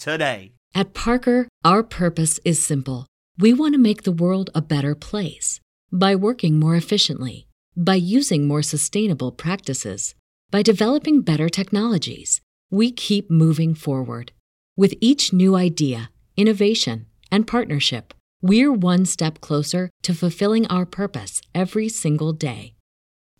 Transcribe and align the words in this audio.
today. 0.00 0.52
At 0.74 0.94
Parker, 0.94 1.48
our 1.64 1.82
purpose 1.82 2.38
is 2.44 2.62
simple. 2.62 3.06
We 3.38 3.52
want 3.52 3.74
to 3.74 3.78
make 3.78 4.02
the 4.02 4.12
world 4.12 4.50
a 4.54 4.62
better 4.62 4.94
place 4.94 5.60
by 5.92 6.14
working 6.14 6.58
more 6.58 6.76
efficiently, 6.76 7.46
by 7.76 7.96
using 7.96 8.46
more 8.46 8.62
sustainable 8.62 9.32
practices, 9.32 10.14
by 10.50 10.62
developing 10.62 11.22
better 11.22 11.48
technologies. 11.48 12.40
We 12.70 12.92
keep 12.92 13.30
moving 13.30 13.74
forward. 13.74 14.32
With 14.76 14.94
each 15.00 15.32
new 15.32 15.56
idea, 15.56 16.10
innovation, 16.36 17.06
and 17.32 17.46
partnership, 17.46 18.14
we're 18.40 18.72
one 18.72 19.04
step 19.04 19.40
closer 19.40 19.90
to 20.02 20.14
fulfilling 20.14 20.66
our 20.68 20.86
purpose 20.86 21.42
every 21.54 21.88
single 21.88 22.32
day. 22.32 22.74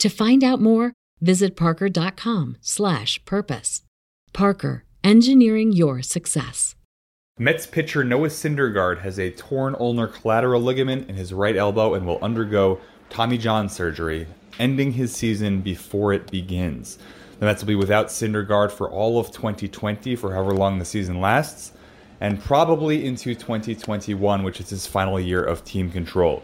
To 0.01 0.09
find 0.09 0.43
out 0.43 0.61
more, 0.61 0.93
visit 1.21 1.57
parker.com/purpose. 1.57 3.83
Parker, 4.33 4.85
engineering 5.03 5.73
your 5.73 6.03
success. 6.03 6.75
Mets 7.39 7.67
pitcher 7.67 8.05
Noah 8.05 8.29
Syndergaard 8.29 9.01
has 9.01 9.19
a 9.19 9.31
torn 9.31 9.75
ulnar 9.81 10.09
collateral 10.09 10.61
ligament 10.61 11.09
in 11.09 11.17
his 11.17 11.33
right 11.33 11.57
elbow 11.57 11.95
and 11.95 12.07
will 12.07 12.19
undergo 12.21 12.79
Tommy 13.09 13.39
John 13.39 13.69
surgery, 13.69 14.27
ending 14.59 14.93
his 14.93 15.15
season 15.15 15.63
before 15.63 16.13
it 16.13 16.31
begins. 16.31 16.99
The 17.39 17.47
Mets 17.47 17.63
will 17.63 17.69
be 17.69 17.75
without 17.77 18.09
Syndergaard 18.09 18.71
for 18.71 18.91
all 18.91 19.19
of 19.19 19.33
2020, 19.33 20.17
for 20.17 20.35
however 20.35 20.53
long 20.53 20.79
the 20.79 20.85
season 20.85 21.21
lasts, 21.21 21.73
and 22.21 22.39
probably 22.39 23.07
into 23.07 23.35
2021, 23.35 24.43
which 24.43 24.61
is 24.61 24.69
his 24.69 24.87
final 24.87 25.19
year 25.19 25.43
of 25.43 25.65
team 25.65 25.91
control. 25.91 26.43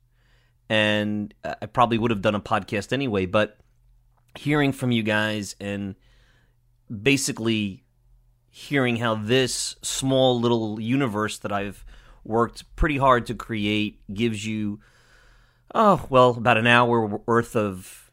and 0.70 1.34
I 1.44 1.66
probably 1.66 1.98
would 1.98 2.12
have 2.12 2.22
done 2.22 2.36
a 2.36 2.42
podcast 2.42 2.94
anyway. 2.94 3.26
But 3.26 3.58
hearing 4.36 4.72
from 4.72 4.92
you 4.92 5.04
guys 5.04 5.56
and 5.60 5.96
basically 7.02 7.84
hearing 8.50 8.98
how 8.98 9.16
this 9.16 9.76
small 9.82 10.40
little 10.40 10.80
universe 10.80 11.40
that 11.40 11.52
I've 11.52 11.84
worked 12.24 12.64
pretty 12.76 12.98
hard 12.98 13.26
to 13.28 13.36
create 13.36 14.02
gives 14.14 14.46
you, 14.46 14.80
oh, 15.74 16.06
well, 16.10 16.32
about 16.32 16.58
an 16.58 16.68
hour 16.68 17.06
worth 17.26 17.56
of, 17.56 18.12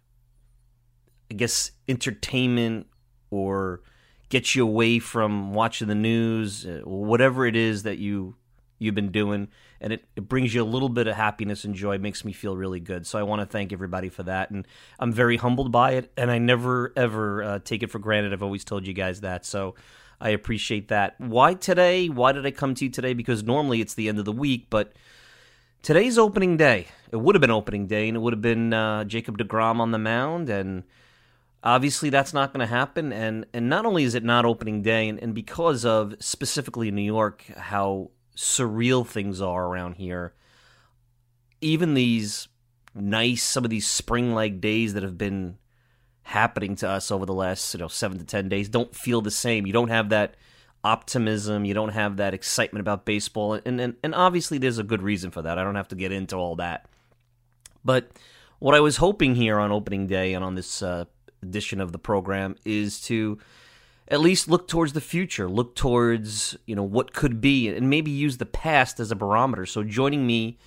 I 1.30 1.34
guess, 1.34 1.72
entertainment 1.88 2.86
or 3.30 3.82
gets 4.30 4.54
you 4.54 4.62
away 4.62 4.98
from 4.98 5.52
watching 5.52 5.88
the 5.88 5.94
news, 5.94 6.66
uh, 6.66 6.80
whatever 6.84 7.46
it 7.46 7.56
is 7.56 7.82
that 7.82 7.98
you 7.98 8.36
you've 8.78 8.94
been 8.94 9.12
doing 9.12 9.48
and 9.80 9.92
it, 9.92 10.04
it 10.16 10.28
brings 10.28 10.54
you 10.54 10.62
a 10.62 10.64
little 10.64 10.88
bit 10.88 11.06
of 11.06 11.16
happiness 11.16 11.64
and 11.64 11.74
joy. 11.74 11.94
It 11.94 12.00
makes 12.00 12.24
me 12.24 12.32
feel 12.32 12.56
really 12.56 12.80
good. 12.80 13.06
So 13.06 13.18
i 13.18 13.22
want 13.22 13.40
to 13.40 13.46
thank 13.46 13.72
everybody 13.72 14.08
for 14.08 14.22
that 14.24 14.50
and 14.50 14.66
i'm 14.98 15.12
very 15.12 15.36
humbled 15.36 15.72
by 15.72 15.92
it 15.92 16.12
and 16.16 16.30
i 16.30 16.38
never 16.38 16.92
ever 16.96 17.42
uh, 17.42 17.58
take 17.60 17.82
it 17.82 17.90
for 17.90 17.98
granted. 17.98 18.32
I've 18.32 18.42
always 18.42 18.64
told 18.64 18.86
you 18.86 18.92
guys 18.92 19.20
that 19.20 19.44
so 19.44 19.74
i 20.20 20.30
appreciate 20.30 20.88
that. 20.88 21.14
Why 21.18 21.54
today? 21.54 22.08
Why 22.08 22.32
did 22.32 22.46
i 22.46 22.50
come 22.50 22.74
to 22.74 22.84
you 22.84 22.90
today? 22.90 23.14
Because 23.14 23.42
normally 23.42 23.80
it's 23.80 23.94
the 23.94 24.08
end 24.08 24.18
of 24.18 24.24
the 24.24 24.32
week 24.32 24.66
but 24.70 24.92
today's 25.82 26.18
opening 26.18 26.56
day. 26.56 26.86
It 27.10 27.16
would 27.16 27.34
have 27.34 27.40
been 27.40 27.50
opening 27.50 27.86
day 27.86 28.08
and 28.08 28.16
it 28.16 28.20
would 28.20 28.32
have 28.32 28.42
been 28.42 28.72
uh, 28.72 29.04
jacob 29.04 29.38
deGrom 29.38 29.80
on 29.80 29.90
the 29.90 29.98
mound 29.98 30.50
and 30.50 30.84
obviously 31.62 32.10
that's 32.10 32.32
not 32.32 32.52
going 32.52 32.60
to 32.60 32.66
happen 32.66 33.12
and 33.12 33.44
and 33.52 33.68
not 33.68 33.84
only 33.84 34.04
is 34.04 34.14
it 34.14 34.24
not 34.24 34.44
opening 34.44 34.82
day 34.82 35.08
and, 35.08 35.18
and 35.18 35.34
because 35.34 35.84
of 35.84 36.14
specifically 36.18 36.88
in 36.88 36.94
new 36.94 37.02
york 37.02 37.44
how 37.56 38.10
surreal 38.40 39.06
things 39.06 39.42
are 39.42 39.66
around 39.66 39.96
here. 39.96 40.32
Even 41.60 41.92
these 41.92 42.48
nice 42.94 43.42
some 43.42 43.64
of 43.64 43.70
these 43.70 43.86
spring 43.86 44.34
like 44.34 44.60
days 44.60 44.94
that 44.94 45.02
have 45.02 45.18
been 45.18 45.56
happening 46.22 46.74
to 46.74 46.88
us 46.88 47.10
over 47.10 47.24
the 47.24 47.34
last 47.34 47.72
you 47.74 47.78
know 47.78 47.86
seven 47.86 48.18
to 48.18 48.24
ten 48.24 48.48
days 48.48 48.68
don't 48.68 48.96
feel 48.96 49.20
the 49.20 49.30
same. 49.30 49.66
You 49.66 49.74
don't 49.74 49.90
have 49.90 50.08
that 50.08 50.36
optimism. 50.82 51.66
You 51.66 51.74
don't 51.74 51.90
have 51.90 52.16
that 52.16 52.32
excitement 52.32 52.80
about 52.80 53.04
baseball. 53.04 53.60
And 53.64 53.78
and, 53.78 53.96
and 54.02 54.14
obviously 54.14 54.56
there's 54.56 54.78
a 54.78 54.84
good 54.84 55.02
reason 55.02 55.30
for 55.30 55.42
that. 55.42 55.58
I 55.58 55.64
don't 55.64 55.74
have 55.74 55.88
to 55.88 55.96
get 55.96 56.10
into 56.10 56.36
all 56.36 56.56
that. 56.56 56.88
But 57.84 58.10
what 58.58 58.74
i 58.74 58.80
was 58.80 58.98
hoping 58.98 59.34
here 59.34 59.58
on 59.58 59.72
opening 59.72 60.06
day 60.06 60.34
and 60.34 60.44
on 60.44 60.54
this 60.54 60.82
uh, 60.82 61.06
edition 61.42 61.80
of 61.80 61.92
the 61.92 61.98
program 61.98 62.56
is 62.66 63.00
to 63.00 63.38
at 64.10 64.20
least 64.20 64.48
look 64.48 64.66
towards 64.66 64.92
the 64.92 65.00
future, 65.00 65.48
look 65.48 65.76
towards, 65.76 66.56
you 66.66 66.74
know, 66.74 66.82
what 66.82 67.12
could 67.12 67.40
be 67.40 67.68
and 67.68 67.88
maybe 67.88 68.10
use 68.10 68.38
the 68.38 68.46
past 68.46 68.98
as 68.98 69.12
a 69.12 69.16
barometer. 69.16 69.64
So 69.64 69.84
joining 69.84 70.26
me 70.26 70.58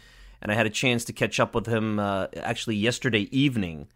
and 0.42 0.52
I 0.52 0.56
had 0.56 0.66
a 0.66 0.72
chance 0.72 1.04
to 1.06 1.14
catch 1.14 1.40
up 1.40 1.54
with 1.54 1.68
him 1.68 2.00
uh, 2.00 2.28
actually 2.38 2.78
yesterday 2.78 3.28
evening 3.32 3.88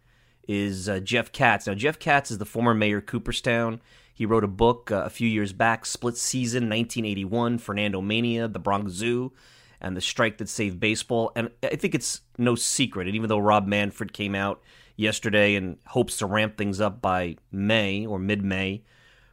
is 0.46 0.88
uh, 0.88 1.00
Jeff 1.00 1.32
Katz. 1.32 1.66
Now 1.66 1.74
Jeff 1.74 1.98
Katz 1.98 2.30
is 2.30 2.38
the 2.38 2.44
former 2.44 2.74
mayor 2.74 2.98
of 2.98 3.06
Cooperstown. 3.06 3.80
He 4.12 4.26
wrote 4.26 4.44
a 4.44 4.48
book 4.48 4.90
uh, 4.90 5.04
a 5.06 5.10
few 5.10 5.28
years 5.28 5.52
back, 5.52 5.86
Split 5.86 6.16
Season 6.16 6.64
1981, 6.64 7.58
Fernando 7.58 8.02
Mania, 8.02 8.48
The 8.48 8.58
Bronx 8.58 8.92
Zoo, 8.92 9.32
and 9.80 9.96
the 9.96 10.00
strike 10.00 10.38
that 10.38 10.48
saved 10.48 10.80
baseball. 10.80 11.32
And 11.36 11.50
I 11.62 11.76
think 11.76 11.94
it's 11.94 12.20
no 12.36 12.54
secret. 12.54 13.06
And 13.06 13.16
even 13.16 13.28
though 13.28 13.38
Rob 13.38 13.66
Manfred 13.66 14.12
came 14.12 14.34
out 14.34 14.60
yesterday 14.96 15.54
and 15.54 15.78
hopes 15.86 16.18
to 16.18 16.26
ramp 16.26 16.58
things 16.58 16.80
up 16.80 17.00
by 17.00 17.36
May 17.52 18.04
or 18.04 18.18
mid 18.18 18.44
May, 18.44 18.82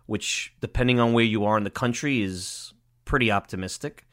which, 0.05 0.53
depending 0.61 0.99
on 0.99 1.13
where 1.13 1.23
you 1.23 1.45
are 1.45 1.57
in 1.57 1.63
the 1.63 1.69
country, 1.69 2.21
is 2.21 2.73
pretty 3.05 3.31
optimistic. 3.31 4.05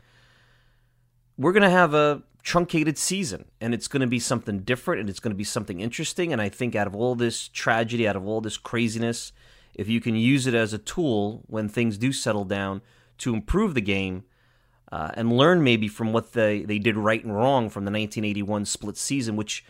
We're 1.37 1.53
going 1.53 1.63
to 1.63 1.71
have 1.71 1.95
a 1.95 2.23
truncated 2.43 2.99
season, 2.99 3.47
and 3.61 3.73
it's 3.73 3.89
going 3.89 4.01
to 4.01 4.07
be 4.07 4.19
something 4.19 4.61
different 4.61 5.01
and 5.01 5.09
it's 5.09 5.21
going 5.21 5.33
to 5.33 5.37
be 5.37 5.45
something 5.45 5.81
interesting. 5.81 6.33
And 6.33 6.43
I 6.43 6.49
think 6.49 6.75
out 6.75 6.87
of 6.87 6.95
all 6.95 7.15
this 7.15 7.49
tragedy, 7.49 8.07
out 8.07 8.17
of 8.17 8.27
all 8.27 8.41
this 8.41 8.57
craziness, 8.57 9.33
if 9.75 9.89
you 9.89 10.01
can 10.01 10.17
use 10.17 10.47
it 10.47 10.55
as 10.55 10.73
a 10.73 10.79
tool 10.79 11.45
when 11.47 11.69
things 11.69 11.97
do 11.97 12.13
settle 12.13 12.45
down 12.45 12.83
to 13.19 13.35
improve 13.35 13.75
the 13.75 13.81
game, 13.81 14.25
uh, 14.93 15.11
and 15.15 15.33
learn 15.33 15.65
maybe 15.65 15.89
from 15.89 16.13
what 16.13 16.35
they, 16.35 16.63
they 16.63 16.79
did 16.79 16.97
right 16.99 17.25
and 17.25 17.35
wrong 17.35 17.71
from 17.71 17.85
the 17.85 17.91
1981 17.91 18.67
split 18.67 18.97
season, 18.99 19.37
which 19.37 19.65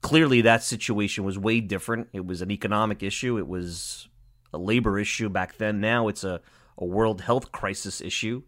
clearly 0.00 0.40
that 0.40 0.62
situation 0.62 1.24
was 1.24 1.38
way 1.38 1.60
different. 1.60 2.08
It 2.14 2.26
was 2.26 2.40
an 2.40 2.50
economic 2.50 3.02
issue, 3.02 3.38
it 3.38 3.46
was 3.46 4.08
a 4.56 4.58
labor 4.58 4.98
issue 4.98 5.28
back 5.28 5.58
then. 5.58 5.80
Now 5.80 6.08
it's 6.08 6.24
a, 6.24 6.40
a 6.78 6.84
world 6.84 7.20
health 7.20 7.52
crisis 7.52 8.00
issue. 8.00 8.42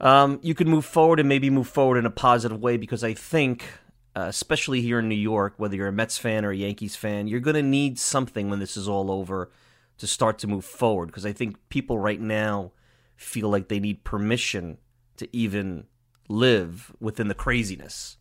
Um, 0.00 0.38
you 0.42 0.54
could 0.54 0.68
move 0.68 0.84
forward 0.84 1.18
and 1.18 1.28
maybe 1.28 1.50
move 1.50 1.68
forward 1.68 1.98
in 1.98 2.06
a 2.06 2.10
positive 2.10 2.60
way 2.60 2.76
because 2.76 3.02
I 3.02 3.14
think, 3.14 3.64
uh, 4.16 4.26
especially 4.28 4.80
here 4.80 5.00
in 5.00 5.08
New 5.08 5.16
York, 5.16 5.54
whether 5.56 5.74
you're 5.74 5.88
a 5.88 5.92
Mets 5.92 6.16
fan 6.16 6.44
or 6.44 6.52
a 6.52 6.56
Yankees 6.56 6.94
fan, 6.94 7.26
you're 7.26 7.40
going 7.40 7.56
to 7.56 7.62
need 7.62 7.98
something 7.98 8.48
when 8.48 8.60
this 8.60 8.76
is 8.76 8.88
all 8.88 9.10
over 9.10 9.50
to 9.98 10.06
start 10.06 10.38
to 10.38 10.46
move 10.46 10.64
forward 10.64 11.06
because 11.06 11.26
I 11.26 11.32
think 11.32 11.56
people 11.68 11.98
right 11.98 12.20
now 12.20 12.70
feel 13.16 13.48
like 13.48 13.66
they 13.66 13.80
need 13.80 14.04
permission 14.04 14.78
to 15.16 15.28
even 15.36 15.88
live 16.28 16.94
within 17.00 17.26
the 17.26 17.34
craziness 17.34 18.18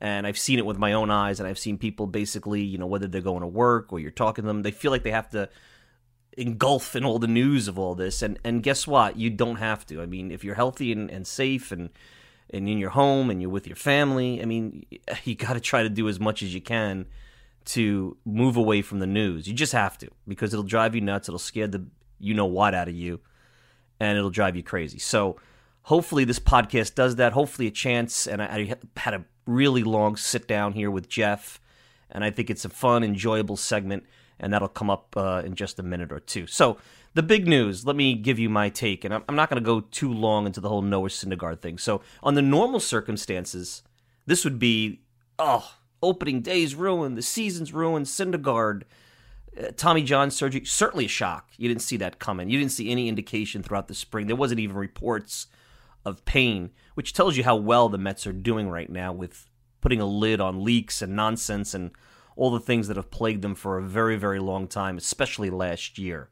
and 0.00 0.26
I've 0.26 0.38
seen 0.38 0.58
it 0.58 0.66
with 0.66 0.78
my 0.78 0.92
own 0.92 1.10
eyes, 1.10 1.40
and 1.40 1.48
I've 1.48 1.58
seen 1.58 1.76
people 1.76 2.06
basically, 2.06 2.62
you 2.62 2.78
know, 2.78 2.86
whether 2.86 3.08
they're 3.08 3.20
going 3.20 3.40
to 3.40 3.48
work 3.48 3.92
or 3.92 3.98
you're 3.98 4.12
talking 4.12 4.44
to 4.44 4.46
them, 4.46 4.62
they 4.62 4.70
feel 4.70 4.92
like 4.92 5.02
they 5.02 5.10
have 5.10 5.30
to 5.30 5.48
engulf 6.38 6.94
in 6.94 7.04
all 7.04 7.18
the 7.18 7.26
news 7.26 7.68
of 7.68 7.78
all 7.78 7.94
this. 7.94 8.22
And 8.22 8.38
and 8.44 8.62
guess 8.62 8.86
what? 8.86 9.16
You 9.16 9.28
don't 9.28 9.56
have 9.56 9.84
to. 9.86 10.00
I 10.00 10.06
mean, 10.06 10.30
if 10.30 10.44
you're 10.44 10.54
healthy 10.54 10.92
and, 10.92 11.10
and 11.10 11.26
safe 11.26 11.72
and 11.72 11.90
and 12.50 12.68
in 12.68 12.78
your 12.78 12.90
home 12.90 13.28
and 13.28 13.42
you're 13.42 13.50
with 13.50 13.66
your 13.66 13.76
family, 13.76 14.40
I 14.40 14.46
mean, 14.46 14.86
you 15.24 15.34
got 15.34 15.54
to 15.54 15.60
try 15.60 15.82
to 15.82 15.88
do 15.88 16.08
as 16.08 16.18
much 16.18 16.42
as 16.42 16.54
you 16.54 16.60
can 16.60 17.06
to 17.66 18.16
move 18.24 18.56
away 18.56 18.80
from 18.80 19.00
the 19.00 19.06
news. 19.06 19.46
You 19.46 19.52
just 19.52 19.72
have 19.72 19.98
to 19.98 20.08
because 20.26 20.54
it'll 20.54 20.64
drive 20.64 20.94
you 20.94 21.02
nuts. 21.02 21.28
It'll 21.28 21.38
scare 21.38 21.66
the 21.66 21.84
you 22.18 22.34
know 22.34 22.46
what 22.46 22.74
out 22.74 22.88
of 22.88 22.94
you, 22.94 23.20
and 24.00 24.16
it'll 24.16 24.30
drive 24.30 24.56
you 24.56 24.62
crazy. 24.62 24.98
So 24.98 25.36
hopefully 25.82 26.24
this 26.24 26.38
podcast 26.38 26.94
does 26.94 27.16
that. 27.16 27.32
Hopefully 27.32 27.68
a 27.68 27.72
chance, 27.72 28.26
and 28.26 28.40
I, 28.40 28.46
I 28.46 29.00
had 29.00 29.14
a 29.14 29.24
really 29.46 29.82
long 29.82 30.16
sit 30.16 30.46
down 30.46 30.72
here 30.72 30.90
with 30.90 31.08
Jeff, 31.08 31.60
and 32.10 32.22
I 32.24 32.30
think 32.30 32.48
it's 32.48 32.64
a 32.64 32.68
fun, 32.68 33.02
enjoyable 33.02 33.56
segment, 33.56 34.04
and 34.40 34.52
that'll 34.52 34.68
come 34.68 34.90
up 34.90 35.14
uh, 35.16 35.42
in 35.44 35.54
just 35.54 35.78
a 35.78 35.82
minute 35.82 36.12
or 36.12 36.20
two. 36.20 36.46
So, 36.46 36.78
the 37.14 37.22
big 37.22 37.48
news, 37.48 37.86
let 37.86 37.96
me 37.96 38.14
give 38.14 38.38
you 38.38 38.48
my 38.48 38.68
take, 38.68 39.04
and 39.04 39.14
I'm 39.14 39.34
not 39.34 39.50
going 39.50 39.60
to 39.60 39.66
go 39.66 39.80
too 39.80 40.12
long 40.12 40.46
into 40.46 40.60
the 40.60 40.68
whole 40.68 40.82
Noah 40.82 41.08
Syndergaard 41.08 41.60
thing. 41.60 41.78
So, 41.78 42.02
on 42.22 42.34
the 42.34 42.42
normal 42.42 42.80
circumstances, 42.80 43.82
this 44.26 44.44
would 44.44 44.58
be, 44.58 45.00
oh, 45.38 45.72
opening 46.02 46.42
day's 46.42 46.74
ruined, 46.74 47.16
the 47.16 47.22
season's 47.22 47.72
ruined, 47.72 48.06
Syndergaard. 48.06 48.82
Uh, 49.58 49.68
Tommy 49.76 50.02
John 50.02 50.30
surgery, 50.30 50.64
certainly 50.64 51.06
a 51.06 51.08
shock. 51.08 51.50
You 51.56 51.68
didn't 51.68 51.82
see 51.82 51.96
that 51.96 52.18
coming. 52.18 52.50
You 52.50 52.58
didn't 52.58 52.72
see 52.72 52.90
any 52.90 53.08
indication 53.08 53.62
throughout 53.62 53.88
the 53.88 53.94
spring. 53.94 54.26
There 54.26 54.36
wasn't 54.36 54.60
even 54.60 54.76
reports 54.76 55.46
of 56.04 56.24
pain, 56.24 56.70
which 56.94 57.12
tells 57.12 57.36
you 57.36 57.44
how 57.44 57.56
well 57.56 57.88
the 57.88 57.98
Mets 57.98 58.26
are 58.26 58.32
doing 58.32 58.68
right 58.68 58.90
now 58.90 59.12
with 59.12 59.48
putting 59.80 60.00
a 60.00 60.06
lid 60.06 60.40
on 60.40 60.64
leaks 60.64 61.02
and 61.02 61.16
nonsense 61.16 61.74
and 61.74 61.90
all 62.38 62.50
the 62.50 62.60
things 62.60 62.86
that 62.86 62.96
have 62.96 63.10
plagued 63.10 63.42
them 63.42 63.56
for 63.56 63.76
a 63.76 63.82
very, 63.82 64.16
very 64.16 64.38
long 64.38 64.68
time, 64.68 64.96
especially 64.96 65.50
last 65.50 65.98
year. 65.98 66.28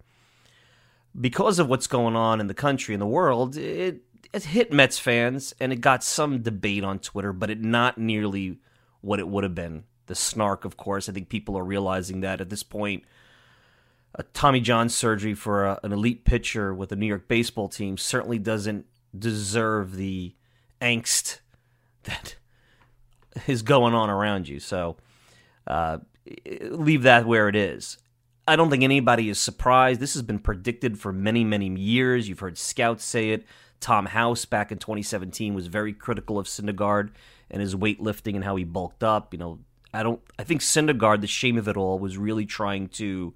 Because 1.21 1.59
of 1.59 1.69
what's 1.69 1.89
going 1.89 2.15
on 2.15 2.41
in 2.41 2.47
the 2.47 2.55
country 2.55 2.95
and 2.95 3.03
the 3.03 3.07
world, 3.07 3.57
it, 3.57 4.03
it 4.33 4.45
hit 4.45 4.73
Mets 4.73 5.01
fans 5.01 5.53
and 5.59 5.73
it 5.73 5.81
got 5.81 6.05
some 6.05 6.43
debate 6.43 6.85
on 6.85 7.01
Twitter, 7.01 7.33
but 7.33 7.51
it 7.51 7.61
not 7.61 7.99
nearly 7.99 8.59
what 9.01 9.19
it 9.19 9.27
would 9.27 9.43
have 9.43 9.55
been. 9.55 9.83
The 10.07 10.15
snark, 10.15 10.65
of 10.65 10.77
course, 10.77 11.09
I 11.09 11.13
think 11.13 11.29
people 11.29 11.59
are 11.59 11.65
realizing 11.65 12.21
that 12.21 12.41
at 12.41 12.51
this 12.51 12.63
point. 12.63 13.03
A 14.15 14.23
Tommy 14.23 14.61
John 14.61 14.89
surgery 14.89 15.35
for 15.35 15.65
a, 15.67 15.81
an 15.83 15.93
elite 15.93 16.25
pitcher 16.25 16.73
with 16.73 16.91
the 16.91 16.97
New 16.97 17.07
York 17.07 17.27
baseball 17.27 17.69
team 17.69 17.99
certainly 17.99 18.39
doesn't 18.39 18.87
deserve 19.19 19.97
the 19.97 20.37
angst 20.81 21.41
that 22.05 22.37
is 23.49 23.63
going 23.63 23.93
on 23.93 24.09
around 24.09 24.49
you. 24.49 24.61
So 24.61 24.97
uh, 25.67 25.99
leave 26.63 27.03
that 27.03 27.27
where 27.27 27.49
it 27.49 27.57
is. 27.57 27.99
I 28.49 28.57
don't 28.57 28.71
think 28.71 28.85
anybody 28.85 29.29
is 29.29 29.41
surprised. 29.41 30.01
This 30.01 30.15
has 30.15 30.23
been 30.23 30.39
predicted 30.39 30.99
for 30.99 31.13
many, 31.13 31.43
many 31.45 31.69
years. 31.69 32.29
You've 32.29 32.39
heard 32.39 32.59
scouts 32.59 33.05
say 33.05 33.31
it. 33.31 33.45
Tom 33.81 34.07
House 34.07 34.45
back 34.45 34.73
in 34.73 34.79
2017 34.79 35.55
was 35.55 35.67
very 35.67 35.93
critical 35.93 36.39
of 36.39 36.47
Syndergaard 36.47 37.11
and 37.51 37.61
his 37.61 37.75
weightlifting 37.75 38.35
and 38.35 38.45
how 38.45 38.57
he 38.57 38.65
bulked 38.65 39.03
up. 39.03 39.33
You 39.33 39.39
know, 39.39 39.59
I 39.93 40.03
don't. 40.03 40.21
I 40.39 40.45
think 40.45 40.61
Syndergaard, 40.61 41.21
the 41.21 41.27
shame 41.27 41.59
of 41.59 41.69
it 41.69 41.77
all, 41.77 41.99
was 41.99 42.17
really 42.17 42.47
trying 42.47 42.89
to 42.91 43.35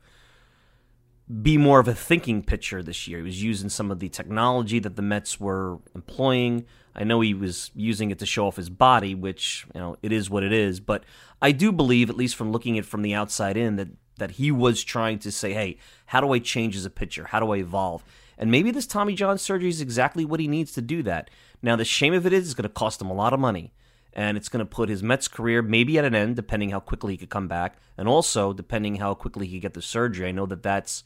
be 1.31 1.57
more 1.57 1.79
of 1.79 1.87
a 1.87 1.95
thinking 1.95 2.43
pitcher 2.43 2.83
this 2.83 3.07
year. 3.07 3.19
He 3.19 3.25
was 3.25 3.43
using 3.43 3.69
some 3.69 3.91
of 3.91 4.01
the 4.01 4.09
technology 4.09 4.79
that 4.81 4.97
the 4.97 5.03
Mets 5.03 5.39
were 5.39 5.79
employing. 5.95 6.65
I 6.95 7.05
know 7.05 7.21
he 7.21 7.35
was 7.35 7.71
using 7.75 8.11
it 8.11 8.19
to 8.19 8.27
show 8.27 8.49
off 8.49 8.57
his 8.57 8.71
body, 8.71 9.15
which 9.15 9.65
you 9.75 9.81
know 9.81 9.97
it 10.03 10.13
is 10.13 10.29
what 10.29 10.43
it 10.43 10.53
is. 10.53 10.81
But 10.81 11.05
I 11.41 11.53
do 11.53 11.71
believe, 11.71 12.11
at 12.11 12.17
least 12.17 12.35
from 12.35 12.51
looking 12.51 12.79
at 12.79 12.85
from 12.85 13.03
the 13.03 13.15
outside 13.15 13.57
in, 13.57 13.77
that 13.77 13.89
that 14.19 14.33
he 14.33 14.51
was 14.51 14.83
trying 14.83 15.19
to 15.21 15.31
say, 15.31 15.53
"Hey, 15.53 15.79
how 16.07 16.21
do 16.21 16.33
I 16.33 16.41
change 16.41 16.77
as 16.77 16.85
a 16.85 16.91
pitcher? 16.91 17.27
How 17.27 17.39
do 17.39 17.53
I 17.53 17.59
evolve?" 17.59 18.03
And 18.37 18.51
maybe 18.51 18.71
this 18.71 18.87
Tommy 18.87 19.15
John 19.15 19.39
surgery 19.39 19.69
is 19.69 19.81
exactly 19.81 20.25
what 20.25 20.41
he 20.41 20.49
needs 20.49 20.73
to 20.73 20.83
do 20.83 21.03
that. 21.05 21.31
Now, 21.63 21.77
the 21.77 21.85
shame 21.85 22.15
of 22.15 22.25
it 22.25 22.33
is, 22.33 22.47
it's 22.47 22.55
going 22.55 22.63
to 22.63 22.71
cost 22.71 23.01
him 23.01 23.11
a 23.11 23.15
lot 23.15 23.35
of 23.35 23.39
money, 23.39 23.75
and 24.15 24.37
it's 24.37 24.49
going 24.49 24.65
to 24.65 24.71
put 24.71 24.89
his 24.89 25.03
Mets 25.03 25.29
career 25.29 25.61
maybe 25.61 25.99
at 25.99 26.07
an 26.07 26.15
end, 26.15 26.37
depending 26.37 26.71
how 26.71 26.81
quickly 26.81 27.13
he 27.13 27.19
could 27.19 27.29
come 27.29 27.49
back, 27.49 27.77
and 27.99 28.09
also 28.09 28.53
depending 28.55 28.97
how 28.97 29.13
quickly 29.15 29.47
he 29.47 29.57
could 29.57 29.63
get 29.63 29.75
the 29.75 29.83
surgery. 29.83 30.29
I 30.29 30.33
know 30.33 30.47
that 30.47 30.63
that's 30.63 31.05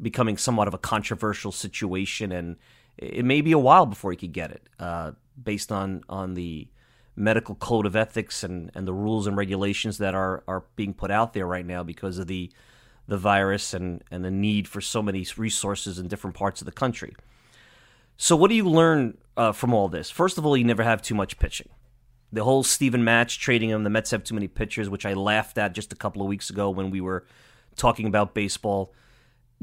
becoming 0.00 0.36
somewhat 0.36 0.68
of 0.68 0.74
a 0.74 0.78
controversial 0.78 1.52
situation, 1.52 2.32
and 2.32 2.56
it 2.96 3.24
may 3.24 3.40
be 3.40 3.52
a 3.52 3.58
while 3.58 3.86
before 3.86 4.10
he 4.10 4.16
could 4.16 4.32
get 4.32 4.50
it, 4.50 4.68
uh, 4.78 5.12
based 5.42 5.72
on 5.72 6.02
on 6.08 6.34
the 6.34 6.68
medical 7.16 7.56
code 7.56 7.84
of 7.84 7.96
ethics 7.96 8.44
and, 8.44 8.70
and 8.74 8.86
the 8.86 8.92
rules 8.94 9.26
and 9.26 9.36
regulations 9.36 9.98
that 9.98 10.14
are, 10.14 10.44
are 10.46 10.62
being 10.76 10.94
put 10.94 11.10
out 11.10 11.32
there 11.32 11.46
right 11.46 11.66
now 11.66 11.82
because 11.82 12.18
of 12.18 12.28
the 12.28 12.50
the 13.08 13.16
virus 13.16 13.72
and, 13.72 14.04
and 14.10 14.22
the 14.22 14.30
need 14.30 14.68
for 14.68 14.82
so 14.82 15.02
many 15.02 15.26
resources 15.38 15.98
in 15.98 16.08
different 16.08 16.36
parts 16.36 16.60
of 16.60 16.66
the 16.66 16.72
country. 16.72 17.16
So, 18.18 18.36
what 18.36 18.50
do 18.50 18.54
you 18.54 18.68
learn 18.68 19.16
uh, 19.36 19.52
from 19.52 19.72
all 19.72 19.88
this? 19.88 20.10
First 20.10 20.36
of 20.36 20.44
all, 20.44 20.56
you 20.56 20.64
never 20.64 20.82
have 20.82 21.00
too 21.00 21.14
much 21.14 21.38
pitching. 21.38 21.70
The 22.30 22.44
whole 22.44 22.62
Steven 22.62 23.02
Matz 23.04 23.34
trading 23.34 23.70
him, 23.70 23.84
the 23.84 23.90
Mets 23.90 24.10
have 24.10 24.24
too 24.24 24.34
many 24.34 24.46
pitchers, 24.46 24.90
which 24.90 25.06
I 25.06 25.14
laughed 25.14 25.56
at 25.56 25.72
just 25.72 25.92
a 25.92 25.96
couple 25.96 26.20
of 26.20 26.28
weeks 26.28 26.50
ago 26.50 26.68
when 26.68 26.90
we 26.90 27.00
were 27.00 27.24
talking 27.76 28.06
about 28.06 28.34
baseball 28.34 28.92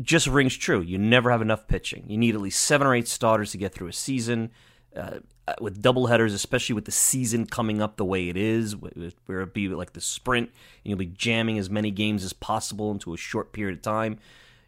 just 0.01 0.27
rings 0.27 0.55
true. 0.55 0.81
You 0.81 0.97
never 0.97 1.31
have 1.31 1.41
enough 1.41 1.67
pitching. 1.67 2.05
You 2.07 2.17
need 2.17 2.35
at 2.35 2.41
least 2.41 2.63
seven 2.63 2.87
or 2.87 2.95
eight 2.95 3.07
starters 3.07 3.51
to 3.51 3.57
get 3.57 3.73
through 3.73 3.87
a 3.87 3.93
season. 3.93 4.51
Uh, 4.95 5.19
with 5.59 5.81
double 5.81 6.07
headers, 6.07 6.33
especially 6.33 6.73
with 6.73 6.85
the 6.85 6.91
season 6.91 7.45
coming 7.45 7.81
up 7.81 7.97
the 7.97 8.05
way 8.05 8.29
it 8.29 8.37
is, 8.37 8.75
where 8.75 9.41
it 9.41 9.53
be 9.53 9.67
like 9.67 9.93
the 9.93 10.01
sprint, 10.01 10.49
and 10.49 10.89
you'll 10.89 10.97
be 10.97 11.05
jamming 11.05 11.59
as 11.59 11.69
many 11.69 11.91
games 11.91 12.23
as 12.23 12.33
possible 12.33 12.91
into 12.91 13.13
a 13.13 13.17
short 13.17 13.53
period 13.53 13.77
of 13.77 13.83
time. 13.83 14.17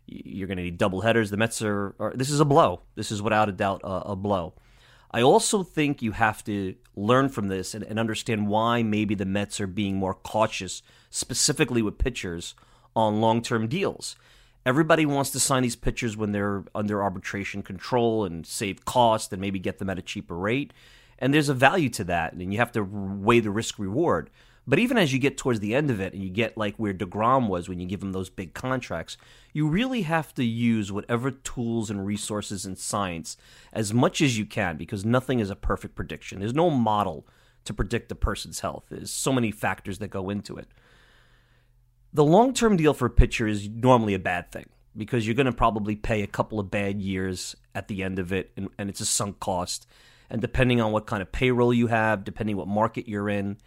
You're 0.06 0.48
going 0.48 0.58
to 0.58 0.64
need 0.64 0.78
double 0.78 1.02
headers. 1.02 1.32
The 1.32 1.38
Mets 1.38 1.62
are, 1.62 1.96
are, 2.00 2.14
this 2.16 2.30
is 2.30 2.40
a 2.40 2.46
blow. 2.46 2.82
This 2.96 3.12
is 3.12 3.22
without 3.22 3.50
a 3.50 3.52
doubt 3.52 3.82
a, 3.84 4.12
a 4.12 4.16
blow. 4.16 4.54
I 5.10 5.22
also 5.22 5.64
think 5.64 6.02
you 6.02 6.12
have 6.12 6.44
to 6.44 6.76
learn 6.96 7.30
from 7.30 7.48
this 7.48 7.74
and, 7.74 7.84
and 7.84 7.98
understand 7.98 8.48
why 8.48 8.84
maybe 8.84 9.16
the 9.16 9.26
Mets 9.26 9.60
are 9.60 9.68
being 9.68 9.96
more 9.96 10.14
cautious, 10.14 10.84
specifically 11.10 11.82
with 11.82 11.98
pitchers 11.98 12.54
on 12.96 13.22
long 13.22 13.42
term 13.42 13.68
deals. 13.68 14.16
Everybody 14.68 15.06
wants 15.06 15.30
to 15.30 15.40
sign 15.40 15.64
these 15.64 15.78
pitchers 15.78 16.18
when 16.18 16.34
they're 16.34 16.66
under 16.76 17.02
arbitration 17.02 17.64
control 17.64 18.26
and 18.26 18.46
save 18.46 18.84
cost 18.84 19.32
and 19.32 19.40
maybe 19.40 19.60
get 19.60 19.78
them 19.78 19.90
at 19.90 19.98
a 19.98 20.02
cheaper 20.02 20.36
rate. 20.36 20.74
And 21.18 21.34
there's 21.34 21.48
a 21.48 21.54
value 21.54 21.88
to 21.92 22.04
that, 22.04 22.34
and 22.34 22.52
you 22.52 22.60
have 22.60 22.74
to 22.74 22.84
weigh 22.84 23.40
the 23.40 23.50
risk 23.50 23.80
reward. 23.80 24.30
But 24.68 24.80
even 24.80 24.98
as 24.98 25.14
you 25.14 25.20
get 25.20 25.38
towards 25.38 25.62
the 25.62 25.74
end 25.74 25.90
of 25.90 26.02
it 26.02 26.14
and 26.14 26.22
you 26.22 26.30
get 26.30 26.58
like 26.58 26.76
where 26.76 26.94
DeGrom 26.94 27.48
was 27.48 27.70
when 27.70 27.80
you 27.80 27.88
give 27.88 28.04
him 28.04 28.12
those 28.12 28.30
big 28.30 28.54
contracts, 28.54 29.16
you 29.54 29.70
really 29.70 30.02
have 30.02 30.34
to 30.36 30.44
use 30.44 30.92
whatever 30.92 31.32
tools 31.32 31.90
and 31.90 32.06
resources 32.06 32.66
and 32.66 32.78
science 32.78 33.38
as 33.72 33.94
much 33.94 34.20
as 34.20 34.38
you 34.38 34.46
can 34.46 34.76
because 34.76 35.06
nothing 35.06 35.40
is 35.40 35.50
a 35.50 35.56
perfect 35.56 35.96
prediction. 35.96 36.40
There's 36.40 36.54
no 36.54 36.70
model 36.70 37.26
to 37.64 37.74
predict 37.74 38.12
a 38.12 38.16
person's 38.16 38.60
health. 38.60 38.88
There's 38.90 39.12
so 39.12 39.32
many 39.32 39.52
factors 39.52 40.00
that 40.00 40.10
go 40.10 40.30
into 40.30 40.58
it. 40.58 40.68
The 42.18 42.26
long 42.26 42.56
term 42.56 42.78
deal 42.78 42.96
for 42.96 43.06
a 43.06 43.12
pitcher 43.12 43.48
is 43.48 43.70
normally 43.70 44.16
a 44.16 44.20
bad 44.20 44.52
thing 44.52 44.66
because 44.98 45.28
you're 45.28 45.36
going 45.36 45.46
to 45.46 45.52
probably 45.52 45.96
pay 45.96 46.24
a 46.24 46.28
couple 46.28 46.60
of 46.60 46.72
bad 46.72 47.00
years 47.00 47.56
at 47.76 47.90
the 47.90 48.02
end 48.02 48.18
of 48.18 48.34
it, 48.34 48.50
and, 48.58 48.70
and 48.80 48.90
it's 48.90 49.02
a 49.02 49.06
sunk 49.06 49.40
cost. 49.40 49.86
And 50.28 50.42
depending 50.42 50.82
on 50.82 50.92
what 50.92 51.06
kind 51.06 51.22
of 51.22 51.32
payroll 51.32 51.72
you 51.72 51.86
have, 51.86 52.24
depending 52.24 52.58
what 52.58 52.68
market 52.68 53.08
you're 53.08 53.30
in, 53.30 53.58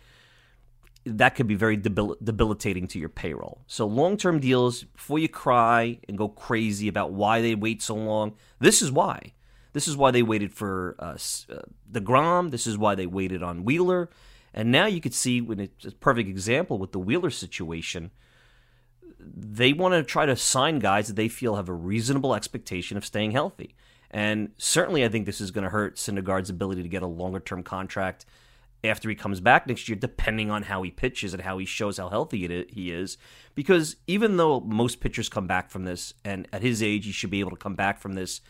that 1.06 1.36
could 1.36 1.46
be 1.46 1.54
very 1.54 1.76
debil- 1.76 2.16
debilitating 2.24 2.88
to 2.88 2.98
your 2.98 3.08
payroll. 3.08 3.62
So, 3.68 3.86
long 3.86 4.16
term 4.16 4.40
deals, 4.40 4.82
before 4.82 5.20
you 5.20 5.28
cry 5.28 6.00
and 6.08 6.18
go 6.18 6.26
crazy 6.26 6.88
about 6.88 7.12
why 7.12 7.42
they 7.42 7.54
wait 7.54 7.80
so 7.82 7.94
long, 7.94 8.34
this 8.58 8.82
is 8.82 8.90
why. 8.90 9.32
This 9.74 9.86
is 9.86 9.96
why 9.96 10.10
they 10.10 10.24
waited 10.24 10.52
for 10.52 10.96
uh, 10.98 11.16
uh, 11.54 11.62
DeGrom. 11.92 12.50
This 12.50 12.66
is 12.66 12.76
why 12.76 12.96
they 12.96 13.06
waited 13.06 13.44
on 13.44 13.62
Wheeler. 13.62 14.10
And 14.52 14.72
now 14.72 14.86
you 14.86 15.00
could 15.00 15.14
see, 15.14 15.40
when 15.40 15.60
it's 15.60 15.84
a 15.84 15.92
perfect 15.92 16.28
example 16.28 16.78
with 16.78 16.90
the 16.90 16.98
Wheeler 16.98 17.30
situation, 17.30 18.10
they 19.22 19.72
want 19.72 19.94
to 19.94 20.02
try 20.02 20.26
to 20.26 20.36
sign 20.36 20.78
guys 20.78 21.08
that 21.08 21.16
they 21.16 21.28
feel 21.28 21.56
have 21.56 21.68
a 21.68 21.74
reasonable 21.74 22.34
expectation 22.34 22.96
of 22.96 23.04
staying 23.04 23.32
healthy. 23.32 23.74
And 24.10 24.50
certainly, 24.58 25.04
I 25.04 25.08
think 25.08 25.26
this 25.26 25.40
is 25.40 25.50
going 25.50 25.64
to 25.64 25.70
hurt 25.70 25.96
Syndergaard's 25.96 26.50
ability 26.50 26.82
to 26.82 26.88
get 26.88 27.02
a 27.02 27.06
longer 27.06 27.40
term 27.40 27.62
contract 27.62 28.26
after 28.82 29.08
he 29.08 29.14
comes 29.14 29.40
back 29.40 29.66
next 29.66 29.88
year, 29.88 29.96
depending 29.96 30.50
on 30.50 30.64
how 30.64 30.82
he 30.82 30.90
pitches 30.90 31.34
and 31.34 31.42
how 31.42 31.58
he 31.58 31.66
shows 31.66 31.98
how 31.98 32.08
healthy 32.08 32.66
he 32.70 32.90
is. 32.90 33.18
Because 33.54 33.96
even 34.06 34.36
though 34.36 34.60
most 34.60 35.00
pitchers 35.00 35.28
come 35.28 35.46
back 35.46 35.70
from 35.70 35.84
this, 35.84 36.14
and 36.24 36.48
at 36.52 36.62
his 36.62 36.82
age, 36.82 37.04
he 37.04 37.12
should 37.12 37.30
be 37.30 37.40
able 37.40 37.50
to 37.50 37.56
come 37.56 37.74
back 37.74 38.00
from 38.00 38.14
this 38.14 38.40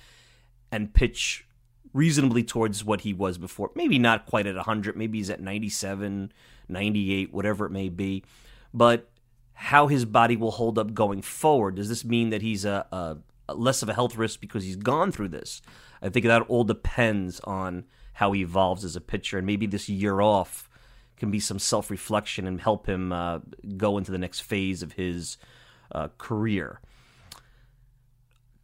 and 0.70 0.94
pitch 0.94 1.46
reasonably 1.92 2.44
towards 2.44 2.84
what 2.84 3.00
he 3.00 3.12
was 3.12 3.38
before. 3.38 3.70
Maybe 3.74 3.98
not 3.98 4.26
quite 4.26 4.46
at 4.46 4.54
100, 4.54 4.96
maybe 4.96 5.18
he's 5.18 5.30
at 5.30 5.40
97, 5.40 6.32
98, 6.68 7.34
whatever 7.34 7.66
it 7.66 7.72
may 7.72 7.88
be. 7.88 8.24
But 8.72 9.10
how 9.62 9.88
his 9.88 10.06
body 10.06 10.38
will 10.38 10.52
hold 10.52 10.78
up 10.78 10.94
going 10.94 11.20
forward. 11.20 11.74
Does 11.74 11.90
this 11.90 12.02
mean 12.02 12.30
that 12.30 12.40
he's 12.40 12.64
a, 12.64 12.86
a, 12.90 13.54
less 13.54 13.82
of 13.82 13.90
a 13.90 13.94
health 13.94 14.16
risk 14.16 14.40
because 14.40 14.64
he's 14.64 14.76
gone 14.76 15.12
through 15.12 15.28
this? 15.28 15.60
I 16.00 16.08
think 16.08 16.24
that 16.24 16.40
all 16.48 16.64
depends 16.64 17.40
on 17.40 17.84
how 18.14 18.32
he 18.32 18.40
evolves 18.40 18.86
as 18.86 18.96
a 18.96 19.02
pitcher, 19.02 19.36
and 19.36 19.46
maybe 19.46 19.66
this 19.66 19.86
year 19.86 20.22
off 20.22 20.70
can 21.18 21.30
be 21.30 21.38
some 21.38 21.58
self 21.58 21.90
reflection 21.90 22.46
and 22.46 22.58
help 22.58 22.86
him 22.86 23.12
uh, 23.12 23.40
go 23.76 23.98
into 23.98 24.10
the 24.10 24.16
next 24.16 24.40
phase 24.40 24.82
of 24.82 24.92
his 24.92 25.36
uh, 25.92 26.08
career. 26.16 26.80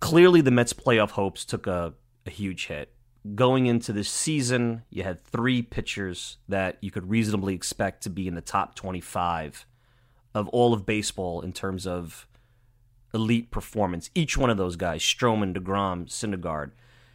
Clearly, 0.00 0.40
the 0.40 0.50
Mets' 0.50 0.72
playoff 0.72 1.10
hopes 1.10 1.44
took 1.44 1.66
a, 1.66 1.92
a 2.24 2.30
huge 2.30 2.68
hit. 2.68 2.90
Going 3.34 3.66
into 3.66 3.92
this 3.92 4.08
season, 4.08 4.82
you 4.88 5.02
had 5.02 5.22
three 5.22 5.60
pitchers 5.60 6.38
that 6.48 6.78
you 6.80 6.90
could 6.90 7.10
reasonably 7.10 7.54
expect 7.54 8.02
to 8.04 8.10
be 8.10 8.26
in 8.26 8.34
the 8.34 8.40
top 8.40 8.74
25 8.76 9.66
of 10.36 10.48
all 10.48 10.74
of 10.74 10.84
baseball 10.84 11.40
in 11.40 11.50
terms 11.50 11.86
of 11.86 12.28
elite 13.14 13.50
performance. 13.50 14.10
Each 14.14 14.36
one 14.36 14.50
of 14.50 14.58
those 14.58 14.76
guys, 14.76 15.00
Stroman, 15.00 15.56
DeGrom, 15.56 16.08
Syndergaard, 16.08 16.72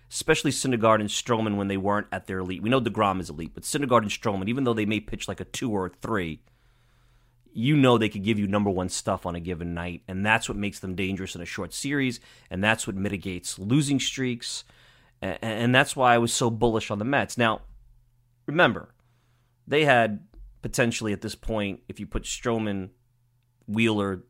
especially 0.10 0.50
Syndergaard 0.50 1.02
and 1.02 1.08
Stroman 1.08 1.56
when 1.56 1.68
they 1.68 1.78
weren't 1.78 2.08
at 2.12 2.26
their 2.26 2.40
elite. 2.40 2.64
We 2.64 2.72
know 2.72 2.82
DeGrom 2.82 3.20
is 3.20 3.30
elite, 3.30 3.52
but 3.54 3.62
Syndergaard 3.62 4.02
and 4.02 4.10
Stroman, 4.10 4.50
even 4.50 4.64
though 4.64 4.74
they 4.74 4.88
may 4.88 5.00
pitch 5.00 5.28
like 5.28 5.40
a 5.40 5.46
two 5.46 5.70
or 5.70 5.86
a 5.86 5.90
three, 5.90 6.42
you 7.54 7.78
know 7.78 8.00
they 8.00 8.10
could 8.10 8.24
give 8.24 8.40
you 8.40 8.48
number 8.48 8.72
one 8.72 8.90
stuff 8.90 9.28
on 9.28 9.36
a 9.36 9.40
given 9.40 9.76
night, 9.76 10.02
and 10.08 10.26
that's 10.26 10.50
what 10.50 10.58
makes 10.58 10.80
them 10.80 10.96
dangerous 10.96 11.36
in 11.36 11.42
a 11.42 11.46
short 11.46 11.76
series, 11.76 12.20
and 12.50 12.64
that's 12.64 12.88
what 12.88 12.96
mitigates 12.96 13.60
losing 13.60 14.00
streaks, 14.00 14.64
and 15.22 15.76
that's 15.76 15.96
why 15.96 16.16
I 16.16 16.18
was 16.18 16.34
so 16.34 16.50
bullish 16.50 16.90
on 16.90 16.98
the 16.98 17.06
Mets. 17.06 17.38
Now, 17.38 17.62
remember, 18.48 18.96
they 19.68 19.86
had 19.86 20.26
potentially 20.64 21.14
at 21.14 21.22
this 21.22 21.36
point, 21.36 21.82
if 21.88 22.00
you 22.00 22.08
put 22.08 22.24
Stroman, 22.24 22.90
Wheeler, 23.68 24.24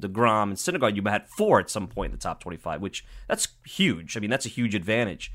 DeGrom, 0.00 0.44
and 0.44 0.54
Syndergaard, 0.54 0.96
you 0.96 1.02
had 1.06 1.28
four 1.28 1.60
at 1.60 1.70
some 1.70 1.86
point 1.86 2.12
in 2.12 2.18
the 2.18 2.22
top 2.22 2.40
25, 2.40 2.80
which 2.80 3.04
that's 3.28 3.48
huge. 3.64 4.16
I 4.16 4.20
mean, 4.20 4.30
that's 4.30 4.46
a 4.46 4.50
huge 4.50 4.74
advantage. 4.74 5.32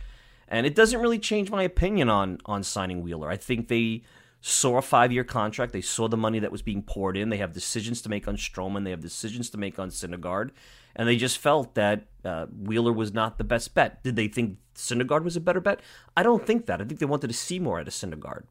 And 0.47 0.65
it 0.65 0.75
doesn't 0.75 0.99
really 0.99 1.19
change 1.19 1.49
my 1.49 1.63
opinion 1.63 2.09
on 2.09 2.39
on 2.45 2.63
signing 2.63 3.01
Wheeler. 3.01 3.29
I 3.29 3.37
think 3.37 3.67
they 3.67 4.03
saw 4.41 4.77
a 4.77 4.81
five 4.81 5.11
year 5.11 5.23
contract. 5.23 5.73
They 5.73 5.81
saw 5.81 6.07
the 6.07 6.17
money 6.17 6.37
that 6.37 6.51
was 6.51 6.61
being 6.61 6.83
poured 6.83 7.17
in. 7.17 7.29
They 7.29 7.37
have 7.37 7.51
decisions 7.51 8.01
to 8.03 8.09
make 8.09 8.27
on 8.27 8.37
Stroman. 8.37 8.83
They 8.83 8.91
have 8.91 9.01
decisions 9.01 9.49
to 9.51 9.57
make 9.57 9.79
on 9.79 9.89
Syndergaard. 9.89 10.51
And 10.95 11.09
they 11.09 11.17
just 11.17 11.39
felt 11.39 11.73
that 11.73 12.05
uh, 12.23 12.45
Wheeler 12.45 12.93
was 12.93 13.11
not 13.11 13.39
the 13.39 13.43
best 13.43 13.73
bet. 13.73 14.03
Did 14.03 14.15
they 14.15 14.27
think 14.27 14.59
Syndergaard 14.75 15.23
was 15.23 15.35
a 15.35 15.41
better 15.41 15.59
bet? 15.59 15.79
I 16.15 16.21
don't 16.21 16.45
think 16.45 16.67
that. 16.67 16.79
I 16.79 16.85
think 16.85 16.99
they 16.99 17.07
wanted 17.07 17.27
to 17.27 17.33
see 17.33 17.59
more 17.59 17.79
out 17.79 17.87
of 17.87 17.93
Syndergaard. 17.93 18.43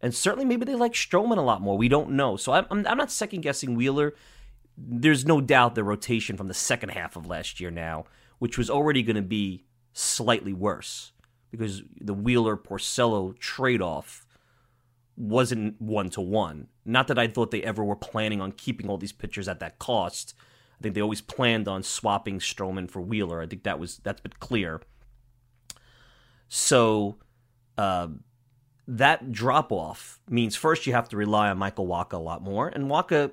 And 0.00 0.14
certainly 0.14 0.44
maybe 0.44 0.64
they 0.64 0.74
like 0.74 0.92
Stroman 0.94 1.36
a 1.36 1.42
lot 1.42 1.60
more. 1.60 1.76
We 1.76 1.88
don't 1.88 2.10
know. 2.12 2.36
So 2.36 2.52
I'm, 2.52 2.66
I'm 2.70 2.96
not 2.96 3.10
second 3.10 3.42
guessing 3.42 3.74
Wheeler 3.74 4.14
there's 4.88 5.26
no 5.26 5.40
doubt 5.40 5.74
the 5.74 5.84
rotation 5.84 6.36
from 6.36 6.48
the 6.48 6.54
second 6.54 6.90
half 6.90 7.16
of 7.16 7.26
last 7.26 7.60
year 7.60 7.70
now, 7.70 8.04
which 8.38 8.56
was 8.56 8.70
already 8.70 9.02
going 9.02 9.16
to 9.16 9.22
be 9.22 9.64
slightly 9.92 10.52
worse 10.52 11.12
because 11.50 11.82
the 12.00 12.14
Wheeler 12.14 12.56
Porcello 12.56 13.36
trade 13.38 13.82
off 13.82 14.26
wasn't 15.16 15.80
one 15.80 16.08
to 16.10 16.20
one. 16.20 16.68
Not 16.84 17.08
that 17.08 17.18
I 17.18 17.26
thought 17.26 17.50
they 17.50 17.62
ever 17.62 17.84
were 17.84 17.96
planning 17.96 18.40
on 18.40 18.52
keeping 18.52 18.88
all 18.88 18.96
these 18.96 19.12
pitchers 19.12 19.48
at 19.48 19.60
that 19.60 19.78
cost. 19.78 20.34
I 20.78 20.82
think 20.82 20.94
they 20.94 21.02
always 21.02 21.20
planned 21.20 21.68
on 21.68 21.82
swapping 21.82 22.38
Stroman 22.38 22.90
for 22.90 23.00
Wheeler. 23.00 23.42
I 23.42 23.46
think 23.46 23.64
that 23.64 23.78
was 23.78 23.98
that's 23.98 24.20
been 24.20 24.32
clear. 24.40 24.80
So 26.48 27.18
uh, 27.76 28.08
that 28.90 29.30
drop 29.30 29.70
off 29.70 30.18
means 30.28 30.56
first 30.56 30.86
you 30.86 30.92
have 30.92 31.08
to 31.10 31.16
rely 31.16 31.48
on 31.48 31.58
Michael 31.58 31.86
Wacha 31.86 32.14
a 32.14 32.16
lot 32.16 32.42
more, 32.42 32.68
and 32.68 32.90
Wacha 32.90 33.30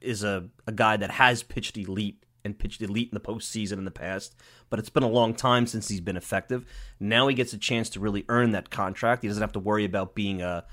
is 0.00 0.22
a, 0.22 0.48
a 0.66 0.72
guy 0.72 0.96
that 0.96 1.10
has 1.10 1.42
pitched 1.42 1.76
elite 1.76 2.24
and 2.44 2.58
pitched 2.58 2.80
elite 2.80 3.08
in 3.10 3.14
the 3.14 3.20
postseason 3.20 3.72
in 3.72 3.84
the 3.84 3.90
past, 3.90 4.36
but 4.70 4.78
it's 4.78 4.90
been 4.90 5.02
a 5.02 5.08
long 5.08 5.34
time 5.34 5.66
since 5.66 5.88
he's 5.88 6.00
been 6.00 6.16
effective. 6.16 6.64
Now 7.00 7.26
he 7.26 7.34
gets 7.34 7.52
a 7.52 7.58
chance 7.58 7.88
to 7.90 8.00
really 8.00 8.24
earn 8.28 8.52
that 8.52 8.70
contract. 8.70 9.22
He 9.22 9.28
doesn't 9.28 9.42
have 9.42 9.52
to 9.52 9.58
worry 9.58 9.84
about 9.84 10.14
being 10.14 10.42
a 10.42 10.64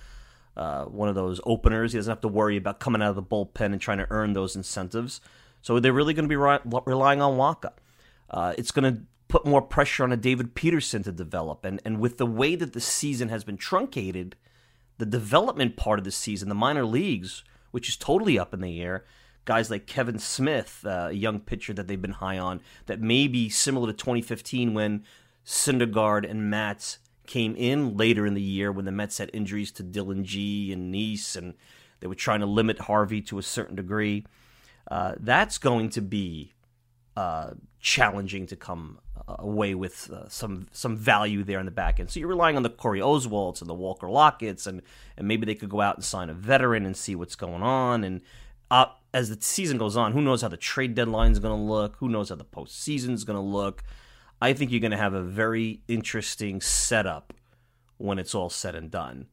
uh, 0.55 0.83
one 0.83 1.07
of 1.07 1.15
those 1.15 1.39
openers. 1.45 1.93
He 1.93 1.97
doesn't 1.97 2.11
have 2.11 2.21
to 2.21 2.27
worry 2.27 2.57
about 2.57 2.79
coming 2.79 3.01
out 3.01 3.09
of 3.09 3.15
the 3.15 3.23
bullpen 3.23 3.71
and 3.71 3.79
trying 3.79 3.99
to 3.99 4.07
earn 4.09 4.33
those 4.33 4.55
incentives. 4.55 5.21
So 5.61 5.79
they're 5.79 5.93
really 5.93 6.13
going 6.13 6.25
to 6.25 6.29
be 6.29 6.35
re- 6.35 6.59
relying 6.85 7.21
on 7.21 7.37
Wacha. 7.37 7.71
Uh, 8.29 8.53
it's 8.57 8.71
going 8.71 8.93
to 8.93 9.01
put 9.31 9.45
more 9.45 9.61
pressure 9.61 10.03
on 10.03 10.11
a 10.11 10.17
David 10.17 10.53
Peterson 10.53 11.03
to 11.03 11.11
develop, 11.11 11.65
and 11.65 11.81
and 11.83 11.99
with 11.99 12.17
the 12.17 12.25
way 12.25 12.55
that 12.55 12.73
the 12.73 12.81
season 12.81 13.29
has 13.29 13.43
been 13.43 13.57
truncated, 13.57 14.35
the 14.97 15.05
development 15.05 15.75
part 15.75 15.99
of 15.99 16.05
the 16.05 16.11
season, 16.11 16.49
the 16.49 16.55
minor 16.55 16.85
leagues, 16.85 17.43
which 17.71 17.89
is 17.89 17.97
totally 17.97 18.37
up 18.37 18.53
in 18.53 18.61
the 18.61 18.81
air 18.81 19.05
guys 19.45 19.69
like 19.71 19.87
Kevin 19.87 20.19
Smith, 20.19 20.85
uh, 20.85 21.07
a 21.09 21.13
young 21.13 21.39
pitcher 21.39 21.73
that 21.73 21.87
they've 21.87 22.01
been 22.01 22.11
high 22.11 22.37
on, 22.37 22.61
that 22.85 23.01
may 23.01 23.27
be 23.27 23.49
similar 23.49 23.87
to 23.87 23.93
2015 23.93 24.73
when 24.73 25.03
Syndergaard 25.45 26.29
and 26.29 26.49
Matz 26.49 26.99
came 27.27 27.55
in 27.55 27.97
later 27.97 28.25
in 28.25 28.33
the 28.33 28.41
year 28.41 28.71
when 28.71 28.85
the 28.85 28.91
Mets 28.91 29.17
had 29.17 29.29
injuries 29.33 29.71
to 29.73 29.83
Dillon 29.83 30.23
Gee 30.23 30.71
and 30.71 30.93
Niese, 30.93 31.35
and 31.35 31.55
they 31.99 32.07
were 32.07 32.15
trying 32.15 32.41
to 32.41 32.45
limit 32.45 32.79
Harvey 32.79 33.21
to 33.23 33.39
a 33.39 33.43
certain 33.43 33.75
degree. 33.75 34.25
Uh, 34.89 35.15
that's 35.19 35.57
going 35.57 35.89
to 35.89 36.01
be 36.01 36.53
uh, 37.15 37.51
challenging 37.79 38.47
to 38.47 38.55
come 38.55 38.99
away 39.27 39.75
with 39.75 40.09
uh, 40.11 40.27
some 40.27 40.67
some 40.71 40.95
value 40.95 41.43
there 41.43 41.59
in 41.59 41.65
the 41.65 41.71
back 41.71 41.99
end. 41.99 42.09
So 42.09 42.19
you're 42.19 42.29
relying 42.29 42.57
on 42.57 42.63
the 42.63 42.69
Corey 42.69 42.99
Oswalts 42.99 43.61
and 43.61 43.69
the 43.69 43.73
Walker 43.73 44.07
Locketts, 44.07 44.67
and 44.67 44.81
and 45.17 45.27
maybe 45.27 45.45
they 45.45 45.55
could 45.55 45.69
go 45.69 45.81
out 45.81 45.95
and 45.95 46.03
sign 46.03 46.29
a 46.29 46.33
veteran 46.33 46.85
and 46.85 46.95
see 46.95 47.15
what's 47.15 47.35
going 47.35 47.63
on. 47.63 48.03
And 48.03 48.21
uh, 48.69 48.87
as 49.13 49.29
the 49.29 49.41
season 49.41 49.77
goes 49.77 49.97
on, 49.97 50.13
who 50.13 50.21
knows 50.21 50.41
how 50.41 50.47
the 50.47 50.57
trade 50.57 50.95
deadline 50.95 51.31
is 51.31 51.39
going 51.39 51.57
to 51.57 51.63
look? 51.63 51.97
Who 51.97 52.09
knows 52.09 52.29
how 52.29 52.35
the 52.35 52.45
postseason 52.45 53.11
is 53.11 53.23
going 53.23 53.37
to 53.37 53.41
look? 53.41 53.83
I 54.41 54.53
think 54.53 54.71
you're 54.71 54.79
going 54.79 54.91
to 54.91 54.97
have 54.97 55.13
a 55.13 55.21
very 55.21 55.81
interesting 55.87 56.61
setup 56.61 57.33
when 57.97 58.17
it's 58.17 58.33
all 58.33 58.49
said 58.49 58.75
and 58.75 58.89
done. 58.89 59.27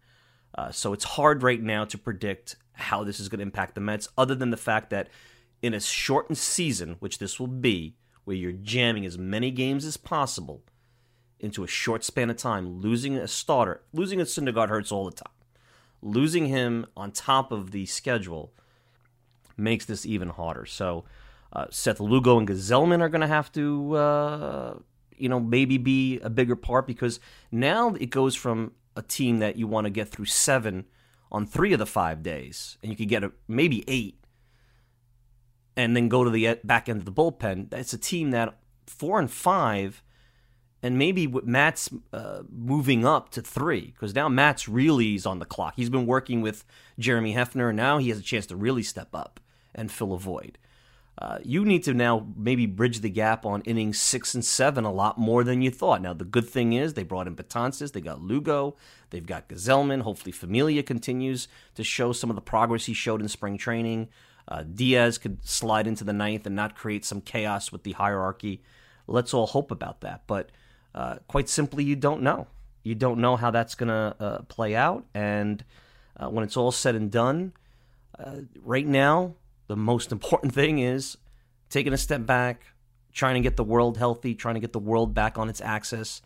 Uh, 0.55 0.71
so 0.71 0.93
it's 0.93 1.05
hard 1.05 1.43
right 1.43 1.63
now 1.63 1.85
to 1.85 1.97
predict 1.97 2.57
how 2.73 3.05
this 3.05 3.21
is 3.21 3.29
going 3.29 3.39
to 3.39 3.45
impact 3.45 3.75
the 3.75 3.81
Mets, 3.81 4.09
other 4.19 4.35
than 4.35 4.51
the 4.51 4.57
fact 4.57 4.91
that 4.91 5.09
in 5.63 5.73
a 5.73 5.81
shortened 5.81 6.39
season, 6.39 6.97
which 7.01 7.19
this 7.19 7.41
will 7.41 7.47
be, 7.47 7.97
where 8.29 8.37
you're 8.37 8.53
jamming 8.53 9.07
as 9.07 9.17
many 9.17 9.51
games 9.51 9.87
as 9.87 9.97
possible 9.97 10.63
into 11.41 11.65
a 11.65 11.67
short 11.67 12.05
span 12.05 12.29
of 12.29 12.37
time, 12.37 12.79
losing 12.79 13.17
a 13.17 13.27
starter, 13.27 13.81
losing 13.95 14.21
a 14.21 14.25
Syndergaard 14.25 14.69
hurts 14.69 14.93
all 14.93 15.07
the 15.07 15.17
time. 15.17 15.33
Losing 16.03 16.45
him 16.45 16.85
on 16.95 17.11
top 17.11 17.51
of 17.51 17.71
the 17.71 17.87
schedule 17.87 18.53
makes 19.57 19.87
this 19.87 20.05
even 20.05 20.29
harder. 20.29 20.67
So 20.67 21.07
uh, 21.55 21.69
Seth 21.71 22.01
Lugo 22.01 22.39
and 22.39 22.47
Gsellman 22.47 23.01
are 23.01 23.09
going 23.09 23.23
to 23.23 23.27
have 23.27 23.51
to, 23.53 23.97
uh, 23.97 24.75
you 25.17 25.31
know, 25.31 25.41
maybe 25.41 25.79
be 25.79 26.21
a 26.21 26.29
bigger 26.29 26.55
part 26.55 26.87
because 26.87 27.21
now 27.51 27.95
it 27.95 28.11
goes 28.11 28.35
from 28.35 28.73
a 28.95 29.01
team 29.01 29.39
that 29.39 29.57
you 29.57 29.67
want 29.67 29.87
to 29.87 29.91
get 29.91 30.11
through 30.11 30.27
seven 30.27 30.85
on 31.33 31.47
three 31.47 31.73
of 31.73 31.79
the 31.79 31.87
five 31.87 32.23
days, 32.23 32.77
and 32.83 32.91
you 32.91 32.97
could 32.97 33.09
get 33.09 33.25
a, 33.25 33.33
maybe 33.49 33.85
eight, 33.89 34.18
and 35.79 35.97
then 35.97 36.09
go 36.09 36.25
to 36.25 36.31
the 36.31 36.59
back 36.65 36.89
end 36.89 36.99
of 36.99 37.05
the 37.05 37.13
bullpen. 37.13 37.73
It's 37.73 37.93
a 37.93 37.99
team 37.99 38.33
that 38.33 38.59
four 38.87 39.21
and 39.21 39.31
five, 39.31 40.03
and 40.83 40.99
maybe 40.99 41.29
Matz 41.29 41.89
uh, 42.13 42.43
moving 42.51 43.07
up 43.07 43.31
to 43.31 43.43
three 43.43 43.93
because 43.93 44.13
now 44.13 44.29
Matz 44.29 44.69
really 44.69 45.15
is 45.15 45.25
on 45.25 45.39
the 45.39 45.45
clock. 45.45 45.75
He's 45.77 45.89
been 45.89 46.05
working 46.05 46.43
with 46.43 46.65
Jeremy 46.99 47.33
Hefner, 47.33 47.69
and 47.69 47.77
now 47.77 47.99
he 47.99 48.09
has 48.09 48.19
a 48.19 48.23
chance 48.23 48.45
to 48.47 48.57
really 48.57 48.83
step 48.83 49.15
up 49.15 49.39
and 49.73 49.91
fill 49.91 50.13
a 50.13 50.19
void. 50.19 50.59
Uh, 51.17 51.39
you 51.43 51.65
need 51.65 51.85
to 51.85 51.95
now 51.95 52.27
maybe 52.37 52.67
bridge 52.67 53.01
the 53.01 53.11
gap 53.11 53.47
on 53.47 53.61
innings 53.63 54.01
six 54.01 54.35
and 54.35 54.45
seven 54.45 54.85
a 54.85 54.93
lot 54.93 55.17
more 55.17 55.45
than 55.45 55.63
you 55.63 55.71
thought. 55.71 56.03
Now, 56.03 56.13
the 56.13 56.25
good 56.25 56.49
thing 56.49 56.73
is 56.73 56.95
they 56.95 57.03
brought 57.05 57.29
in 57.29 57.37
Betances, 57.37 57.93
they 57.93 58.01
got 58.01 58.21
Lugo, 58.21 58.77
they've 59.11 59.27
got 59.27 59.49
Gsellman. 59.49 60.03
Hopefully, 60.03 60.33
Familia 60.33 60.83
continues 60.83 61.47
to 61.77 61.85
show 61.85 62.13
some 62.13 62.31
of 62.31 62.37
the 62.37 62.43
progress 62.43 62.87
he 62.87 62.95
showed 62.95 63.21
in 63.21 63.29
spring 63.29 63.59
training. 63.59 64.09
Uh, 64.49 64.63
Diaz 64.63 65.19
could 65.19 65.47
slide 65.47 65.87
into 65.87 66.05
the 66.05 66.13
ninth 66.13 66.47
and 66.47 66.57
not 66.57 66.75
create 66.75 67.05
some 67.05 67.21
chaos 67.21 67.71
with 67.71 67.83
the 67.83 67.93
hierarchy. 67.93 68.63
Let's 69.07 69.35
all 69.35 69.47
hope 69.47 69.71
about 69.71 70.01
that. 70.01 70.23
But 70.27 70.51
uh, 70.95 71.17
quite 71.29 71.51
simply, 71.51 71.85
you 71.85 71.97
don't 71.97 72.23
know. 72.23 72.47
You 72.83 72.95
don't 72.95 73.21
know 73.21 73.37
how 73.37 73.51
that's 73.51 73.75
going 73.75 73.89
to 73.89 74.17
uh, 74.19 74.39
play 74.43 74.75
out. 74.75 75.05
And 75.13 75.63
uh, 76.17 76.29
when 76.31 76.45
it's 76.45 76.57
all 76.57 76.73
said 76.73 76.95
and 76.95 77.11
done, 77.11 77.53
uh, 78.19 78.41
right 78.63 78.87
now, 78.87 79.35
the 79.67 79.77
most 79.77 80.13
important 80.13 80.55
thing 80.55 80.79
is 80.79 81.19
taking 81.69 81.93
a 81.93 81.99
step 81.99 82.25
back, 82.25 82.63
trying 83.13 83.35
to 83.35 83.41
get 83.41 83.57
the 83.57 83.65
world 83.65 83.99
healthy, 83.99 84.35
trying 84.35 84.55
to 84.55 84.61
get 84.61 84.73
the 84.73 84.79
world 84.79 85.13
back 85.13 85.37
on 85.37 85.51
its 85.51 85.61
axis, 85.61 86.23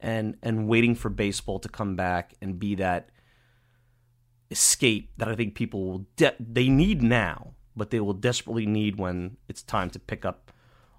and 0.00 0.36
and 0.42 0.68
waiting 0.68 0.94
for 0.94 1.08
baseball 1.08 1.58
to 1.60 1.68
come 1.68 1.96
back 1.96 2.34
and 2.42 2.58
be 2.58 2.74
that 2.74 3.08
escape 4.54 5.10
that 5.16 5.26
I 5.26 5.34
think 5.34 5.56
people 5.56 5.84
will 5.84 6.06
de- 6.14 6.36
they 6.38 6.68
need 6.68 7.02
now, 7.02 7.54
but 7.74 7.90
they 7.90 7.98
will 7.98 8.12
desperately 8.12 8.66
need 8.66 9.00
when 9.00 9.36
it's 9.48 9.64
time 9.64 9.90
to 9.90 9.98
pick 9.98 10.24
up 10.24 10.52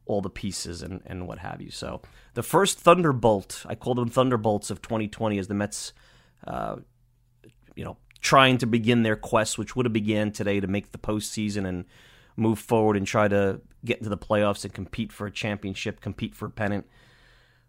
all 0.06 0.22
the 0.22 0.30
pieces 0.30 0.82
and, 0.82 1.02
and 1.06 1.26
what 1.26 1.40
have 1.40 1.62
you. 1.62 1.72
So 1.72 2.02
the 2.34 2.44
first 2.44 2.78
thunderbolt, 2.80 3.66
I 3.66 3.76
call 3.76 3.96
them 3.96 4.10
thunderbolts 4.10 4.70
of 4.70 4.82
2020, 4.82 5.40
as 5.40 5.48
the 5.48 5.54
Mets, 5.54 5.94
uh, 6.46 6.76
you 7.78 7.86
know, 7.86 7.96
trying 8.20 8.58
to 8.58 8.66
begin 8.66 9.04
their 9.04 9.16
quest, 9.16 9.58
which 9.58 9.74
would 9.76 9.86
have 9.86 9.94
began 9.94 10.34
today 10.34 10.60
to 10.60 10.68
make 10.68 10.92
the 10.92 10.98
postseason 10.98 11.66
and 11.66 11.86
move 12.36 12.60
forward 12.60 12.98
and 12.98 13.08
try 13.08 13.30
to 13.30 13.62
get 13.86 14.00
into 14.00 14.10
the 14.10 14.18
playoffs 14.18 14.66
and 14.66 14.74
compete 14.74 15.14
for 15.14 15.28
a 15.28 15.32
championship, 15.32 16.02
compete 16.02 16.36
for 16.36 16.48
a 16.48 16.52
pennant. 16.52 16.86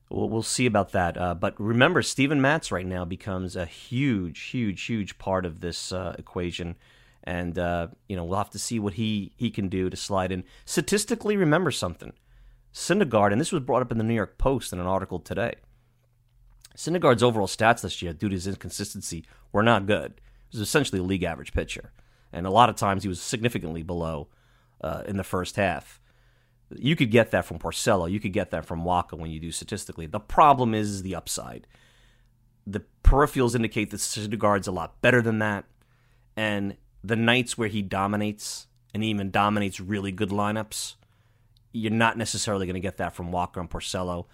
We'll, 0.08 0.28
we'll 0.28 0.42
see 0.42 0.66
about 0.66 0.92
that. 0.92 1.16
Uh, 1.16 1.34
but 1.34 1.58
remember, 1.60 2.02
Steven 2.02 2.40
Matz 2.40 2.70
right 2.70 2.86
now 2.86 3.04
becomes 3.04 3.56
a 3.56 3.66
huge, 3.66 4.40
huge, 4.40 4.82
huge 4.82 5.18
part 5.18 5.44
of 5.44 5.60
this 5.60 5.92
uh, 5.92 6.14
equation. 6.18 6.76
And, 7.24 7.58
uh, 7.58 7.88
you 8.08 8.14
know, 8.16 8.24
we'll 8.24 8.38
have 8.38 8.50
to 8.50 8.58
see 8.58 8.78
what 8.78 8.94
he, 8.94 9.32
he 9.36 9.50
can 9.50 9.68
do 9.68 9.90
to 9.90 9.96
slide 9.96 10.30
in. 10.30 10.44
Statistically, 10.64 11.36
remember 11.36 11.70
something. 11.70 12.12
Syndergaard, 12.72 13.32
and 13.32 13.40
this 13.40 13.52
was 13.52 13.62
brought 13.62 13.82
up 13.82 13.90
in 13.90 13.98
the 13.98 14.04
New 14.04 14.14
York 14.14 14.38
Post 14.38 14.72
in 14.72 14.78
an 14.78 14.86
article 14.86 15.18
today. 15.18 15.54
Syndergaard's 16.76 17.22
overall 17.22 17.46
stats 17.46 17.80
this 17.80 18.02
year, 18.02 18.12
due 18.12 18.28
to 18.28 18.34
his 18.34 18.46
inconsistency, 18.46 19.24
were 19.50 19.62
not 19.62 19.86
good 19.86 20.20
He 20.50 20.58
was 20.58 20.68
essentially 20.68 21.00
a 21.00 21.02
league 21.04 21.22
average 21.22 21.54
pitcher, 21.54 21.90
and 22.32 22.46
a 22.46 22.50
lot 22.50 22.68
of 22.68 22.76
times 22.76 23.02
he 23.02 23.08
was 23.08 23.20
significantly 23.20 23.82
below 23.82 24.28
uh, 24.82 25.02
in 25.06 25.16
the 25.16 25.24
first 25.24 25.56
half. 25.56 26.00
You 26.70 26.96
could 26.96 27.10
get 27.10 27.30
that 27.30 27.44
from 27.44 27.58
Porcello. 27.58 28.10
You 28.10 28.18
could 28.18 28.32
get 28.32 28.50
that 28.50 28.66
from 28.66 28.82
Wacha 28.82 29.18
when 29.18 29.30
you 29.30 29.38
do 29.38 29.52
statistically. 29.52 30.06
The 30.06 30.20
problem 30.20 30.74
is, 30.74 31.02
the 31.02 31.14
upside. 31.14 31.66
The 32.66 32.82
peripherals 33.04 33.54
indicate 33.54 33.90
that 33.90 33.98
Syndergaard's 33.98 34.66
a 34.66 34.72
lot 34.72 35.00
better 35.00 35.22
than 35.22 35.38
that, 35.38 35.64
and 36.36 36.76
the 37.04 37.16
nights 37.16 37.56
where 37.56 37.68
he 37.68 37.82
dominates 37.82 38.66
and 38.92 39.04
even 39.04 39.30
dominates 39.30 39.78
really 39.78 40.10
good 40.10 40.30
lineups, 40.30 40.94
you're 41.72 41.92
not 41.92 42.18
necessarily 42.18 42.66
going 42.66 42.74
to 42.74 42.80
get 42.80 42.96
that 42.96 43.14
from 43.14 43.30
Wacha 43.30 43.58
and 43.58 43.70
Porcello. 43.70 44.26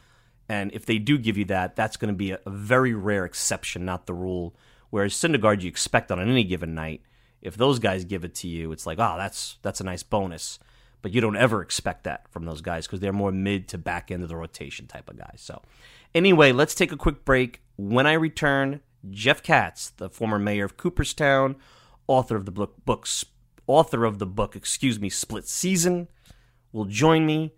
And 0.49 0.73
if 0.73 0.87
they 0.87 0.99
do 0.99 1.19
give 1.19 1.37
you 1.37 1.45
that, 1.47 1.77
that's 1.77 1.97
going 1.97 2.13
to 2.13 2.17
be 2.17 2.31
a, 2.31 2.39
a 2.47 2.51
very 2.51 2.95
rare 2.95 3.25
exception, 3.25 3.85
not 3.85 4.07
the 4.07 4.15
rule. 4.15 4.55
Whereas 4.91 5.15
Syndergaard, 5.15 5.63
you 5.63 5.69
expect 5.69 6.11
on 6.11 6.21
any 6.21 6.45
given 6.45 6.75
night, 6.75 7.03
if 7.41 7.57
those 7.57 7.79
guys 7.79 8.05
give 8.05 8.25
it 8.25 8.35
to 8.37 8.49
you, 8.49 8.73
it's 8.73 8.87
like, 8.87 8.99
oh, 8.99 9.17
that's 9.19 9.59
that's 9.63 9.81
a 9.81 9.85
nice 9.85 10.03
bonus. 10.03 10.59
But 11.03 11.13
you 11.13 11.21
don't 11.21 11.37
ever 11.37 11.61
expect 11.61 12.05
that 12.05 12.29
from 12.31 12.45
those 12.45 12.61
guys 12.61 12.87
because 12.87 13.01
they're 13.01 13.13
more 13.13 13.33
mid 13.33 13.69
to 13.69 13.79
back 13.79 14.11
end 14.11 14.23
of 14.23 14.29
the 14.29 14.37
rotation 14.37 14.87
type 14.87 15.11
of 15.11 15.19
guys. 15.19 15.39
So, 15.39 15.63
anyway, 16.15 16.53
let's 16.53 16.75
take 16.75 16.93
a 16.93 16.97
quick 16.97 17.25
break. 17.25 17.61
When 17.77 18.07
I 18.07 18.13
return, 18.13 18.81
Jeff 19.11 19.43
Katz, 19.43 19.91
the 19.91 20.09
former 20.09 20.39
mayor 20.39 20.65
of 20.65 20.77
Cooperstown, 20.77 21.57
author 22.07 22.37
of 22.37 22.45
the 22.45 22.53
book 22.53 22.77
books, 22.85 23.25
author 23.67 24.05
of 24.05 24.19
the 24.21 24.27
book, 24.27 24.55
excuse 24.55 25.01
me, 25.01 25.09
Split 25.09 25.49
Season, 25.49 26.09
will 26.73 26.85
join 26.85 27.27
me. 27.27 27.55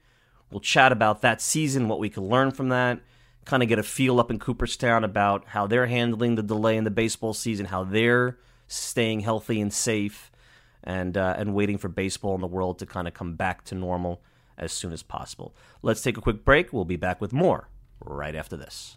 We'll 0.51 0.61
chat 0.61 0.91
about 0.91 1.21
that 1.21 1.43
season, 1.43 1.89
what 1.89 1.99
we 1.99 2.09
can 2.09 2.25
learn 2.25 2.51
from 2.51 2.71
that 2.71 3.01
kind 3.45 3.63
of 3.63 3.69
get 3.69 3.79
a 3.79 3.83
feel 3.83 4.19
up 4.19 4.31
in 4.31 4.39
Cooperstown 4.39 5.05
about 5.05 5.49
how 5.49 5.67
they're 5.67 5.87
handling 5.87 6.35
the 6.35 6.43
delay 6.43 6.77
in 6.77 6.85
the 6.85 6.91
baseball 6.91 7.35
season, 7.35 7.67
how 7.67 7.85
they're 7.85 8.39
staying 8.67 9.21
healthy 9.21 9.61
and 9.61 9.73
safe, 9.73 10.31
and 10.85 11.17
uh, 11.17 11.35
and 11.37 11.55
waiting 11.55 11.79
for 11.79 11.89
baseball 11.89 12.35
in 12.35 12.41
the 12.41 12.47
world 12.47 12.79
to 12.79 12.87
kind 12.87 13.09
of 13.09 13.15
come 13.15 13.35
back 13.35 13.65
to 13.65 13.75
normal 13.75 14.23
as 14.57 14.73
soon 14.73 14.93
as 14.93 15.03
possible. 15.03 15.55
Let's 15.83 16.03
take 16.03 16.17
a 16.17 16.21
quick 16.21 16.45
break. 16.45 16.73
We'll 16.73 16.85
be 16.85 16.97
back 16.97 17.21
with 17.21 17.33
more 17.33 17.69
right 18.01 18.35
after 18.35 18.57
this. 18.57 18.97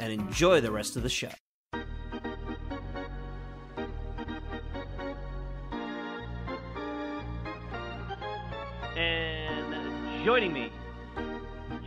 and 0.00 0.12
enjoy 0.12 0.60
the 0.60 0.72
rest 0.72 0.96
of 0.96 1.02
the 1.02 1.08
show. 1.08 1.28
And 8.96 10.24
joining 10.24 10.52
me, 10.52 10.72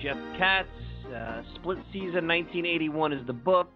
Jeff 0.01 0.17
Katz, 0.37 0.69
uh, 1.13 1.41
Split 1.55 1.79
Season 1.91 2.27
1981 2.27 3.13
is 3.13 3.25
the 3.25 3.33
book. 3.33 3.69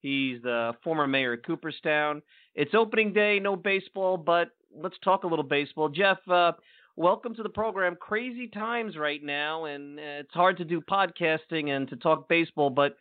He's 0.00 0.42
the 0.42 0.72
former 0.84 1.06
mayor 1.06 1.32
of 1.32 1.42
Cooperstown. 1.42 2.22
It's 2.54 2.74
opening 2.74 3.12
day, 3.12 3.40
no 3.40 3.56
baseball, 3.56 4.16
but 4.18 4.50
let's 4.76 4.96
talk 5.02 5.24
a 5.24 5.26
little 5.26 5.44
baseball. 5.44 5.88
Jeff, 5.88 6.18
uh, 6.30 6.52
welcome 6.96 7.34
to 7.34 7.42
the 7.42 7.48
program. 7.48 7.96
Crazy 7.96 8.48
times 8.48 8.96
right 8.98 9.22
now, 9.22 9.64
and 9.64 9.98
uh, 9.98 10.02
it's 10.20 10.34
hard 10.34 10.58
to 10.58 10.64
do 10.64 10.80
podcasting 10.82 11.70
and 11.70 11.88
to 11.88 11.96
talk 11.96 12.28
baseball, 12.28 12.70
but 12.70 12.96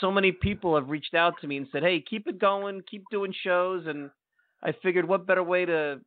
so 0.00 0.10
many 0.10 0.32
people 0.32 0.74
have 0.74 0.88
reached 0.88 1.14
out 1.14 1.34
to 1.40 1.46
me 1.46 1.56
and 1.56 1.66
said, 1.72 1.82
"Hey, 1.82 2.00
keep 2.00 2.26
it 2.26 2.38
going, 2.38 2.82
keep 2.90 3.04
doing 3.10 3.32
shows." 3.44 3.86
And 3.86 4.10
I 4.62 4.72
figured, 4.82 5.06
what 5.06 5.26
better 5.26 5.42
way 5.42 5.64
to 5.64 6.00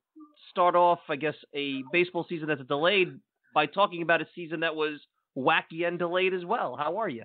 start 0.50 0.76
off, 0.76 1.00
I 1.10 1.15
guess, 1.15 1.36
a 1.54 1.84
baseball 1.91 2.26
season 2.28 2.48
that's 2.48 2.65
delayed 2.67 3.19
by 3.54 3.65
talking 3.65 4.02
about 4.02 4.21
a 4.21 4.28
season 4.36 4.62
that 4.62 4.76
was 4.76 5.00
wacky 5.38 5.86
and 5.88 6.00
delayed 6.00 6.34
as 6.34 6.45
well. 6.45 6.76
How 6.78 6.98
are 6.98 7.10
you? 7.10 7.24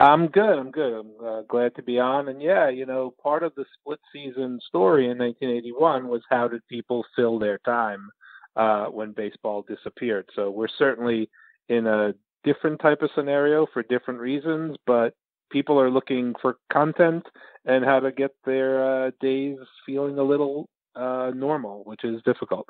I'm 0.00 0.26
good. 0.28 0.58
I'm 0.58 0.70
good. 0.70 0.92
I'm 1.00 1.24
uh, 1.24 1.42
glad 1.42 1.76
to 1.76 1.82
be 1.82 1.98
on. 1.98 2.28
And 2.28 2.42
yeah, 2.42 2.68
you 2.68 2.86
know, 2.86 3.14
part 3.22 3.42
of 3.42 3.54
the 3.54 3.64
split 3.78 4.00
season 4.12 4.58
story 4.66 5.04
in 5.04 5.18
1981 5.18 6.08
was 6.08 6.22
how 6.28 6.48
did 6.48 6.66
people 6.66 7.04
fill 7.14 7.38
their 7.38 7.58
time 7.58 8.08
uh, 8.56 8.86
when 8.86 9.12
baseball 9.12 9.64
disappeared. 9.68 10.28
So 10.34 10.50
we're 10.50 10.66
certainly 10.76 11.30
in 11.68 11.86
a 11.86 12.14
different 12.44 12.80
type 12.80 13.02
of 13.02 13.10
scenario 13.14 13.66
for 13.72 13.82
different 13.84 14.18
reasons, 14.18 14.76
but 14.86 15.14
people 15.52 15.78
are 15.78 15.90
looking 15.90 16.34
for 16.40 16.56
content 16.72 17.24
and 17.64 17.84
how 17.84 18.00
to 18.00 18.10
get 18.10 18.32
their 18.44 19.06
uh, 19.06 19.10
days 19.20 19.58
feeling 19.86 20.18
a 20.18 20.22
little 20.22 20.68
uh, 20.96 21.30
normal, 21.34 21.82
which 21.84 22.04
is 22.04 22.20
difficult. 22.24 22.68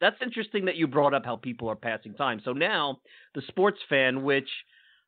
That's 0.00 0.16
interesting 0.20 0.64
that 0.64 0.76
you 0.76 0.88
brought 0.88 1.14
up 1.14 1.24
how 1.24 1.36
people 1.36 1.68
are 1.70 1.76
passing 1.76 2.14
time. 2.14 2.40
So 2.44 2.52
now 2.52 2.98
the 3.36 3.42
sports 3.48 3.78
fan, 3.88 4.24
which 4.24 4.48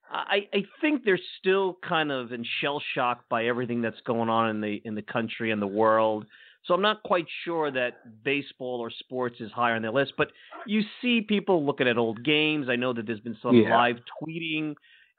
I, 0.08 0.48
I 0.52 0.64
think 0.80 1.04
they're 1.04 1.18
still 1.40 1.78
kind 1.86 2.12
of 2.12 2.32
in 2.32 2.44
shell 2.60 2.80
shock 2.94 3.24
by 3.28 3.46
everything 3.46 3.82
that's 3.82 4.00
going 4.06 4.28
on 4.28 4.50
in 4.50 4.60
the 4.60 4.80
in 4.84 4.94
the 4.94 5.02
country 5.02 5.50
and 5.50 5.60
the 5.60 5.66
world. 5.66 6.26
So 6.66 6.74
I'm 6.74 6.82
not 6.82 7.02
quite 7.02 7.26
sure 7.44 7.70
that 7.72 8.22
baseball 8.24 8.80
or 8.80 8.90
sports 8.90 9.36
is 9.40 9.50
higher 9.52 9.74
on 9.74 9.82
their 9.82 9.90
list. 9.90 10.14
But 10.16 10.28
you 10.66 10.82
see 11.02 11.20
people 11.20 11.66
looking 11.66 11.88
at 11.88 11.98
old 11.98 12.24
games. 12.24 12.68
I 12.70 12.76
know 12.76 12.92
that 12.92 13.06
there's 13.06 13.20
been 13.20 13.36
some 13.42 13.56
yeah. 13.56 13.76
live 13.76 13.96
tweeting 14.22 14.74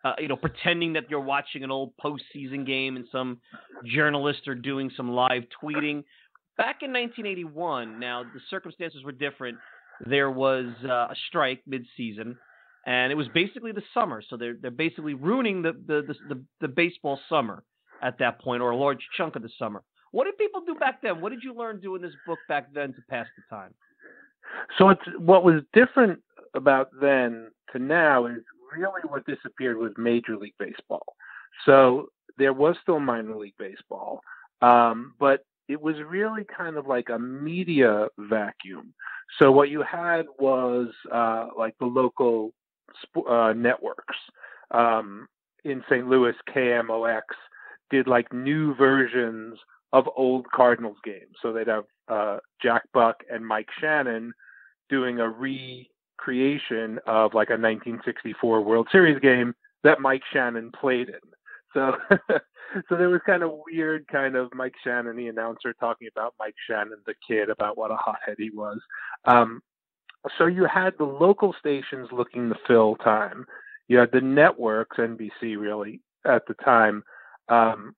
uh, 0.05 0.13
you 0.19 0.27
know, 0.27 0.35
pretending 0.35 0.93
that 0.93 1.09
you're 1.09 1.19
watching 1.19 1.63
an 1.63 1.71
old 1.71 1.91
postseason 1.97 2.65
game, 2.65 2.95
and 2.95 3.05
some 3.11 3.39
journalists 3.83 4.47
are 4.47 4.53
doing 4.53 4.91
some 4.95 5.09
live 5.11 5.43
tweeting. 5.61 6.03
Back 6.57 6.83
in 6.83 6.93
1981, 6.93 7.99
now 7.99 8.23
the 8.23 8.39
circumstances 8.51 9.03
were 9.03 9.11
different. 9.11 9.57
There 10.05 10.29
was 10.29 10.67
uh, 10.83 11.07
a 11.09 11.15
strike 11.27 11.63
mid-season, 11.65 12.37
and 12.85 13.11
it 13.11 13.15
was 13.15 13.27
basically 13.33 13.71
the 13.71 13.81
summer. 13.95 14.21
So 14.29 14.37
they're 14.37 14.55
they're 14.61 14.69
basically 14.69 15.15
ruining 15.15 15.63
the 15.63 15.71
the, 15.71 16.03
the 16.07 16.35
the 16.35 16.41
the 16.61 16.67
baseball 16.67 17.19
summer 17.27 17.63
at 18.03 18.19
that 18.19 18.39
point, 18.39 18.61
or 18.61 18.69
a 18.69 18.77
large 18.77 19.01
chunk 19.17 19.35
of 19.35 19.41
the 19.41 19.49
summer. 19.57 19.81
What 20.11 20.25
did 20.25 20.37
people 20.37 20.61
do 20.61 20.75
back 20.75 21.01
then? 21.01 21.19
What 21.19 21.31
did 21.31 21.41
you 21.43 21.55
learn 21.55 21.81
doing 21.81 22.03
this 22.03 22.13
book 22.27 22.39
back 22.47 22.71
then 22.73 22.93
to 22.93 23.01
pass 23.09 23.25
the 23.35 23.55
time? 23.55 23.73
So 24.77 24.89
it's 24.89 25.01
what 25.17 25.43
was 25.43 25.63
different 25.73 26.19
about 26.53 26.89
then 27.01 27.49
to 27.71 27.79
now 27.79 28.27
is 28.27 28.43
really 28.75 29.01
what 29.07 29.25
disappeared 29.25 29.77
was 29.77 29.91
Major 29.97 30.37
League 30.37 30.55
Baseball. 30.59 31.03
So 31.65 32.09
there 32.37 32.53
was 32.53 32.75
still 32.81 32.99
minor 32.99 33.35
league 33.35 33.55
baseball, 33.57 34.21
um, 34.61 35.13
but 35.19 35.41
it 35.67 35.81
was 35.81 35.95
really 36.07 36.45
kind 36.45 36.77
of 36.77 36.87
like 36.87 37.09
a 37.09 37.17
media 37.17 38.07
vacuum. 38.17 38.93
So 39.39 39.51
what 39.51 39.69
you 39.69 39.81
had 39.81 40.25
was 40.39 40.89
uh, 41.11 41.47
like 41.57 41.75
the 41.79 41.85
local 41.85 42.51
sp- 43.01 43.27
uh, 43.29 43.53
networks. 43.53 44.17
Um, 44.71 45.27
in 45.63 45.83
St. 45.89 46.07
Louis, 46.07 46.35
KMOX 46.55 47.21
did 47.89 48.07
like 48.07 48.31
new 48.31 48.75
versions 48.75 49.57
of 49.93 50.05
old 50.15 50.45
Cardinals 50.51 50.97
games. 51.03 51.35
So 51.41 51.53
they'd 51.53 51.67
have 51.67 51.85
uh, 52.07 52.37
Jack 52.61 52.83
Buck 52.93 53.23
and 53.31 53.45
Mike 53.45 53.69
Shannon 53.79 54.31
doing 54.89 55.19
a 55.19 55.29
re 55.29 55.89
creation 56.17 56.99
of 57.05 57.33
like 57.33 57.49
a 57.49 57.57
1964 57.59 58.61
World 58.61 58.87
Series 58.91 59.19
game 59.19 59.53
that 59.83 60.01
Mike 60.01 60.23
Shannon 60.31 60.71
played 60.71 61.09
in. 61.09 61.15
So, 61.73 61.95
so 62.89 62.95
there 62.95 63.09
was 63.09 63.21
kind 63.25 63.43
of 63.43 63.51
weird, 63.65 64.07
kind 64.07 64.35
of 64.35 64.53
Mike 64.53 64.75
Shannon, 64.83 65.15
the 65.15 65.27
announcer, 65.27 65.73
talking 65.73 66.07
about 66.11 66.33
Mike 66.39 66.55
Shannon, 66.67 66.97
the 67.05 67.13
kid, 67.27 67.49
about 67.49 67.77
what 67.77 67.91
a 67.91 67.95
hothead 67.95 68.35
he 68.37 68.49
was. 68.49 68.79
Um, 69.25 69.61
so 70.37 70.47
you 70.47 70.65
had 70.65 70.93
the 70.97 71.05
local 71.05 71.53
stations 71.59 72.09
looking 72.11 72.49
to 72.49 72.55
fill 72.67 72.95
time. 72.95 73.45
You 73.87 73.97
had 73.97 74.11
the 74.11 74.21
networks, 74.21 74.97
NBC 74.97 75.57
really 75.59 76.01
at 76.25 76.41
the 76.47 76.55
time, 76.55 77.03
um, 77.49 77.95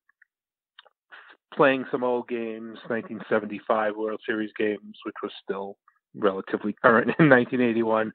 playing 1.55 1.85
some 1.89 2.03
old 2.03 2.27
games, 2.27 2.77
1975 2.87 3.95
World 3.95 4.19
Series 4.25 4.51
games, 4.57 4.97
which 5.05 5.15
was 5.23 5.31
still 5.43 5.77
relatively 6.17 6.73
current 6.73 7.07
in 7.19 7.29
1981. 7.29 8.11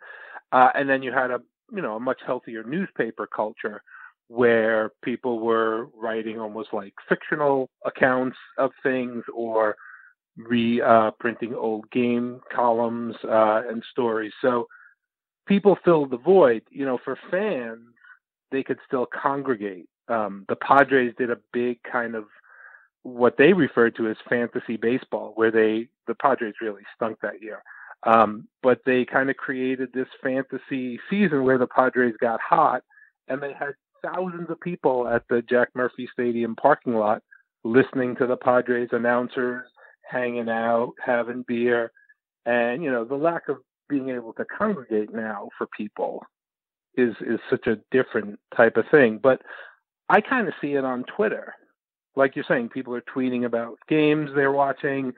Uh, 0.53 0.69
and 0.75 0.89
then 0.89 1.03
you 1.03 1.13
had 1.13 1.31
a 1.31 1.41
you 1.75 1.81
know 1.81 1.97
a 1.97 2.01
much 2.01 2.21
healthier 2.27 2.63
newspaper 2.65 3.27
culture 3.27 3.83
where 4.29 4.91
people 5.03 5.41
were 5.41 5.89
writing 5.95 6.39
almost 6.39 6.71
like 6.73 6.95
fictional 7.09 7.69
accounts 7.85 8.37
of 8.59 8.71
things 8.83 9.25
or 9.35 9.77
reprinting 10.37 11.55
uh, 11.55 11.59
old 11.59 11.91
game 11.91 12.41
columns 12.55 13.15
uh, 13.25 13.63
and 13.69 13.83
stories. 13.91 14.33
So 14.41 14.67
people 15.47 15.77
filled 15.85 16.11
the 16.11 16.17
void. 16.17 16.63
You 16.71 16.87
know, 16.87 16.99
for 17.05 17.19
fans, 17.31 17.89
they 18.51 18.63
could 18.63 18.79
still 18.87 19.07
congregate. 19.07 19.89
Um, 20.09 20.45
the 20.49 20.57
Padres 20.57 21.15
did 21.19 21.31
a 21.31 21.39
big 21.53 21.79
kind 21.91 22.15
of 22.15 22.25
what 23.03 23.37
they 23.37 23.53
referred 23.53 23.97
to 23.97 24.09
as 24.09 24.17
fantasy 24.29 24.77
baseball, 24.77 25.33
where 25.35 25.51
they 25.51 25.89
the 26.07 26.15
Padres 26.15 26.55
really 26.61 26.83
stunk 26.95 27.19
that 27.21 27.43
year. 27.43 27.63
Um, 28.05 28.49
but 28.63 28.81
they 28.85 29.05
kind 29.05 29.31
of 29.31 29.37
created 29.37 29.91
this 29.93 30.09
fantasy 30.23 30.99
season 31.09 31.45
where 31.45 31.59
the 31.59 31.67
Padres 31.67 32.15
got 32.21 32.41
hot, 32.41 32.83
and 33.29 33.41
they 33.41 33.53
had 33.53 33.75
thousands 34.03 34.51
of 34.51 34.61
people 34.61 35.07
at 35.07 35.23
the 35.29 35.43
Jack 35.43 35.69
Murphy 35.75 36.09
Stadium 36.13 36.57
parking 36.57 36.95
lot 36.95 37.23
listening 37.65 38.17
to 38.17 38.27
the 38.27 38.37
Padres 38.37 38.89
announcers, 38.93 39.65
hanging 40.11 40.49
out, 40.49 40.93
having 41.05 41.45
beer, 41.47 41.93
and 42.45 42.83
you 42.83 42.91
know 42.91 43.05
the 43.05 43.15
lack 43.15 43.49
of 43.49 43.59
being 43.89 44.09
able 44.11 44.33
to 44.33 44.45
congregate 44.45 45.13
now 45.13 45.49
for 45.57 45.67
people 45.77 46.25
is 46.97 47.15
is 47.21 47.39
such 47.49 47.67
a 47.67 47.79
different 47.91 48.39
type 48.57 48.77
of 48.77 48.85
thing. 48.91 49.19
But 49.23 49.43
I 50.09 50.21
kind 50.21 50.49
of 50.49 50.55
see 50.61 50.75
it 50.75 50.85
on 50.85 51.05
Twitter. 51.05 51.55
Like 52.17 52.37
you're 52.37 52.45
saying, 52.47 52.69
people 52.69 52.95
are 52.95 53.05
tweeting 53.15 53.47
about 53.47 53.79
games 53.89 54.31
they're 54.35 54.53
watching, 54.53 55.15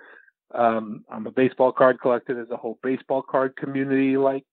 um, 0.54 1.04
I'm 1.10 1.26
a 1.26 1.30
baseball 1.30 1.72
card 1.72 2.00
collector. 2.00 2.34
There's 2.34 2.50
a 2.50 2.56
whole 2.56 2.78
baseball 2.82 3.22
card 3.22 3.56
community, 3.56 4.16
like 4.16 4.44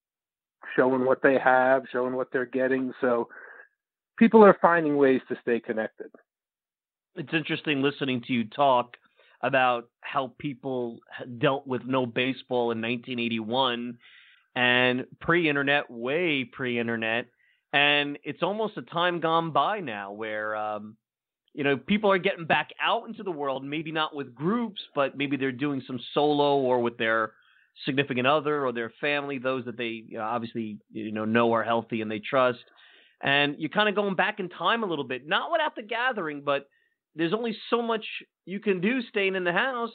showing 0.76 1.06
what 1.06 1.22
they 1.22 1.38
have, 1.38 1.84
showing 1.92 2.16
what 2.16 2.28
they're 2.32 2.46
getting. 2.46 2.92
So 3.02 3.30
people 4.18 4.44
are 4.44 4.58
finding 4.62 4.98
ways 4.98 5.22
to 5.30 5.36
stay 5.42 5.60
connected. 5.60 6.12
It's 7.16 7.34
interesting 7.34 7.82
listening 7.82 8.22
to 8.28 8.34
you 8.34 8.46
talk 8.46 8.96
about 9.42 9.90
how 10.02 10.34
people 10.38 11.00
dealt 11.40 11.68
with 11.68 11.84
no 11.86 12.06
baseball 12.06 12.72
in 12.72 12.82
1981 12.82 13.98
and 14.56 15.06
pre-internet, 15.20 15.90
way 15.90 16.44
pre-internet, 16.44 17.26
and 17.74 18.18
it's 18.24 18.44
almost 18.44 18.78
a 18.78 18.82
time 18.82 19.20
gone 19.20 19.52
by 19.52 19.80
now 19.80 20.12
where 20.12 20.56
um, 20.56 20.96
you 21.54 21.64
know, 21.64 21.78
people 21.78 22.12
are 22.12 22.18
getting 22.18 22.46
back 22.46 22.70
out 22.82 23.08
into 23.08 23.24
the 23.24 23.32
world, 23.32 23.64
maybe 23.64 23.92
not 23.92 24.16
with 24.16 24.34
groups, 24.34 24.82
but 24.96 25.18
maybe 25.18 25.38
they're 25.38 25.52
doing 25.52 25.82
some 25.86 26.00
solo 26.14 26.58
or 26.58 26.82
with 26.82 26.98
their 26.98 27.34
significant 27.86 28.28
other 28.28 28.66
or 28.66 28.72
their 28.72 28.92
family, 29.02 29.38
those 29.38 29.66
that 29.66 29.78
they 29.78 30.04
you 30.08 30.18
know, 30.18 30.24
obviously 30.24 30.78
you 30.92 31.12
know 31.12 31.26
know 31.26 31.54
are 31.54 31.64
healthy 31.64 32.02
and 32.02 32.10
they 32.12 32.20
trust. 32.20 32.60
And 33.22 33.56
you're 33.60 33.70
kind 33.70 33.90
of 33.90 33.96
going 33.96 34.16
back 34.16 34.40
in 34.40 34.50
time 34.50 34.84
a 34.84 34.88
little 34.88 35.04
bit, 35.04 35.28
not 35.28 35.52
without 35.52 35.76
the 35.76 35.84
gathering, 35.84 36.42
but 36.44 36.68
there's 37.16 37.34
only 37.34 37.56
so 37.70 37.82
much 37.82 38.06
you 38.46 38.60
can 38.60 38.82
do 38.82 39.02
staying 39.10 39.36
in 39.36 39.44
the 39.44 39.52
house. 39.52 39.92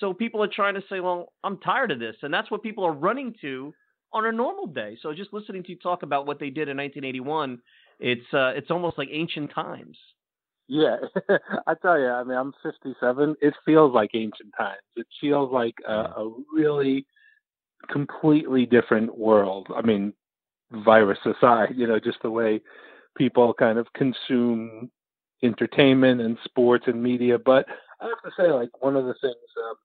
So 0.00 0.14
people 0.14 0.42
are 0.42 0.48
trying 0.48 0.74
to 0.74 0.82
say, 0.88 1.00
well, 1.00 1.32
I'm 1.44 1.58
tired 1.58 1.90
of 1.90 1.98
this. 1.98 2.16
And 2.22 2.32
that's 2.32 2.50
what 2.50 2.62
people 2.62 2.84
are 2.84 2.92
running 2.92 3.34
to 3.42 3.74
on 4.12 4.24
a 4.24 4.32
normal 4.32 4.66
day. 4.66 4.96
So 5.02 5.12
just 5.12 5.32
listening 5.32 5.64
to 5.64 5.70
you 5.70 5.78
talk 5.78 6.02
about 6.02 6.26
what 6.26 6.38
they 6.38 6.50
did 6.50 6.68
in 6.68 6.76
1981, 6.76 7.60
it's 7.98 8.34
uh, 8.34 8.52
it's 8.54 8.70
almost 8.70 8.98
like 8.98 9.08
ancient 9.10 9.52
times. 9.54 9.96
Yeah, 10.68 10.96
I 11.66 11.74
tell 11.74 11.98
you, 11.98 12.08
I 12.08 12.24
mean, 12.24 12.36
I'm 12.36 12.52
57. 12.62 13.36
It 13.40 13.54
feels 13.64 13.94
like 13.94 14.10
ancient 14.14 14.52
times. 14.58 14.80
It 14.96 15.06
feels 15.20 15.52
like 15.52 15.74
a, 15.86 15.92
a 15.92 16.32
really 16.52 17.06
completely 17.90 18.66
different 18.66 19.16
world. 19.16 19.68
I 19.74 19.82
mean, 19.82 20.12
virus 20.72 21.18
aside, 21.24 21.74
you 21.76 21.86
know, 21.86 22.00
just 22.00 22.18
the 22.22 22.30
way 22.30 22.60
people 23.16 23.54
kind 23.54 23.78
of 23.78 23.86
consume 23.94 24.90
entertainment 25.42 26.20
and 26.20 26.36
sports 26.44 26.84
and 26.88 27.02
media. 27.02 27.38
But 27.38 27.66
I 28.00 28.06
have 28.06 28.22
to 28.24 28.30
say, 28.36 28.50
like, 28.50 28.70
one 28.82 28.96
of 28.96 29.04
the 29.04 29.14
things 29.20 29.36
um, 29.70 29.76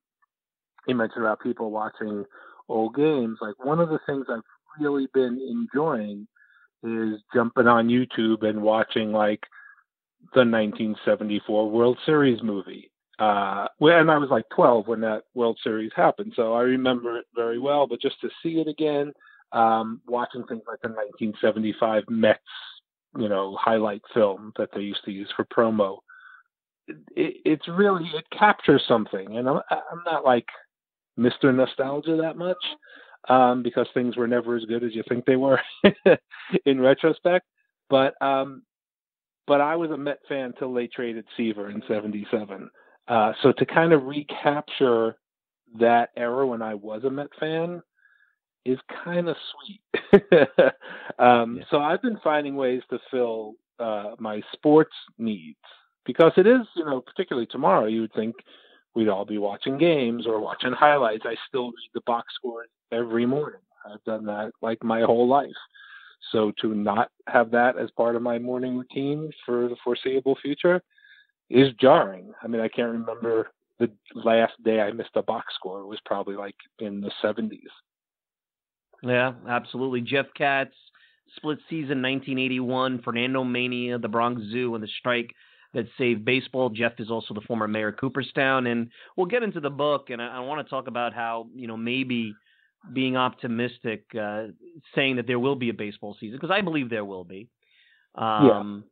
you 0.87 0.95
mentioned 0.95 1.23
about 1.25 1.41
people 1.41 1.71
watching 1.71 2.25
old 2.69 2.95
games, 2.95 3.37
like, 3.41 3.63
one 3.63 3.79
of 3.79 3.89
the 3.89 3.99
things 4.07 4.25
I've 4.29 4.41
really 4.79 5.07
been 5.13 5.39
enjoying 5.49 6.27
is 6.83 7.19
jumping 7.33 7.67
on 7.67 7.87
YouTube 7.87 8.43
and 8.47 8.61
watching, 8.61 9.11
like, 9.11 9.41
the 10.33 10.39
1974 10.41 11.69
World 11.69 11.97
Series 12.05 12.41
movie. 12.41 12.91
Uh, 13.19 13.67
and 13.79 14.09
I 14.09 14.17
was 14.17 14.29
like 14.31 14.45
12 14.55 14.87
when 14.87 15.01
that 15.01 15.23
World 15.35 15.59
Series 15.63 15.91
happened, 15.95 16.33
so 16.35 16.53
I 16.53 16.61
remember 16.61 17.17
it 17.17 17.25
very 17.35 17.59
well. 17.59 17.85
But 17.85 18.01
just 18.01 18.19
to 18.21 18.29
see 18.41 18.59
it 18.59 18.67
again, 18.67 19.13
um, 19.51 20.01
watching 20.07 20.43
things 20.47 20.63
like 20.67 20.81
the 20.81 20.89
1975 20.89 22.03
Mets, 22.09 22.39
you 23.17 23.29
know, 23.29 23.55
highlight 23.59 24.01
film 24.13 24.53
that 24.57 24.69
they 24.73 24.81
used 24.81 25.03
to 25.05 25.11
use 25.11 25.31
for 25.35 25.45
promo, 25.45 25.97
it, 26.87 27.35
it's 27.45 27.67
really 27.67 28.09
it 28.15 28.25
captures 28.37 28.83
something. 28.87 29.37
And 29.37 29.47
I'm, 29.47 29.59
I'm 29.69 30.01
not 30.05 30.25
like 30.25 30.47
Mr. 31.19 31.53
Nostalgia 31.53 32.17
that 32.21 32.37
much 32.37 32.57
um, 33.29 33.61
because 33.61 33.87
things 33.93 34.17
were 34.17 34.27
never 34.27 34.55
as 34.55 34.65
good 34.65 34.83
as 34.83 34.95
you 34.95 35.03
think 35.07 35.25
they 35.25 35.35
were 35.35 35.59
in 36.65 36.79
retrospect. 36.79 37.45
But 37.89 38.13
um, 38.21 38.63
but 39.47 39.61
I 39.61 39.75
was 39.75 39.91
a 39.91 39.97
Met 39.97 40.19
fan 40.27 40.53
till 40.57 40.73
they 40.73 40.87
traded 40.87 41.25
Seaver 41.35 41.69
in 41.69 41.81
'77. 41.87 42.69
Uh, 43.07 43.33
so 43.41 43.51
to 43.53 43.65
kind 43.65 43.93
of 43.93 44.03
recapture 44.03 45.17
that 45.79 46.09
era 46.17 46.45
when 46.45 46.61
I 46.61 46.75
was 46.75 47.03
a 47.03 47.09
Met 47.09 47.29
fan 47.39 47.81
is 48.65 48.77
kind 49.03 49.27
of 49.27 49.35
sweet. 49.51 50.21
um, 51.19 51.57
yeah. 51.57 51.63
So 51.69 51.79
I've 51.79 52.01
been 52.01 52.19
finding 52.23 52.55
ways 52.55 52.81
to 52.89 52.99
fill 53.09 53.55
uh, 53.79 54.11
my 54.19 54.41
sports 54.53 54.93
needs 55.17 55.57
because 56.05 56.31
it 56.37 56.47
is, 56.47 56.61
you 56.75 56.85
know, 56.85 57.01
particularly 57.01 57.47
tomorrow, 57.47 57.85
you 57.85 58.01
would 58.01 58.13
think 58.13 58.35
we'd 58.95 59.07
all 59.09 59.25
be 59.25 59.37
watching 59.37 59.77
games 59.77 60.27
or 60.27 60.39
watching 60.39 60.73
highlights. 60.73 61.23
I 61.25 61.35
still 61.47 61.67
read 61.67 61.89
the 61.93 62.01
box 62.05 62.33
score 62.35 62.65
every 62.91 63.25
morning. 63.25 63.61
I've 63.85 64.03
done 64.03 64.25
that 64.25 64.51
like 64.61 64.83
my 64.83 65.01
whole 65.01 65.27
life. 65.27 65.49
So 66.31 66.51
to 66.61 66.73
not 66.73 67.09
have 67.27 67.51
that 67.51 67.77
as 67.77 67.89
part 67.91 68.15
of 68.15 68.21
my 68.21 68.39
morning 68.39 68.77
routine 68.77 69.31
for 69.45 69.67
the 69.67 69.75
foreseeable 69.83 70.37
future 70.41 70.81
is 71.49 71.73
jarring. 71.79 72.31
I 72.41 72.47
mean, 72.47 72.61
I 72.61 72.67
can't 72.67 72.91
remember 72.91 73.49
the 73.79 73.91
last 74.13 74.53
day 74.63 74.79
I 74.79 74.91
missed 74.91 75.15
a 75.15 75.23
box 75.23 75.53
score. 75.55 75.81
It 75.81 75.87
was 75.87 75.99
probably 76.05 76.35
like 76.35 76.55
in 76.79 77.01
the 77.01 77.11
70s. 77.23 77.59
Yeah, 79.03 79.33
absolutely. 79.49 80.01
Jeff 80.01 80.27
Katz, 80.37 80.75
split 81.35 81.57
season 81.69 82.01
1981, 82.01 83.01
Fernando 83.01 83.43
Mania, 83.43 83.97
the 83.97 84.07
Bronx 84.07 84.41
Zoo, 84.51 84.75
and 84.75 84.83
the 84.83 84.89
strike 84.99 85.33
that 85.73 85.87
saved 85.97 86.23
baseball. 86.23 86.69
Jeff 86.69 86.93
is 86.99 87.09
also 87.09 87.33
the 87.33 87.41
former 87.41 87.67
mayor 87.67 87.89
of 87.89 87.97
Cooperstown, 87.97 88.67
and 88.67 88.89
we'll 89.17 89.25
get 89.25 89.43
into 89.43 89.59
the 89.59 89.69
book. 89.69 90.09
And 90.09 90.21
I, 90.21 90.37
I 90.37 90.39
want 90.41 90.65
to 90.65 90.69
talk 90.69 90.87
about 90.87 91.13
how 91.13 91.47
you 91.55 91.67
know 91.67 91.77
maybe 91.77 92.35
being 92.93 93.15
optimistic, 93.15 94.05
uh, 94.19 94.47
saying 94.95 95.17
that 95.17 95.27
there 95.27 95.39
will 95.39 95.55
be 95.55 95.69
a 95.69 95.73
baseball 95.73 96.15
season 96.19 96.37
because 96.37 96.53
I 96.53 96.61
believe 96.61 96.89
there 96.89 97.05
will 97.05 97.23
be. 97.23 97.49
Um, 98.15 98.83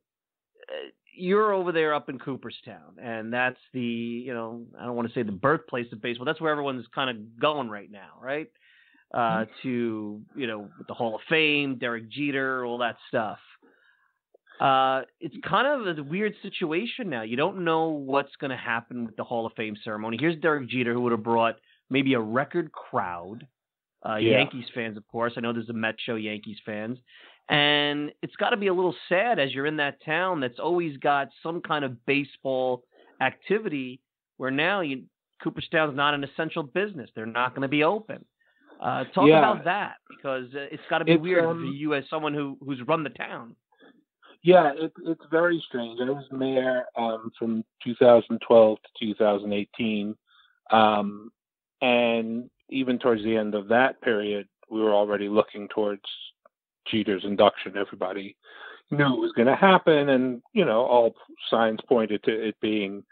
yeah. 0.69 0.75
You're 1.15 1.52
over 1.52 1.71
there 1.73 1.93
up 1.93 2.08
in 2.08 2.17
Cooperstown, 2.17 2.97
and 3.02 3.34
that's 3.34 3.60
the 3.73 3.82
you 3.82 4.34
know 4.34 4.63
I 4.80 4.86
don't 4.86 4.95
want 4.95 5.08
to 5.10 5.13
say 5.13 5.23
the 5.23 5.32
birthplace 5.32 5.88
of 5.91 6.02
baseball. 6.02 6.25
That's 6.25 6.39
where 6.39 6.52
everyone's 6.52 6.86
kind 6.93 7.10
of 7.10 7.39
going 7.39 7.69
right 7.69 7.91
now, 7.91 8.12
right? 8.21 8.47
Uh, 9.13 9.17
mm-hmm. 9.17 9.52
to 9.63 10.21
you 10.36 10.47
know 10.47 10.69
the 10.88 10.93
Hall 10.93 11.15
of 11.15 11.21
Fame, 11.28 11.78
Derek 11.78 12.10
Jeter, 12.10 12.65
all 12.65 12.78
that 12.78 12.95
stuff. 13.10 13.39
Uh, 14.60 15.04
it's 15.21 15.36
kind 15.47 15.88
of 15.88 15.97
a 15.97 16.04
weird 16.04 16.34
situation 16.41 17.10
now. 17.10 17.23
You 17.23 17.38
don't 17.38 17.63
know 17.63 17.89
what's 17.89 18.36
going 18.39 18.52
to 18.52 18.58
happen 18.58 19.06
with 19.06 19.15
the 19.15 19.23
Hall 19.23 19.45
of 19.45 19.54
Fame 19.54 19.75
ceremony. 19.84 20.17
Here's 20.19 20.39
Derek 20.41 20.69
Jeter, 20.69 20.93
who 20.93 21.02
would 21.02 21.13
have 21.13 21.23
brought 21.23 21.56
maybe 21.89 22.13
a 22.13 22.19
record 22.19 22.71
crowd. 22.71 23.47
Uh, 24.08 24.16
yeah. 24.16 24.38
Yankees 24.40 24.66
fans, 24.74 24.98
of 24.98 25.08
course. 25.08 25.34
I 25.36 25.42
know 25.42 25.54
there's 25.54 25.70
a 25.70 25.74
Met 25.74 25.96
show, 26.06 26.16
Yankees 26.16 26.58
fans. 26.66 26.98
And 27.50 28.12
it's 28.22 28.36
got 28.36 28.52
to 28.52 28.58
be 28.58 28.68
a 28.68 28.74
little 28.74 28.96
sad 29.10 29.40
as 29.40 29.52
you're 29.54 29.66
in 29.66 29.78
that 29.78 30.04
town 30.06 30.40
that's 30.40 30.60
always 30.60 30.98
got 30.98 31.30
some 31.42 31.62
kind 31.62 31.84
of 31.84 32.06
baseball 32.06 32.84
activity 33.22 34.00
where 34.38 34.52
now 34.52 34.82
you, 34.82 35.04
Cooperstown's 35.44 35.96
not 35.96 36.14
an 36.14 36.24
essential 36.24 36.64
business. 36.64 37.10
They're 37.16 37.26
not 37.26 37.52
going 37.52 37.64
to 37.64 37.68
be 37.68 37.84
open. 37.84 38.24
Uh, 38.80 39.04
talk 39.14 39.28
yeah. 39.28 39.40
about 39.40 39.66
that 39.66 39.96
because 40.10 40.46
uh, 40.56 40.68
it's 40.72 40.84
got 40.90 41.00
to 41.00 41.06
be 41.06 41.14
it's, 41.14 41.22
weird 41.22 41.44
um, 41.44 41.58
for 41.60 41.66
you 41.66 41.96
as 41.96 42.06
someone 42.10 42.34
who 42.34 42.58
who's 42.66 42.80
run 42.88 43.04
the 43.04 43.10
town. 43.10 43.56
Yeah, 44.42 44.72
it, 44.74 44.94
it's 45.06 45.26
very 45.30 45.62
strange. 45.68 46.00
I 46.02 46.10
was 46.10 46.24
mayor 46.32 46.86
um, 46.98 47.30
from 47.38 47.66
2012 47.84 48.78
to 48.78 49.06
2018, 49.06 50.16
um, 50.72 51.30
and 51.82 52.50
even 52.69 52.99
towards 52.99 53.23
the 53.23 53.36
end 53.36 53.55
of 53.55 53.67
that 53.69 54.01
period, 54.01 54.47
we 54.69 54.82
were 54.82 54.93
already 54.93 55.29
looking 55.29 55.67
towards 55.69 56.03
Jeter's 56.88 57.23
induction. 57.25 57.77
Everybody 57.77 58.36
knew 58.91 59.13
it 59.13 59.19
was 59.19 59.32
going 59.34 59.47
to 59.47 59.55
happen, 59.55 60.10
and 60.10 60.41
you 60.53 60.65
know, 60.65 60.82
all 60.82 61.15
signs 61.49 61.79
pointed 61.88 62.23
to 62.23 62.32
it 62.32 62.55
being 62.62 63.03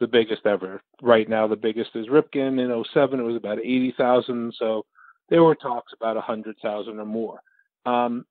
the 0.00 0.06
biggest 0.06 0.46
ever. 0.46 0.82
Right 1.00 1.28
now, 1.28 1.46
the 1.46 1.56
biggest 1.56 1.90
is 1.94 2.08
Ripken. 2.08 2.58
In 2.58 2.84
07, 2.92 3.20
it 3.20 3.22
was 3.22 3.36
about 3.36 3.58
80,000. 3.58 4.52
So 4.58 4.84
there 5.28 5.44
were 5.44 5.54
talks 5.54 5.92
about 5.92 6.16
100,000 6.16 6.98
or 6.98 7.04
more. 7.04 7.40
Um, 7.86 8.26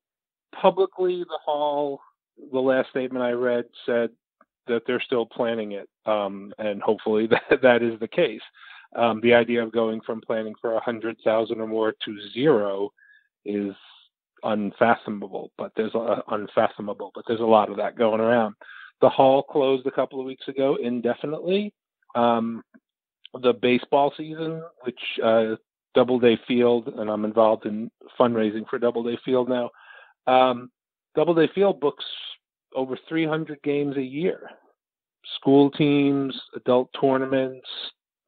publicly, 0.59 1.23
the 1.23 1.39
hall, 1.43 2.01
the 2.51 2.59
last 2.59 2.89
statement 2.89 3.23
I 3.23 3.31
read 3.31 3.65
said 3.85 4.09
that 4.67 4.83
they're 4.85 5.01
still 5.01 5.25
planning 5.25 5.71
it, 5.73 5.89
um, 6.05 6.53
and 6.57 6.81
hopefully 6.81 7.27
that 7.49 7.61
that 7.61 7.81
is 7.81 7.99
the 7.99 8.07
case. 8.07 8.41
Um, 8.95 9.21
the 9.21 9.33
idea 9.33 9.63
of 9.63 9.71
going 9.71 10.01
from 10.01 10.21
planning 10.21 10.53
for 10.59 10.73
100,000 10.73 11.61
or 11.61 11.67
more 11.67 11.93
to 12.03 12.17
zero 12.33 12.91
is 13.45 13.73
unfathomable, 14.43 15.51
but 15.57 15.71
there's 15.75 15.95
a, 15.95 16.23
unfathomable, 16.29 17.11
but 17.15 17.23
there's 17.27 17.39
a 17.39 17.43
lot 17.43 17.69
of 17.69 17.77
that 17.77 17.97
going 17.97 18.19
around. 18.19 18.55
The 19.01 19.09
hall 19.09 19.43
closed 19.43 19.87
a 19.87 19.91
couple 19.91 20.19
of 20.19 20.25
weeks 20.25 20.47
ago 20.47 20.77
indefinitely. 20.81 21.73
Um, 22.15 22.63
the 23.41 23.53
baseball 23.53 24.13
season, 24.17 24.61
which 24.83 24.99
uh, 25.23 25.55
Doubleday 25.95 26.37
Field, 26.47 26.87
and 26.97 27.09
I'm 27.09 27.25
involved 27.25 27.65
in 27.65 27.89
fundraising 28.19 28.67
for 28.69 28.77
Doubleday 28.77 29.17
Field 29.23 29.49
now. 29.49 29.69
Um, 30.27 30.69
Doubleday 31.15 31.51
Field 31.53 31.79
books 31.79 32.05
over 32.75 32.97
300 33.07 33.61
games 33.63 33.97
a 33.97 34.01
year. 34.01 34.49
School 35.37 35.71
teams, 35.71 36.39
adult 36.55 36.89
tournaments, 36.99 37.67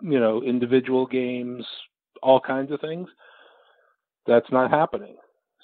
you 0.03 0.19
know, 0.19 0.43
individual 0.43 1.05
games, 1.05 1.65
all 2.21 2.39
kinds 2.39 2.71
of 2.71 2.81
things. 2.81 3.07
That's 4.27 4.51
not 4.51 4.69
happening. 4.69 5.15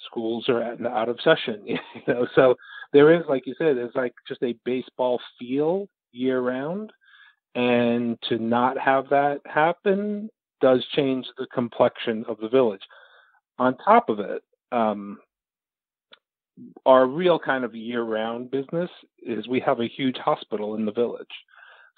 Schools 0.05 0.47
are 0.49 0.63
out 0.63 1.09
of 1.09 1.19
session, 1.23 1.61
you 1.67 1.77
know. 2.07 2.25
So 2.35 2.55
there 2.93 3.13
is, 3.13 3.23
like 3.29 3.45
you 3.45 3.53
said, 3.57 3.77
it's 3.77 3.95
like 3.95 4.13
just 4.27 4.41
a 4.43 4.55
baseball 4.65 5.19
feel 5.37 5.87
year 6.11 6.41
round, 6.41 6.91
and 7.55 8.17
to 8.29 8.39
not 8.39 8.77
have 8.77 9.09
that 9.09 9.41
happen 9.45 10.29
does 10.61 10.85
change 10.95 11.25
the 11.37 11.47
complexion 11.53 12.25
of 12.27 12.37
the 12.39 12.49
village. 12.49 12.81
On 13.59 13.75
top 13.77 14.09
of 14.09 14.19
it, 14.19 14.41
um, 14.71 15.19
our 16.85 17.07
real 17.07 17.39
kind 17.39 17.63
of 17.63 17.75
year-round 17.75 18.51
business 18.51 18.89
is 19.21 19.47
we 19.47 19.59
have 19.59 19.79
a 19.79 19.87
huge 19.87 20.17
hospital 20.17 20.75
in 20.75 20.85
the 20.85 20.91
village, 20.91 21.27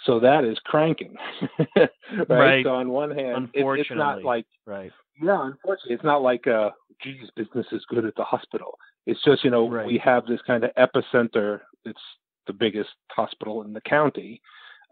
so 0.06 0.20
that 0.20 0.44
is 0.44 0.58
cranking. 0.66 1.16
right? 1.78 1.90
right? 2.30 2.66
So 2.66 2.72
on 2.72 2.90
one 2.90 3.12
hand, 3.12 3.50
it, 3.54 3.66
it's 3.66 3.90
not 3.92 4.24
like 4.24 4.46
right. 4.66 4.92
Yeah, 5.22 5.48
unfortunately, 5.48 5.96
it's 5.96 6.04
not 6.04 6.22
like 6.22 6.48
uh, 6.48 6.70
geez, 7.04 7.30
business 7.36 7.68
is 7.72 7.84
good 7.90 8.06
at 8.06 8.16
the 8.16 8.24
hospital. 8.24 8.78
It's 9.06 9.24
just 9.24 9.44
you 9.44 9.52
know 9.52 9.70
right. 9.70 9.86
we 9.86 10.02
have 10.04 10.26
this 10.26 10.40
kind 10.46 10.64
of 10.64 10.72
epicenter. 10.76 11.62
It's 11.86 12.00
the 12.48 12.54
biggest 12.54 12.90
hospital 13.12 13.64
in 13.64 13.74
the 13.74 13.82
county. 13.82 14.42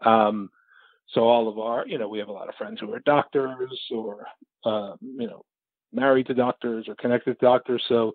Um, 0.04 0.50
so 1.12 1.22
all 1.22 1.48
of 1.48 1.58
our, 1.58 1.86
you 1.86 1.98
know, 1.98 2.08
we 2.08 2.18
have 2.18 2.28
a 2.28 2.32
lot 2.32 2.48
of 2.48 2.54
friends 2.54 2.80
who 2.80 2.92
are 2.92 3.00
doctors 3.00 3.78
or, 3.90 4.26
uh, 4.64 4.94
you 5.00 5.26
know, 5.26 5.44
married 5.92 6.26
to 6.28 6.34
doctors 6.34 6.86
or 6.88 6.94
connected 6.96 7.38
to 7.38 7.44
doctors. 7.46 7.82
So 7.88 8.12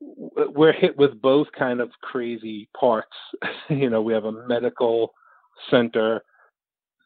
we're 0.00 0.72
hit 0.72 0.96
with 0.98 1.20
both 1.22 1.46
kind 1.58 1.80
of 1.80 1.90
crazy 2.02 2.68
parts. 2.78 3.16
you 3.70 3.88
know, 3.88 4.02
we 4.02 4.12
have 4.12 4.26
a 4.26 4.46
medical 4.46 5.14
center 5.70 6.22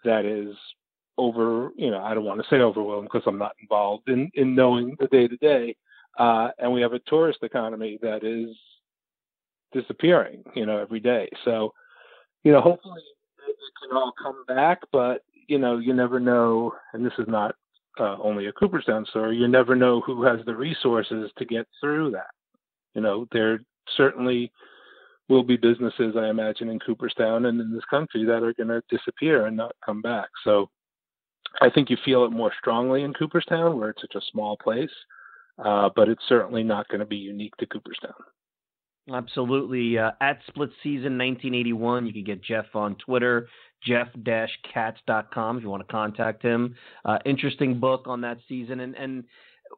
that 0.05 0.25
is 0.25 0.55
over, 1.17 1.71
you 1.77 1.91
know, 1.91 2.03
I 2.03 2.15
don't 2.15 2.25
want 2.25 2.41
to 2.41 2.47
say 2.49 2.61
overwhelmed 2.61 3.09
because 3.13 3.27
I'm 3.27 3.39
not 3.39 3.57
involved 3.61 4.09
in, 4.09 4.31
in 4.35 4.55
knowing 4.55 4.97
the 4.99 5.09
day 5.09 5.27
to 5.27 5.37
day. 5.37 5.77
And 6.19 6.73
we 6.73 6.81
have 6.81 6.93
a 6.93 7.01
tourist 7.01 7.41
economy 7.43 7.99
that 8.03 8.25
is 8.25 8.57
disappearing, 9.73 10.43
you 10.55 10.65
know, 10.65 10.79
every 10.79 11.01
day. 11.01 11.29
So, 11.45 11.73
you 12.45 12.53
know, 12.53 12.61
hopefully 12.61 13.03
it, 13.47 13.57
can 13.83 13.97
all 13.97 14.13
come 14.21 14.45
back, 14.47 14.81
but, 14.93 15.23
you 15.47 15.59
know, 15.59 15.79
you 15.79 15.93
never 15.93 16.19
know. 16.21 16.73
And 16.93 17.05
this 17.05 17.13
is 17.19 17.27
not 17.29 17.55
uh, 17.99 18.17
only 18.23 18.47
a 18.47 18.53
Cooperstown 18.53 19.05
story. 19.11 19.37
You 19.37 19.49
never 19.49 19.75
know 19.75 20.01
who 20.01 20.23
has 20.23 20.39
the 20.47 20.57
resources 20.57 21.31
to 21.37 21.45
get 21.45 21.67
through 21.81 22.13
that. 22.13 22.31
You 22.95 23.03
know, 23.03 23.27
there 23.33 23.61
certainly 23.97 24.51
will 25.29 25.43
be 25.43 25.57
businesses, 25.57 26.15
I 26.17 26.29
imagine, 26.29 26.69
in 26.69 26.79
Cooperstown 26.79 27.47
and 27.47 27.61
in 27.61 27.73
this 27.73 27.85
country 27.91 28.25
that 28.25 28.43
are 28.43 28.55
going 28.55 28.69
to 28.69 28.83
disappear 28.89 29.47
and 29.47 29.57
not 29.57 29.77
come 29.85 30.01
back. 30.01 30.29
So 30.45 30.71
I 31.61 31.71
think 31.71 31.91
you 31.91 31.97
feel 32.05 32.25
it 32.25 32.31
more 32.31 32.53
strongly 32.59 33.03
in 33.03 33.15
Cooperstown, 33.15 33.79
where 33.79 33.91
it's 33.91 34.01
such 34.01 34.15
a 34.15 34.25
small 34.33 34.57
place, 34.57 34.91
uh, 35.63 35.91
but 35.95 36.09
it's 36.09 36.23
certainly 36.29 36.63
not 36.63 36.89
going 36.89 37.01
to 37.01 37.07
be 37.07 37.17
unique 37.17 37.57
to 37.59 37.67
Cooperstown. 37.67 38.13
Absolutely. 39.13 39.99
Uh, 39.99 40.11
at 40.21 40.41
Split 40.49 40.71
Season 40.83 41.17
1981, 41.17 42.07
you 42.07 42.13
can 42.13 42.25
get 42.25 42.43
Jeff 42.43 42.67
on 42.75 42.95
Twitter, 42.97 43.49
jeff-katz.com 43.85 45.57
if 45.57 45.63
you 45.63 45.71
want 45.71 45.87
to 45.87 45.93
contact 45.93 46.43
him. 46.43 46.75
Uh, 47.05 47.19
interesting 47.25 47.81
book 47.81 48.05
on 48.07 48.21
that 48.21 48.39
season. 48.49 48.81
And, 48.81 48.95
and 48.97 49.25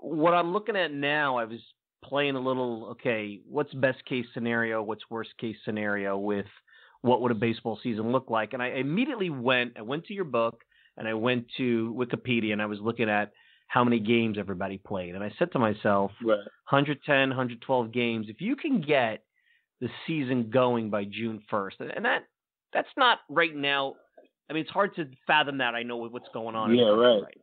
what 0.01 0.35
I'm 0.35 0.53
looking 0.53 0.77
at 0.77 0.93
now, 0.93 1.37
I 1.37 1.45
was 1.45 1.61
playing 2.05 2.37
a 2.37 2.41
little, 2.41 2.89
okay, 2.93 3.41
what's 3.49 3.73
best 3.75 4.05
case 4.05 4.27
scenario? 4.35 4.83
What's 4.83 5.03
worst 5.11 5.31
case 5.39 5.57
scenario 5.65 6.17
with 6.19 6.47
what 7.03 7.21
would 7.23 7.33
a 7.33 7.37
baseball 7.37 7.79
season 7.83 8.13
look 8.13 8.31
like? 8.31 8.53
And 8.53 8.63
I 8.63 8.69
immediately 8.69 9.31
went, 9.31 9.75
I 9.79 9.83
went 9.83 10.05
to 10.07 10.15
your 10.15 10.25
book 10.25 10.61
and 10.97 11.09
I 11.09 11.15
went 11.15 11.47
to 11.57 11.95
Wikipedia 11.97 12.53
and 12.53 12.63
I 12.63 12.67
was 12.67 12.81
looking 12.81 13.09
at 13.09 13.33
how 13.69 13.85
many 13.85 14.01
games 14.01 14.37
everybody 14.39 14.79
played. 14.79 15.15
And 15.15 15.23
I 15.23 15.33
said 15.39 15.53
to 15.53 15.59
myself, 15.59 16.11
right. 16.25 16.39
110, 16.69 17.29
112 17.29 17.93
games. 17.93 18.27
If 18.29 18.41
you 18.41 18.57
can 18.57 18.81
get 18.81 19.23
the 19.81 19.89
season 20.07 20.51
going 20.51 20.91
by 20.91 21.05
June 21.05 21.41
1st, 21.51 21.97
and 21.97 22.05
that 22.05 22.25
that's 22.73 22.89
not 22.97 23.19
right 23.29 23.55
now. 23.55 23.95
I 24.49 24.53
mean, 24.53 24.63
it's 24.63 24.71
hard 24.71 24.95
to 24.97 25.09
fathom 25.27 25.59
that. 25.59 25.75
I 25.75 25.83
know 25.83 25.97
what's 25.97 26.29
going 26.35 26.57
on. 26.57 26.75
Yeah, 26.75 26.87
right. 26.87 27.23
right. 27.23 27.41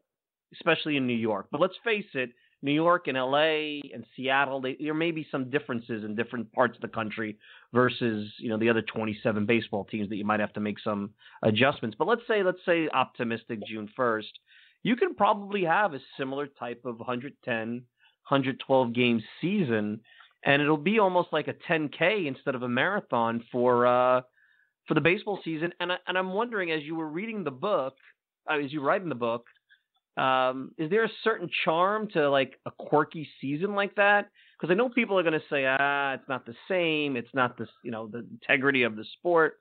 Especially 0.53 0.97
in 0.97 1.07
New 1.07 1.13
York. 1.13 1.47
But 1.51 1.61
let's 1.61 1.75
face 1.83 2.05
it, 2.13 2.29
New 2.63 2.71
York 2.71 3.07
and 3.07 3.17
LA 3.17 3.81
and 3.93 4.05
Seattle, 4.15 4.61
they, 4.61 4.75
there 4.79 4.93
may 4.93 5.11
be 5.11 5.27
some 5.31 5.49
differences 5.49 6.03
in 6.03 6.15
different 6.15 6.51
parts 6.53 6.75
of 6.75 6.81
the 6.81 6.87
country 6.87 7.37
versus 7.73 8.31
you 8.39 8.49
know 8.49 8.57
the 8.57 8.69
other 8.69 8.81
27 8.81 9.45
baseball 9.45 9.85
teams 9.85 10.09
that 10.09 10.15
you 10.15 10.25
might 10.25 10.39
have 10.39 10.53
to 10.53 10.59
make 10.59 10.79
some 10.79 11.11
adjustments. 11.43 11.95
But 11.97 12.07
let's 12.07 12.21
say 12.27 12.43
let's 12.43 12.63
say 12.65 12.89
optimistic 12.89 13.59
June 13.67 13.89
1st, 13.97 14.23
you 14.83 14.95
can 14.95 15.13
probably 15.13 15.63
have 15.65 15.93
a 15.93 15.99
similar 16.17 16.47
type 16.47 16.81
of 16.85 16.97
110, 16.97 17.67
112 17.67 18.93
game 18.93 19.21
season, 19.39 19.99
and 20.43 20.61
it'll 20.61 20.77
be 20.77 20.97
almost 20.97 21.29
like 21.31 21.47
a 21.47 21.53
10k 21.53 22.25
instead 22.25 22.55
of 22.55 22.63
a 22.63 22.69
marathon 22.69 23.43
for 23.51 23.85
uh, 23.85 24.21
for 24.87 24.95
the 24.95 25.01
baseball 25.01 25.39
season. 25.43 25.73
And 25.79 25.91
I, 25.91 25.97
and 26.07 26.17
I'm 26.17 26.33
wondering 26.33 26.71
as 26.71 26.81
you 26.81 26.95
were 26.95 27.07
reading 27.07 27.43
the 27.43 27.51
book, 27.51 27.93
uh, 28.49 28.57
as 28.57 28.73
you 28.73 28.81
writing 28.81 29.09
the 29.09 29.15
book 29.15 29.45
um, 30.17 30.71
is 30.77 30.89
there 30.89 31.05
a 31.05 31.11
certain 31.23 31.49
charm 31.63 32.07
to 32.13 32.29
like 32.29 32.59
a 32.65 32.71
quirky 32.71 33.27
season 33.39 33.75
like 33.75 33.95
that? 33.95 34.29
Because 34.59 34.71
I 34.71 34.75
know 34.75 34.89
people 34.89 35.17
are 35.19 35.23
going 35.23 35.39
to 35.39 35.45
say, 35.49 35.65
ah, 35.67 36.13
it's 36.13 36.27
not 36.27 36.45
the 36.45 36.55
same. 36.67 37.15
It's 37.15 37.33
not 37.33 37.57
the 37.57 37.67
you 37.83 37.91
know 37.91 38.07
the 38.07 38.25
integrity 38.31 38.83
of 38.83 38.95
the 38.95 39.05
sport. 39.17 39.57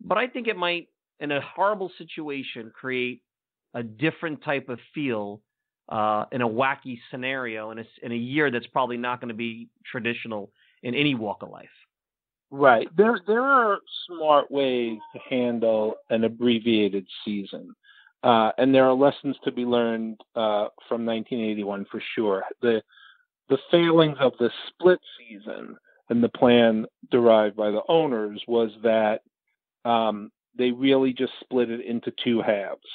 But 0.00 0.18
I 0.18 0.28
think 0.28 0.46
it 0.46 0.56
might, 0.56 0.88
in 1.18 1.32
a 1.32 1.40
horrible 1.40 1.90
situation, 1.98 2.72
create 2.74 3.22
a 3.74 3.82
different 3.82 4.42
type 4.42 4.68
of 4.68 4.78
feel 4.94 5.42
uh, 5.88 6.24
in 6.32 6.40
a 6.40 6.48
wacky 6.48 6.98
scenario 7.10 7.72
in 7.72 7.80
a, 7.80 7.84
in 8.02 8.12
a 8.12 8.16
year 8.16 8.50
that's 8.50 8.66
probably 8.68 8.96
not 8.96 9.20
going 9.20 9.28
to 9.28 9.34
be 9.34 9.68
traditional 9.90 10.50
in 10.82 10.94
any 10.94 11.14
walk 11.14 11.42
of 11.42 11.50
life. 11.50 11.68
Right. 12.52 12.88
There 12.96 13.20
there 13.26 13.42
are 13.42 13.78
smart 14.06 14.50
ways 14.50 14.98
to 15.12 15.20
handle 15.28 15.94
an 16.10 16.24
abbreviated 16.24 17.06
season. 17.24 17.74
Uh, 18.22 18.52
and 18.58 18.74
there 18.74 18.84
are 18.84 18.94
lessons 18.94 19.36
to 19.44 19.52
be 19.52 19.64
learned 19.64 20.20
uh, 20.36 20.68
from 20.88 21.06
1981 21.06 21.86
for 21.90 22.02
sure. 22.14 22.44
The 22.60 22.82
the 23.48 23.58
failings 23.70 24.16
of 24.20 24.32
the 24.38 24.50
split 24.68 25.00
season 25.18 25.76
and 26.08 26.22
the 26.22 26.28
plan 26.28 26.86
derived 27.10 27.56
by 27.56 27.70
the 27.70 27.82
owners 27.88 28.40
was 28.46 28.70
that 28.82 29.22
um, 29.84 30.30
they 30.56 30.70
really 30.70 31.12
just 31.12 31.32
split 31.40 31.70
it 31.70 31.84
into 31.84 32.12
two 32.22 32.42
halves. 32.42 32.86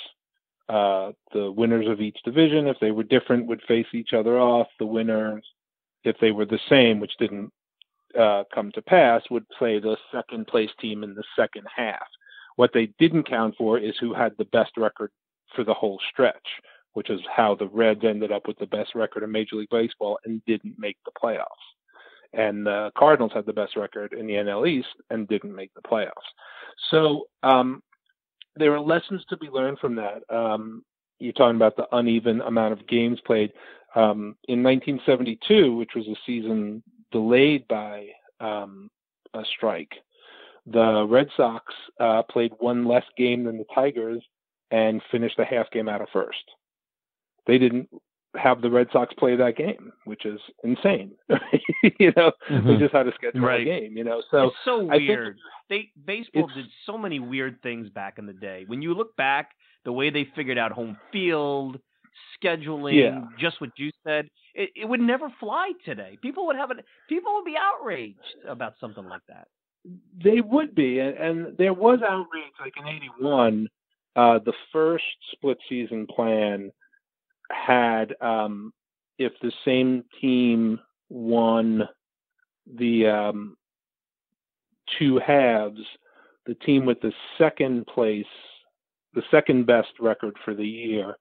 Uh, 0.69 1.11
the 1.33 1.51
winners 1.51 1.87
of 1.87 2.01
each 2.01 2.17
division, 2.23 2.67
if 2.67 2.77
they 2.79 2.91
were 2.91 3.03
different, 3.03 3.47
would 3.47 3.61
face 3.67 3.85
each 3.93 4.13
other 4.13 4.39
off. 4.39 4.67
The 4.79 4.85
winners, 4.85 5.43
if 6.03 6.15
they 6.19 6.31
were 6.31 6.45
the 6.45 6.59
same, 6.69 6.99
which 6.99 7.17
didn't 7.19 7.51
uh, 8.19 8.43
come 8.53 8.71
to 8.73 8.81
pass, 8.81 9.21
would 9.29 9.47
play 9.49 9.79
the 9.79 9.97
second 10.11 10.47
place 10.47 10.71
team 10.79 11.03
in 11.03 11.15
the 11.15 11.23
second 11.35 11.65
half. 11.73 12.07
What 12.55 12.71
they 12.73 12.89
didn't 12.99 13.29
count 13.29 13.55
for 13.57 13.77
is 13.77 13.95
who 13.99 14.13
had 14.13 14.33
the 14.37 14.45
best 14.45 14.71
record 14.77 15.11
for 15.55 15.63
the 15.63 15.73
whole 15.73 15.99
stretch, 16.11 16.47
which 16.93 17.09
is 17.09 17.19
how 17.33 17.55
the 17.55 17.67
Reds 17.67 18.03
ended 18.03 18.31
up 18.31 18.47
with 18.47 18.57
the 18.57 18.67
best 18.67 18.95
record 18.95 19.23
in 19.23 19.31
Major 19.31 19.57
League 19.57 19.69
Baseball 19.69 20.19
and 20.25 20.43
didn't 20.45 20.77
make 20.77 20.97
the 21.05 21.11
playoffs. 21.11 21.45
And 22.33 22.65
the 22.65 22.91
Cardinals 22.97 23.31
had 23.33 23.45
the 23.45 23.53
best 23.53 23.75
record 23.75 24.13
in 24.13 24.27
the 24.27 24.33
NL 24.33 24.67
East 24.67 24.89
and 25.09 25.27
didn't 25.27 25.55
make 25.55 25.73
the 25.73 25.81
playoffs. 25.81 26.11
So 26.89 27.27
um, 27.43 27.81
there 28.55 28.73
are 28.73 28.79
lessons 28.79 29.23
to 29.29 29.37
be 29.37 29.47
learned 29.47 29.79
from 29.79 29.95
that. 29.95 30.23
Um, 30.29 30.83
you're 31.19 31.33
talking 31.33 31.55
about 31.55 31.77
the 31.77 31.87
uneven 31.93 32.41
amount 32.41 32.73
of 32.73 32.87
games 32.87 33.19
played. 33.25 33.53
Um, 33.95 34.35
in 34.49 34.61
1972, 34.61 35.75
which 35.75 35.91
was 35.95 36.07
a 36.07 36.15
season 36.25 36.83
delayed 37.11 37.65
by 37.69 38.07
um, 38.41 38.89
a 39.33 39.43
strike, 39.55 39.93
the 40.65 41.05
Red 41.07 41.27
Sox 41.37 41.73
uh, 41.99 42.23
played 42.23 42.51
one 42.59 42.85
less 42.85 43.05
game 43.17 43.43
than 43.43 43.57
the 43.57 43.65
Tigers 43.73 44.23
and 44.71 45.01
finished 45.11 45.37
the 45.37 45.45
half 45.45 45.69
game 45.71 45.87
out 45.87 46.01
of 46.01 46.07
first. 46.11 46.43
They 47.47 47.57
didn't 47.57 47.89
have 48.37 48.61
the 48.61 48.69
Red 48.69 48.87
Sox 48.91 49.13
play 49.17 49.35
that 49.35 49.55
game, 49.55 49.91
which 50.05 50.25
is 50.25 50.39
insane. 50.63 51.11
you 51.99 52.11
know, 52.15 52.31
mm-hmm. 52.49 52.67
they 52.67 52.77
just 52.77 52.93
had 52.93 53.03
to 53.03 53.11
schedule 53.15 53.41
right. 53.41 53.61
a 53.61 53.65
game. 53.65 53.95
You 53.95 54.03
know, 54.03 54.21
so 54.31 54.47
it's 54.47 54.55
so 54.65 54.83
weird. 54.83 55.37
They 55.69 55.89
baseball 56.05 56.49
did 56.53 56.65
so 56.85 56.97
many 56.97 57.19
weird 57.19 57.61
things 57.61 57.89
back 57.89 58.17
in 58.17 58.25
the 58.25 58.33
day. 58.33 58.65
When 58.67 58.81
you 58.81 58.93
look 58.93 59.15
back, 59.15 59.51
the 59.83 59.91
way 59.91 60.09
they 60.09 60.27
figured 60.35 60.57
out 60.57 60.71
home 60.71 60.97
field 61.11 61.79
scheduling, 62.43 63.01
yeah. 63.01 63.21
just 63.39 63.61
what 63.61 63.71
you 63.77 63.91
said, 64.05 64.29
it, 64.53 64.69
it 64.75 64.85
would 64.85 64.99
never 64.99 65.29
fly 65.39 65.71
today. 65.83 66.17
People 66.21 66.47
would 66.47 66.55
have 66.55 66.71
an 66.71 66.81
people 67.09 67.33
would 67.35 67.45
be 67.45 67.55
outraged 67.57 68.17
about 68.47 68.73
something 68.79 69.05
like 69.05 69.21
that. 69.27 69.47
They 70.23 70.41
would 70.41 70.73
be, 70.73 70.99
and, 70.99 71.17
and 71.17 71.57
there 71.57 71.73
was 71.73 71.99
outrage 72.01 72.53
like 72.59 72.73
in 72.77 72.87
'81. 72.87 73.69
Uh, 74.15 74.39
the 74.39 74.53
first 74.71 75.03
split 75.33 75.57
season 75.67 76.07
plan 76.07 76.71
had 77.51 78.15
um, 78.21 78.73
if 79.17 79.33
the 79.41 79.51
same 79.63 80.03
team 80.21 80.79
won 81.09 81.87
the 82.77 83.07
um, 83.07 83.57
two 84.97 85.19
halves, 85.19 85.81
the 86.45 86.55
team 86.55 86.85
with 86.85 87.01
the 87.01 87.13
second 87.37 87.85
place, 87.87 88.25
the 89.13 89.23
second 89.31 89.65
best 89.65 89.91
record 89.99 90.35
for 90.43 90.53
the 90.53 90.65
year, 90.65 91.17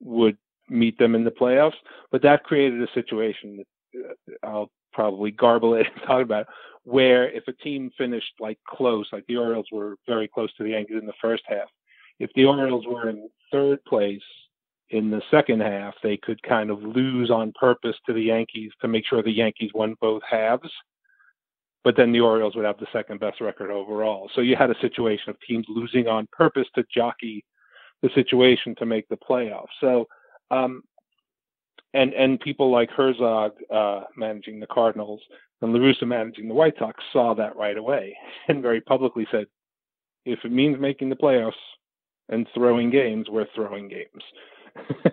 would 0.00 0.36
meet 0.68 0.98
them 0.98 1.14
in 1.14 1.24
the 1.24 1.30
playoffs. 1.30 1.72
But 2.10 2.22
that 2.22 2.44
created 2.44 2.82
a 2.82 2.92
situation 2.94 3.64
that 3.92 4.38
uh, 4.42 4.46
I'll 4.46 4.70
probably 4.92 5.30
garble 5.30 5.74
it 5.74 5.86
and 5.94 6.02
talk 6.06 6.22
about, 6.22 6.46
where 6.84 7.30
if 7.30 7.44
a 7.48 7.52
team 7.52 7.90
finished 7.96 8.32
like 8.40 8.58
close, 8.66 9.06
like 9.12 9.24
the 9.26 9.36
Orioles 9.36 9.68
were 9.70 9.96
very 10.06 10.28
close 10.28 10.52
to 10.54 10.64
the 10.64 10.70
Yankees 10.70 10.98
in 11.00 11.06
the 11.06 11.12
first 11.20 11.42
half, 11.46 11.68
if 12.18 12.30
the 12.34 12.44
Orioles 12.44 12.86
were 12.86 13.08
in 13.08 13.28
third 13.50 13.84
place 13.84 14.22
in 14.90 15.10
the 15.10 15.22
second 15.30 15.60
half, 15.60 15.94
they 16.02 16.16
could 16.16 16.42
kind 16.42 16.70
of 16.70 16.82
lose 16.82 17.30
on 17.30 17.52
purpose 17.58 17.96
to 18.06 18.12
the 18.12 18.22
Yankees 18.22 18.70
to 18.80 18.88
make 18.88 19.06
sure 19.06 19.22
the 19.22 19.30
Yankees 19.30 19.70
won 19.74 19.94
both 20.00 20.22
halves. 20.28 20.70
But 21.84 21.96
then 21.96 22.12
the 22.12 22.20
Orioles 22.20 22.54
would 22.54 22.64
have 22.64 22.78
the 22.78 22.86
second 22.92 23.18
best 23.18 23.40
record 23.40 23.70
overall. 23.70 24.30
So 24.34 24.40
you 24.40 24.54
had 24.54 24.70
a 24.70 24.80
situation 24.80 25.30
of 25.30 25.36
teams 25.46 25.66
losing 25.68 26.06
on 26.06 26.28
purpose 26.30 26.68
to 26.74 26.84
jockey 26.94 27.44
the 28.02 28.10
situation 28.14 28.74
to 28.76 28.86
make 28.86 29.08
the 29.08 29.16
playoffs. 29.16 29.66
So, 29.80 30.06
um, 30.50 30.82
and 31.94 32.12
and 32.14 32.40
people 32.40 32.70
like 32.70 32.90
Herzog 32.90 33.52
uh, 33.72 34.02
managing 34.16 34.60
the 34.60 34.66
Cardinals 34.66 35.20
and 35.60 35.72
La 35.72 35.78
Russa 35.78 36.06
managing 36.06 36.48
the 36.48 36.54
White 36.54 36.74
Sox 36.78 37.02
saw 37.12 37.34
that 37.34 37.56
right 37.56 37.76
away 37.76 38.16
and 38.48 38.62
very 38.62 38.80
publicly 38.80 39.26
said, 39.30 39.46
if 40.24 40.40
it 40.44 40.52
means 40.52 40.78
making 40.80 41.08
the 41.08 41.16
playoffs, 41.16 41.52
and 42.28 42.46
throwing 42.54 42.90
games 42.90 43.26
we're 43.28 43.46
throwing 43.54 43.88
games, 43.88 44.22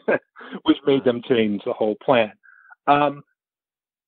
which 0.63 0.77
made 0.85 1.03
them 1.03 1.21
change 1.27 1.61
the 1.65 1.73
whole 1.73 1.95
plan. 2.03 2.31
Um, 2.87 3.23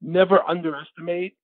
never 0.02 0.48
underestimate 0.48 1.36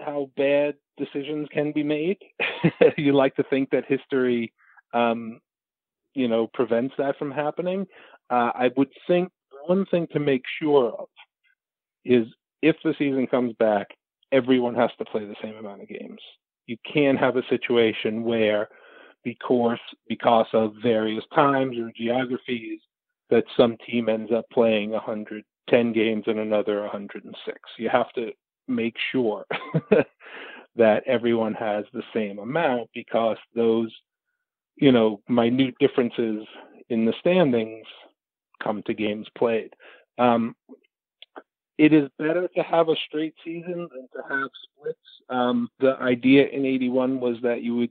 how 0.00 0.30
bad 0.36 0.74
decisions 0.98 1.48
can 1.52 1.72
be 1.72 1.82
made. 1.82 2.18
you 2.96 3.14
like 3.14 3.36
to 3.36 3.44
think 3.44 3.70
that 3.70 3.84
history, 3.86 4.52
um, 4.92 5.40
you 6.14 6.28
know, 6.28 6.48
prevents 6.52 6.94
that 6.98 7.16
from 7.18 7.30
happening. 7.30 7.86
Uh, 8.30 8.50
I 8.54 8.70
would 8.76 8.90
think 9.06 9.30
one 9.66 9.86
thing 9.86 10.06
to 10.12 10.20
make 10.20 10.42
sure 10.60 10.92
of 10.98 11.08
is 12.04 12.26
if 12.62 12.76
the 12.84 12.94
season 12.98 13.26
comes 13.26 13.54
back, 13.58 13.88
everyone 14.30 14.74
has 14.74 14.90
to 14.98 15.04
play 15.04 15.24
the 15.24 15.36
same 15.42 15.56
amount 15.56 15.82
of 15.82 15.88
games. 15.88 16.20
You 16.66 16.76
can't 16.92 17.18
have 17.18 17.36
a 17.36 17.46
situation 17.48 18.24
where 18.24 18.68
because 19.24 19.78
because 20.08 20.46
of 20.52 20.74
various 20.82 21.24
times 21.34 21.76
or 21.78 21.92
geographies 21.96 22.80
that 23.30 23.44
some 23.56 23.76
team 23.86 24.08
ends 24.08 24.32
up 24.32 24.44
playing 24.52 24.90
110 24.90 25.92
games 25.92 26.24
and 26.26 26.38
another 26.38 26.80
106. 26.82 27.58
You 27.78 27.88
have 27.88 28.12
to 28.12 28.30
make 28.68 28.94
sure 29.10 29.44
that 30.76 31.02
everyone 31.06 31.54
has 31.54 31.84
the 31.92 32.02
same 32.14 32.38
amount 32.38 32.90
because 32.94 33.36
those 33.54 33.92
you 34.76 34.92
know 34.92 35.20
minute 35.28 35.74
differences 35.78 36.46
in 36.88 37.04
the 37.04 37.14
standings 37.20 37.86
come 38.62 38.82
to 38.86 38.94
games 38.94 39.26
played. 39.36 39.74
Um, 40.18 40.54
it 41.78 41.92
is 41.92 42.08
better 42.18 42.48
to 42.48 42.62
have 42.62 42.88
a 42.88 42.94
straight 43.06 43.34
season 43.44 43.88
than 43.92 44.08
to 44.14 44.28
have 44.28 44.50
splits. 44.64 44.98
Um, 45.30 45.68
the 45.80 45.96
idea 46.00 46.46
in 46.46 46.64
81 46.64 47.18
was 47.18 47.36
that 47.42 47.62
you 47.62 47.76
would 47.76 47.90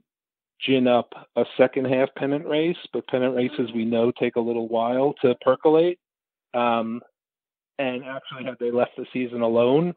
gin 0.60 0.86
up 0.86 1.12
a 1.36 1.44
second 1.56 1.86
half 1.86 2.08
pennant 2.16 2.46
race, 2.46 2.76
but 2.92 3.06
pennant 3.08 3.34
races 3.34 3.70
we 3.74 3.84
know 3.84 4.12
take 4.12 4.36
a 4.36 4.40
little 4.40 4.68
while 4.68 5.14
to 5.22 5.34
percolate. 5.42 5.98
Um, 6.54 7.00
and 7.78 8.04
actually, 8.04 8.44
had 8.44 8.58
they 8.60 8.70
left 8.70 8.92
the 8.96 9.06
season 9.12 9.40
alone, 9.40 9.94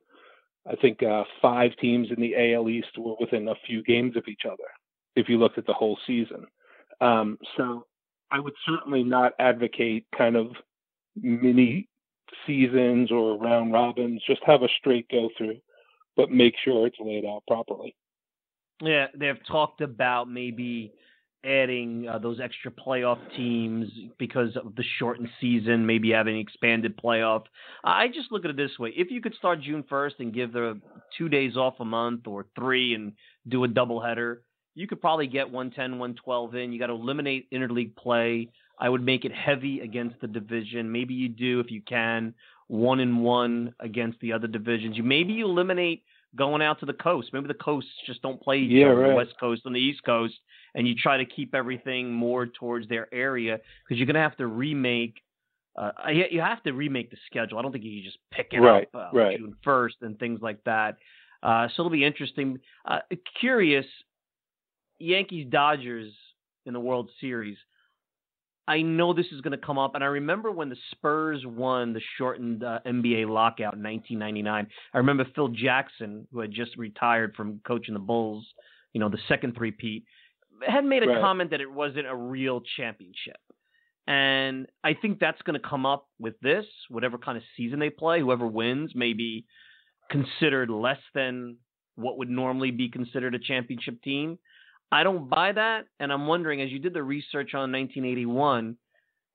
I 0.68 0.76
think 0.76 1.04
uh, 1.04 1.24
five 1.42 1.72
teams 1.80 2.08
in 2.10 2.20
the 2.20 2.54
AL 2.54 2.68
East 2.70 2.98
were 2.98 3.16
within 3.20 3.48
a 3.48 3.56
few 3.68 3.84
games 3.84 4.18
of 4.18 4.24
each 4.28 4.42
other 4.46 4.64
if 5.16 5.30
you 5.30 5.38
looked 5.38 5.58
at 5.58 5.68
the 5.68 5.74
whole 5.74 5.98
season. 6.08 6.46
Um, 7.00 7.38
so 7.56 7.86
I 8.32 8.40
would 8.40 8.54
certainly 8.68 9.04
not 9.04 9.34
advocate 9.40 10.06
kind 10.18 10.36
of 10.36 10.48
mini 11.16 11.88
seasons 12.46 13.12
or 13.12 13.38
round 13.38 13.74
robins. 13.74 14.22
Just 14.28 14.42
have 14.46 14.64
a 14.64 14.68
straight 14.80 15.10
go 15.10 15.30
through, 15.38 15.58
but 16.16 16.32
make 16.32 16.56
sure 16.64 16.88
it's 16.88 16.98
laid 17.00 17.26
out 17.26 17.44
properly. 17.48 17.96
Yeah, 18.82 19.08
they've 19.16 19.40
talked 19.48 19.82
about 19.82 20.30
maybe 20.30 20.92
adding 21.46 22.08
uh, 22.08 22.18
those 22.18 22.40
extra 22.40 22.72
playoff 22.72 23.20
teams 23.36 23.88
because 24.18 24.56
of 24.58 24.76
the 24.76 24.84
shortened 24.98 25.30
season, 25.40 25.86
maybe 25.86 26.10
having 26.12 26.40
expanded 26.40 26.98
playoff. 26.98 27.44
I 27.84 28.08
just 28.08 28.32
look 28.32 28.44
at 28.44 28.52
it 28.52 28.58
this 28.58 28.78
way: 28.80 28.92
if 28.96 29.12
you 29.12 29.22
could 29.22 29.36
start 29.36 29.62
June 29.62 29.84
first 29.88 30.16
and 30.20 30.34
give 30.34 30.54
the 30.54 30.80
two 31.18 31.30
days 31.30 31.56
off 31.56 31.76
a 31.80 31.86
month 31.86 32.28
or 32.28 32.48
three 32.56 32.96
and 32.96 33.14
do 33.48 33.64
a 33.64 33.68
doubleheader, 33.68 34.40
you 34.74 34.88
could 34.88 35.00
probably 35.00 35.28
get 35.28 35.50
110, 35.50 35.92
112 35.92 36.56
in. 36.56 36.74
You 36.74 36.80
got 36.80 36.88
to 36.88 36.94
eliminate 36.94 37.50
interleague 37.52 37.96
play. 37.96 38.50
I 38.80 38.90
would 38.90 39.04
make 39.04 39.26
it 39.26 39.32
heavy 39.32 39.82
against 39.82 40.20
the 40.22 40.28
division. 40.28 40.92
Maybe 40.92 41.14
you 41.14 41.30
do 41.30 41.60
if 41.60 41.72
you 41.72 41.82
can 41.82 42.34
one 42.68 43.00
and 43.00 43.24
one 43.24 43.74
against 43.80 44.20
the 44.20 44.34
other 44.34 44.48
divisions. 44.48 44.98
You 44.98 45.04
maybe 45.04 45.34
you 45.34 45.46
eliminate 45.46 46.04
going 46.36 46.62
out 46.62 46.80
to 46.80 46.86
the 46.86 46.94
coast. 46.94 47.30
Maybe 47.32 47.48
the 47.48 47.54
coasts 47.54 47.90
just 48.06 48.22
don't 48.22 48.42
play 48.42 48.60
each 48.60 48.72
yeah, 48.72 48.88
other, 48.88 48.98
right. 48.98 49.10
the 49.10 49.16
West 49.16 49.34
Coast 49.40 49.62
and 49.66 49.76
the 49.76 49.80
East 49.80 50.04
Coast, 50.04 50.34
and 50.74 50.88
you 50.88 50.96
try 50.96 51.18
to 51.18 51.26
keep 51.26 51.56
everything 51.56 52.12
more 52.12 52.46
towards 52.46 52.88
their 52.90 53.14
area 53.14 53.60
because 53.84 53.98
you're 53.98 54.08
going 54.08 54.16
to 54.16 54.20
have 54.20 54.38
to 54.38 54.48
remake. 54.48 55.22
Uh, 55.78 55.92
you 56.10 56.40
have 56.40 56.64
to 56.64 56.72
remake 56.72 57.12
the 57.12 57.18
schedule. 57.26 57.60
I 57.60 57.62
don't 57.62 57.72
think 57.74 57.84
you 57.84 58.02
can 58.02 58.06
just 58.06 58.20
pick 58.32 58.50
it 58.54 58.60
right, 58.60 58.88
up 58.94 59.14
uh, 59.14 59.18
right. 59.18 59.38
June 59.38 59.56
first 59.64 59.98
and 60.02 60.18
things 60.18 60.40
like 60.42 60.64
that. 60.64 60.98
Uh, 61.44 61.68
so 61.68 61.82
it'll 61.82 61.90
be 61.92 62.06
interesting. 62.06 62.60
Uh, 62.86 63.00
curious, 63.40 63.86
Yankees 65.00 65.48
Dodgers 65.50 66.14
in 66.66 66.74
the 66.74 66.80
World 66.80 67.10
Series. 67.20 67.58
I 68.68 68.82
know 68.82 69.14
this 69.14 69.28
is 69.32 69.42
going 69.42 69.58
to 69.58 69.64
come 69.64 69.78
up, 69.78 69.94
and 69.94 70.04
I 70.04 70.08
remember 70.08 70.52
when 70.52 70.70
the 70.70 70.78
Spurs 70.92 71.44
won 71.46 71.94
the 71.94 72.02
shortened 72.18 72.64
uh, 72.64 72.80
NBA 72.86 73.30
lockout 73.30 73.76
in 73.76 73.84
1999. 73.84 74.68
I 74.94 74.98
remember 74.98 75.26
Phil 75.36 75.50
Jackson, 75.50 76.28
who 76.32 76.40
had 76.40 76.52
just 76.52 76.76
retired 76.78 77.36
from 77.36 77.62
coaching 77.66 77.94
the 77.94 78.00
Bulls, 78.00 78.46
you 78.94 79.00
know, 79.00 79.10
the 79.10 79.20
second 79.28 79.56
three-peat, 79.56 80.06
had 80.66 80.84
made 80.84 81.04
a 81.04 81.08
right. 81.08 81.22
comment 81.22 81.52
that 81.52 81.62
it 81.62 81.72
wasn't 81.72 82.08
a 82.08 82.16
real 82.16 82.62
championship. 82.76 83.38
And 84.08 84.68
I 84.84 84.94
think 84.94 85.20
that's 85.20 85.42
going 85.44 85.60
to 85.60 85.68
come 85.68 85.86
up 85.86 86.08
with 86.20 86.40
this, 86.42 86.66
whatever 86.90 87.18
kind 87.18 87.38
of 87.38 87.44
season 87.58 87.80
they 87.80 87.90
play. 87.90 88.20
Whoever 88.20 88.48
wins 88.48 88.92
may 88.96 89.14
be 89.14 89.46
considered 90.10 90.70
less 90.70 91.00
than 91.14 91.58
what 91.96 92.18
would 92.18 92.30
normally 92.30 92.72
be 92.72 92.90
considered 92.90 93.36
a 93.36 93.40
championship 93.40 94.02
team. 94.04 94.38
I 94.96 95.04
don't 95.04 95.30
buy 95.30 95.52
that, 95.52 95.88
and 96.00 96.10
I'm 96.10 96.26
wondering, 96.26 96.62
as 96.62 96.72
you 96.72 96.80
did 96.80 96.94
the 96.94 97.04
research 97.04 97.54
on 97.54 97.70
1981, 97.70 98.78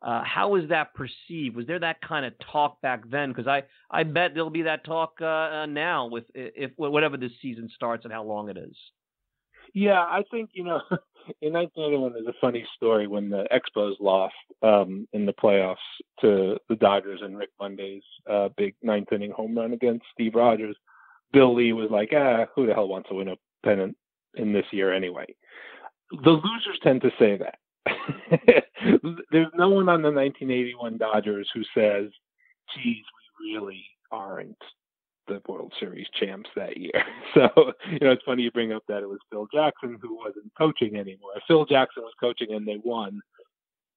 uh, 0.00 0.22
how 0.24 0.48
was 0.48 0.62
that 0.70 0.94
perceived? 0.94 1.54
Was 1.54 1.66
there 1.66 1.78
that 1.80 2.00
kind 2.00 2.24
of 2.24 2.32
talk 2.50 2.80
back 2.80 3.02
then? 3.10 3.28
Because 3.28 3.46
I, 3.46 3.64
I 3.90 4.04
bet 4.04 4.30
there'll 4.32 4.48
be 4.48 4.62
that 4.62 4.86
talk 4.86 5.18
uh, 5.20 5.26
uh, 5.26 5.66
now 5.66 6.06
with 6.06 6.24
if 6.34 6.70
whatever 6.76 7.18
this 7.18 7.32
season 7.42 7.68
starts 7.74 8.04
and 8.04 8.12
how 8.12 8.24
long 8.24 8.48
it 8.48 8.56
is. 8.56 8.74
Yeah, 9.74 10.00
I 10.00 10.24
think 10.30 10.48
you 10.54 10.64
know, 10.64 10.80
in 11.42 11.52
1981, 11.52 12.14
there's 12.14 12.26
a 12.26 12.40
funny 12.40 12.66
story 12.76 13.06
when 13.06 13.28
the 13.28 13.46
Expos 13.52 13.96
lost 14.00 14.32
um, 14.62 15.06
in 15.12 15.26
the 15.26 15.34
playoffs 15.34 15.76
to 16.22 16.56
the 16.70 16.76
Dodgers 16.76 17.20
and 17.22 17.36
Rick 17.36 17.50
Monday's 17.60 18.02
uh, 18.30 18.48
big 18.56 18.74
ninth 18.82 19.12
inning 19.12 19.32
home 19.32 19.58
run 19.58 19.74
against 19.74 20.06
Steve 20.14 20.36
Rogers. 20.36 20.76
Bill 21.34 21.54
Lee 21.54 21.74
was 21.74 21.90
like, 21.90 22.12
"Ah, 22.16 22.46
who 22.56 22.64
the 22.64 22.72
hell 22.72 22.88
wants 22.88 23.10
to 23.10 23.16
win 23.16 23.28
a 23.28 23.36
pennant 23.62 23.94
in 24.34 24.52
this 24.52 24.66
year 24.72 24.92
anyway. 24.92 25.26
The 26.10 26.30
losers 26.30 26.78
tend 26.82 27.02
to 27.02 27.10
say 27.18 27.38
that. 27.38 27.58
There's 29.30 29.52
no 29.54 29.68
one 29.70 29.88
on 29.88 30.02
the 30.02 30.10
1981 30.10 30.98
Dodgers 30.98 31.48
who 31.54 31.62
says, 31.74 32.10
geez, 32.74 33.04
we 33.40 33.54
really 33.54 33.84
aren't 34.10 34.56
the 35.28 35.40
World 35.48 35.72
Series 35.78 36.06
champs 36.18 36.50
that 36.56 36.76
year. 36.76 36.92
So, 37.32 37.48
you 37.88 38.00
know, 38.00 38.10
it's 38.10 38.24
funny 38.24 38.42
you 38.42 38.50
bring 38.50 38.72
up 38.72 38.82
that 38.88 39.04
it 39.04 39.08
was 39.08 39.20
Phil 39.30 39.46
Jackson 39.54 39.96
who 40.02 40.16
wasn't 40.16 40.50
coaching 40.58 40.96
anymore. 40.96 41.30
If 41.36 41.44
Phil 41.46 41.64
Jackson 41.64 42.02
was 42.02 42.12
coaching 42.18 42.48
and 42.50 42.66
they 42.66 42.80
won, 42.82 43.20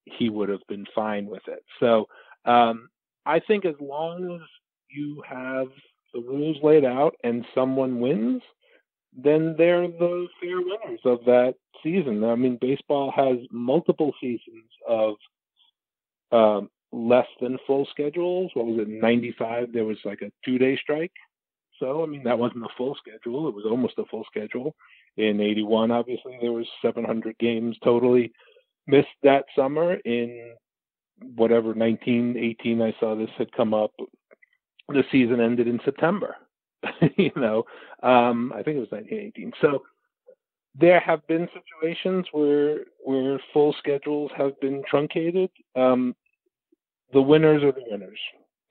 he 0.04 0.30
would 0.30 0.48
have 0.48 0.60
been 0.68 0.86
fine 0.94 1.26
with 1.26 1.42
it. 1.48 1.64
So, 1.80 2.06
um, 2.44 2.88
I 3.26 3.40
think 3.40 3.64
as 3.64 3.74
long 3.80 4.36
as 4.36 4.48
you 4.88 5.20
have 5.28 5.66
the 6.12 6.20
rules 6.20 6.58
laid 6.62 6.84
out 6.84 7.16
and 7.24 7.44
someone 7.56 7.98
wins, 7.98 8.40
then 9.16 9.54
they're 9.56 9.86
the 9.86 10.26
fair 10.40 10.58
winners 10.58 11.00
of 11.04 11.24
that 11.26 11.54
season. 11.82 12.24
I 12.24 12.34
mean, 12.34 12.58
baseball 12.60 13.12
has 13.14 13.38
multiple 13.50 14.12
seasons 14.20 14.70
of 14.88 15.14
um, 16.32 16.70
less 16.92 17.26
than 17.40 17.58
full 17.66 17.86
schedules. 17.90 18.50
What 18.54 18.66
was 18.66 18.78
it, 18.80 18.88
95? 18.88 19.72
There 19.72 19.84
was 19.84 19.98
like 20.04 20.22
a 20.22 20.32
two 20.44 20.58
day 20.58 20.78
strike. 20.82 21.12
So, 21.80 22.02
I 22.02 22.06
mean, 22.06 22.22
that 22.24 22.38
wasn't 22.38 22.64
a 22.64 22.68
full 22.76 22.96
schedule. 22.96 23.48
It 23.48 23.54
was 23.54 23.64
almost 23.68 23.98
a 23.98 24.04
full 24.04 24.24
schedule. 24.24 24.74
In 25.16 25.40
81, 25.40 25.90
obviously, 25.90 26.38
there 26.40 26.52
was 26.52 26.66
700 26.82 27.36
games 27.38 27.76
totally 27.82 28.32
missed 28.86 29.08
that 29.22 29.44
summer. 29.56 29.94
In 30.04 30.54
whatever 31.36 31.68
1918, 31.68 32.80
I 32.80 32.94
saw 32.98 33.14
this 33.14 33.30
had 33.38 33.52
come 33.52 33.74
up. 33.74 33.92
The 34.88 35.04
season 35.10 35.40
ended 35.40 35.66
in 35.66 35.80
September. 35.84 36.36
you 37.16 37.32
know, 37.36 37.64
um, 38.02 38.52
I 38.52 38.62
think 38.62 38.76
it 38.76 38.80
was 38.80 38.90
1918. 38.90 39.52
So 39.60 39.82
there 40.78 41.00
have 41.00 41.26
been 41.26 41.48
situations 41.80 42.26
where 42.32 42.80
where 43.04 43.40
full 43.52 43.74
schedules 43.78 44.30
have 44.36 44.58
been 44.60 44.82
truncated. 44.88 45.50
Um, 45.76 46.14
the 47.12 47.22
winners 47.22 47.62
are 47.62 47.72
the 47.72 47.84
winners, 47.88 48.18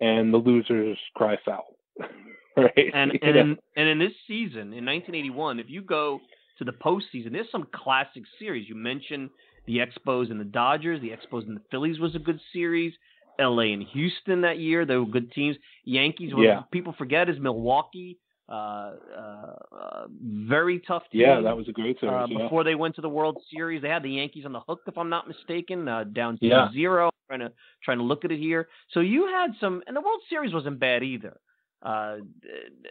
and 0.01 0.34
the 0.34 0.38
losers 0.38 0.97
cry 1.16 1.38
foul. 1.45 1.76
right? 2.57 2.91
And 2.93 3.11
and 3.22 3.36
in, 3.36 3.57
and 3.78 3.88
in 3.89 3.99
this 3.99 4.14
season, 4.28 4.74
in 4.74 4.86
1981, 4.86 5.59
if 5.59 5.70
you 5.70 5.82
go 5.82 6.20
to 6.57 6.64
the 6.64 6.74
postseason, 6.74 7.32
there's 7.32 7.51
some 7.51 7.68
classic 7.74 8.24
series. 8.39 8.68
You 8.68 8.76
mentioned 8.76 9.30
the 9.66 9.78
Expos 9.78 10.30
and 10.30 10.39
the 10.39 10.45
Dodgers. 10.45 11.01
The 11.01 11.09
Expos 11.09 11.47
and 11.47 11.55
the 11.55 11.64
Phillies 11.72 11.99
was 11.99 12.16
a 12.16 12.20
good 12.20 12.39
series. 12.51 12.93
LA 13.40 13.74
and 13.74 13.84
Houston 13.94 14.42
that 14.42 14.60
year. 14.60 14.86
They 14.86 14.96
were 14.96 15.06
good 15.06 15.32
teams. 15.32 15.58
Yankees, 15.84 16.34
what 16.34 16.44
yeah. 16.44 16.62
people 16.72 16.94
forget 16.98 17.30
is 17.30 17.40
Milwaukee. 17.40 18.18
Uh, 18.50 18.92
uh, 19.18 19.56
uh, 19.72 20.06
very 20.22 20.80
tough 20.86 21.04
team. 21.12 21.22
Yeah, 21.22 21.40
that 21.42 21.56
was 21.56 21.68
a 21.70 21.72
great 21.72 22.00
series. 22.00 22.14
Uh, 22.14 22.26
yeah. 22.30 22.44
Before 22.44 22.64
they 22.64 22.76
went 22.76 22.96
to 22.96 23.02
the 23.02 23.10
World 23.10 23.38
Series, 23.52 23.82
they 23.82 23.88
had 23.88 24.04
the 24.04 24.12
Yankees 24.12 24.46
on 24.46 24.52
the 24.52 24.60
hook, 24.60 24.82
if 24.86 24.98
I'm 24.98 25.10
not 25.10 25.28
mistaken, 25.28 25.88
uh, 25.88 26.04
down 26.04 26.38
to 26.40 26.46
yeah. 26.46 26.72
zero. 26.74 27.10
Trying 27.28 27.40
to 27.40 27.54
trying 27.84 28.00
to 28.00 28.04
look 28.04 28.26
at 28.26 28.32
it 28.32 28.40
here. 28.40 28.68
So 28.92 29.00
you 29.00 29.28
had 29.28 29.52
some, 29.62 29.82
and 29.88 29.96
the 29.96 30.02
World 30.02 30.20
Series 30.30 30.54
wasn't 30.54 30.78
bad 30.78 31.04
either. 31.04 31.40
Uh, 31.82 32.18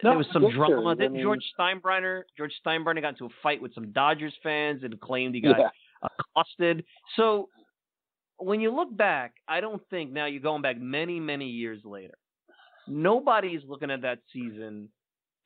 no, 0.02 0.10
there 0.10 0.16
was 0.16 0.26
some 0.32 0.50
drama. 0.50 0.90
I 0.90 0.94
Then 0.94 1.12
mean, 1.12 1.22
George 1.22 1.44
Steinbrenner, 1.58 2.22
George 2.36 2.52
Steinbrenner 2.64 3.02
got 3.02 3.10
into 3.10 3.26
a 3.26 3.30
fight 3.42 3.60
with 3.60 3.74
some 3.74 3.92
Dodgers 3.92 4.34
fans 4.42 4.84
and 4.84 4.98
claimed 5.00 5.34
he 5.34 5.42
got 5.42 5.58
yeah. 5.58 6.08
accosted. 6.34 6.84
So 7.16 7.48
when 8.44 8.60
you 8.60 8.74
look 8.74 8.94
back, 8.96 9.34
I 9.48 9.60
don't 9.60 9.82
think 9.90 10.12
now 10.12 10.26
you're 10.26 10.42
going 10.42 10.62
back 10.62 10.80
many, 10.80 11.20
many 11.20 11.46
years 11.46 11.80
later. 11.84 12.14
Nobody's 12.88 13.60
looking 13.66 13.90
at 13.90 14.02
that 14.02 14.18
season, 14.32 14.88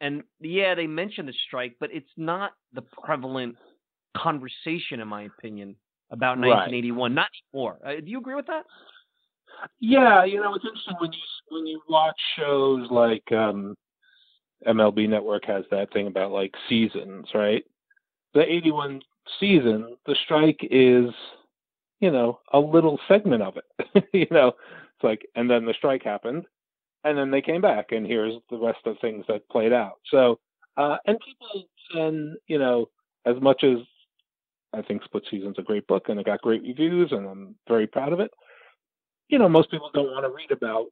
and 0.01 0.23
yeah, 0.41 0.75
they 0.75 0.87
mentioned 0.87 1.29
the 1.29 1.35
strike, 1.47 1.77
but 1.79 1.91
it's 1.93 2.11
not 2.17 2.53
the 2.73 2.83
prevalent 3.03 3.57
conversation, 4.17 5.01
in 5.01 5.09
my 5.09 5.23
opinion, 5.23 5.77
about 6.11 6.39
Right. 6.39 6.71
1981. 6.71 7.15
Not 7.15 7.29
anymore. 7.55 7.79
Uh, 7.85 8.01
do 8.01 8.07
you 8.07 8.19
agree 8.19 8.35
with 8.35 8.47
that? 8.47 8.65
Yeah, 9.81 10.25
you 10.25 10.41
know, 10.41 10.55
it's 10.55 10.65
interesting 10.65 10.97
when 10.99 11.13
you 11.13 11.19
when 11.51 11.67
you 11.67 11.81
watch 11.89 12.19
shows 12.37 12.91
like 12.91 13.31
um 13.33 13.77
MLB 14.67 15.09
Network 15.09 15.45
has 15.47 15.65
that 15.71 15.93
thing 15.93 16.07
about 16.07 16.33
like 16.33 16.55
seasons, 16.69 17.27
right? 17.35 17.65
The 18.35 18.41
81 18.41 19.01
season, 19.41 19.97
the 20.07 20.17
strike 20.25 20.59
is, 20.71 21.11
you 22.01 22.11
know, 22.11 22.41
a 22.53 22.59
little 22.59 22.99
segment 23.09 23.43
of 23.43 23.57
it. 23.57 24.05
you 24.13 24.27
know, 24.31 24.49
it's 24.49 25.05
like 25.05 25.27
and 25.35 25.51
then 25.51 25.65
the 25.65 25.75
strike 25.75 26.03
happened 26.03 26.45
and 27.05 27.17
then 27.17 27.31
they 27.31 27.43
came 27.43 27.61
back 27.61 27.93
and 27.93 28.07
here's 28.07 28.35
the 28.51 28.59
rest 28.59 28.81
of 28.87 28.97
things 29.01 29.25
that 29.29 29.49
played 29.49 29.73
out. 29.73 29.99
So, 30.11 30.39
uh 30.77 30.97
and 31.07 31.19
people 31.21 31.69
and 31.95 32.37
you 32.47 32.59
know, 32.59 32.89
as 33.25 33.37
much 33.41 33.65
as 33.65 33.79
I 34.73 34.83
think 34.83 35.05
Split 35.05 35.25
Season's 35.31 35.59
a 35.59 35.63
great 35.63 35.87
book 35.87 36.09
and 36.09 36.21
it 36.21 36.27
got 36.27 36.43
great 36.43 36.63
reviews 36.63 37.13
and 37.13 37.27
I'm 37.27 37.55
very 37.69 37.87
proud 37.87 38.13
of 38.13 38.21
it 38.21 38.31
you 39.29 39.39
know, 39.39 39.49
most 39.49 39.71
people 39.71 39.91
don't 39.93 40.11
want 40.11 40.25
to 40.25 40.31
read 40.31 40.51
about 40.51 40.87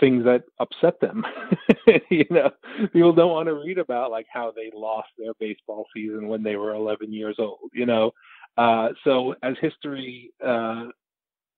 things 0.00 0.24
that 0.24 0.44
upset 0.58 1.00
them. 1.00 1.24
you 2.10 2.24
know, 2.30 2.50
people 2.92 3.12
don't 3.12 3.30
want 3.30 3.46
to 3.46 3.54
read 3.54 3.78
about 3.78 4.10
like 4.10 4.26
how 4.32 4.50
they 4.50 4.70
lost 4.74 5.08
their 5.18 5.32
baseball 5.38 5.86
season 5.94 6.28
when 6.28 6.42
they 6.42 6.56
were 6.56 6.74
11 6.74 7.12
years 7.12 7.36
old. 7.38 7.70
You 7.72 7.86
know, 7.86 8.12
uh, 8.56 8.88
so 9.04 9.34
as 9.42 9.54
history 9.60 10.32
uh, 10.44 10.86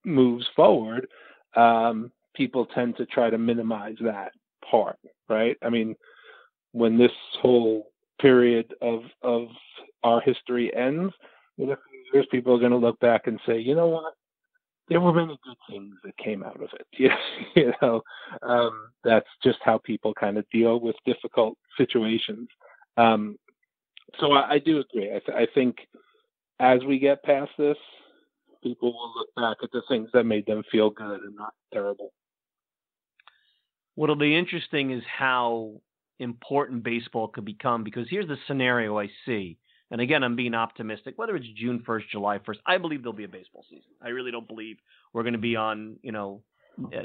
moves 0.05 0.47
forward, 0.55 1.07
um, 1.57 2.11
people 2.35 2.67
tend 2.67 2.97
to 2.97 3.07
try 3.07 3.31
to 3.31 3.39
minimize 3.39 3.97
that 4.01 4.33
part, 4.69 4.99
right? 5.29 5.57
I 5.63 5.71
mean, 5.71 5.95
when 6.73 6.99
this 6.99 7.13
whole 7.41 7.91
period 8.21 8.75
of 8.83 9.03
of 9.23 9.49
our 10.03 10.21
history 10.21 10.75
ends, 10.75 11.13
in 11.59 11.71
a 11.71 11.77
few 11.77 12.05
years, 12.13 12.27
people 12.31 12.55
are 12.55 12.61
going 12.61 12.71
to 12.71 12.77
look 12.77 12.99
back 13.01 13.27
and 13.27 13.41
say, 13.47 13.59
you 13.59 13.75
know 13.75 13.89
what? 13.89 14.15
there 14.89 15.01
were 15.01 15.13
many 15.13 15.39
good 15.45 15.57
things 15.69 15.95
that 16.05 16.17
came 16.17 16.43
out 16.43 16.57
of 16.57 16.69
it. 16.73 16.87
You, 16.93 17.11
you 17.57 17.73
know, 17.83 18.03
um, 18.43 18.91
that's 19.05 19.29
just 19.43 19.59
how 19.63 19.79
people 19.79 20.15
kind 20.15 20.39
of 20.39 20.49
deal 20.51 20.81
with 20.81 20.97
difficult 21.05 21.57
situations. 21.77 22.49
Um, 22.97 23.37
so 24.19 24.33
I, 24.33 24.55
I 24.55 24.59
do 24.59 24.81
agree. 24.81 25.09
I, 25.15 25.21
th- 25.21 25.37
I 25.37 25.47
think 25.55 25.77
as 26.61 26.81
we 26.87 26.99
get 26.99 27.23
past 27.23 27.51
this, 27.59 27.77
people 28.63 28.93
will 28.93 29.13
look 29.17 29.29
back 29.37 29.59
at 29.63 29.71
the 29.73 29.83
things 29.89 30.09
that 30.13 30.25
made 30.25 30.47
them 30.47 30.63
feel 30.71 30.91
good 30.91 31.21
and 31.23 31.37
not 31.37 31.55
terrible. 31.73 32.13
What'll 33.95 34.17
be 34.17 34.37
interesting 34.37 34.93
is 34.93 35.03
how 35.07 35.81
important 36.19 36.83
baseball 36.83 37.29
could 37.29 37.45
become 37.45 37.85
because 37.85 38.07
here's 38.11 38.29
the 38.29 38.37
scenario 38.47 38.99
I 38.99 39.09
see. 39.27 39.59
And 39.91 40.01
again, 40.01 40.23
I'm 40.23 40.37
being 40.37 40.55
optimistic. 40.55 41.17
Whether 41.17 41.37
it's 41.37 41.47
June 41.57 41.83
1st, 41.87 42.09
July 42.11 42.39
1st, 42.39 42.59
I 42.67 42.79
believe 42.79 43.03
there'll 43.03 43.15
be 43.15 43.25
a 43.25 43.29
baseball 43.29 43.65
season. 43.71 43.91
I 44.03 44.09
really 44.09 44.31
don't 44.31 44.47
believe 44.47 44.77
we're 45.13 45.23
going 45.23 45.33
to 45.33 45.39
be 45.39 45.57
on, 45.57 45.97
you 46.03 46.13
know, 46.13 46.43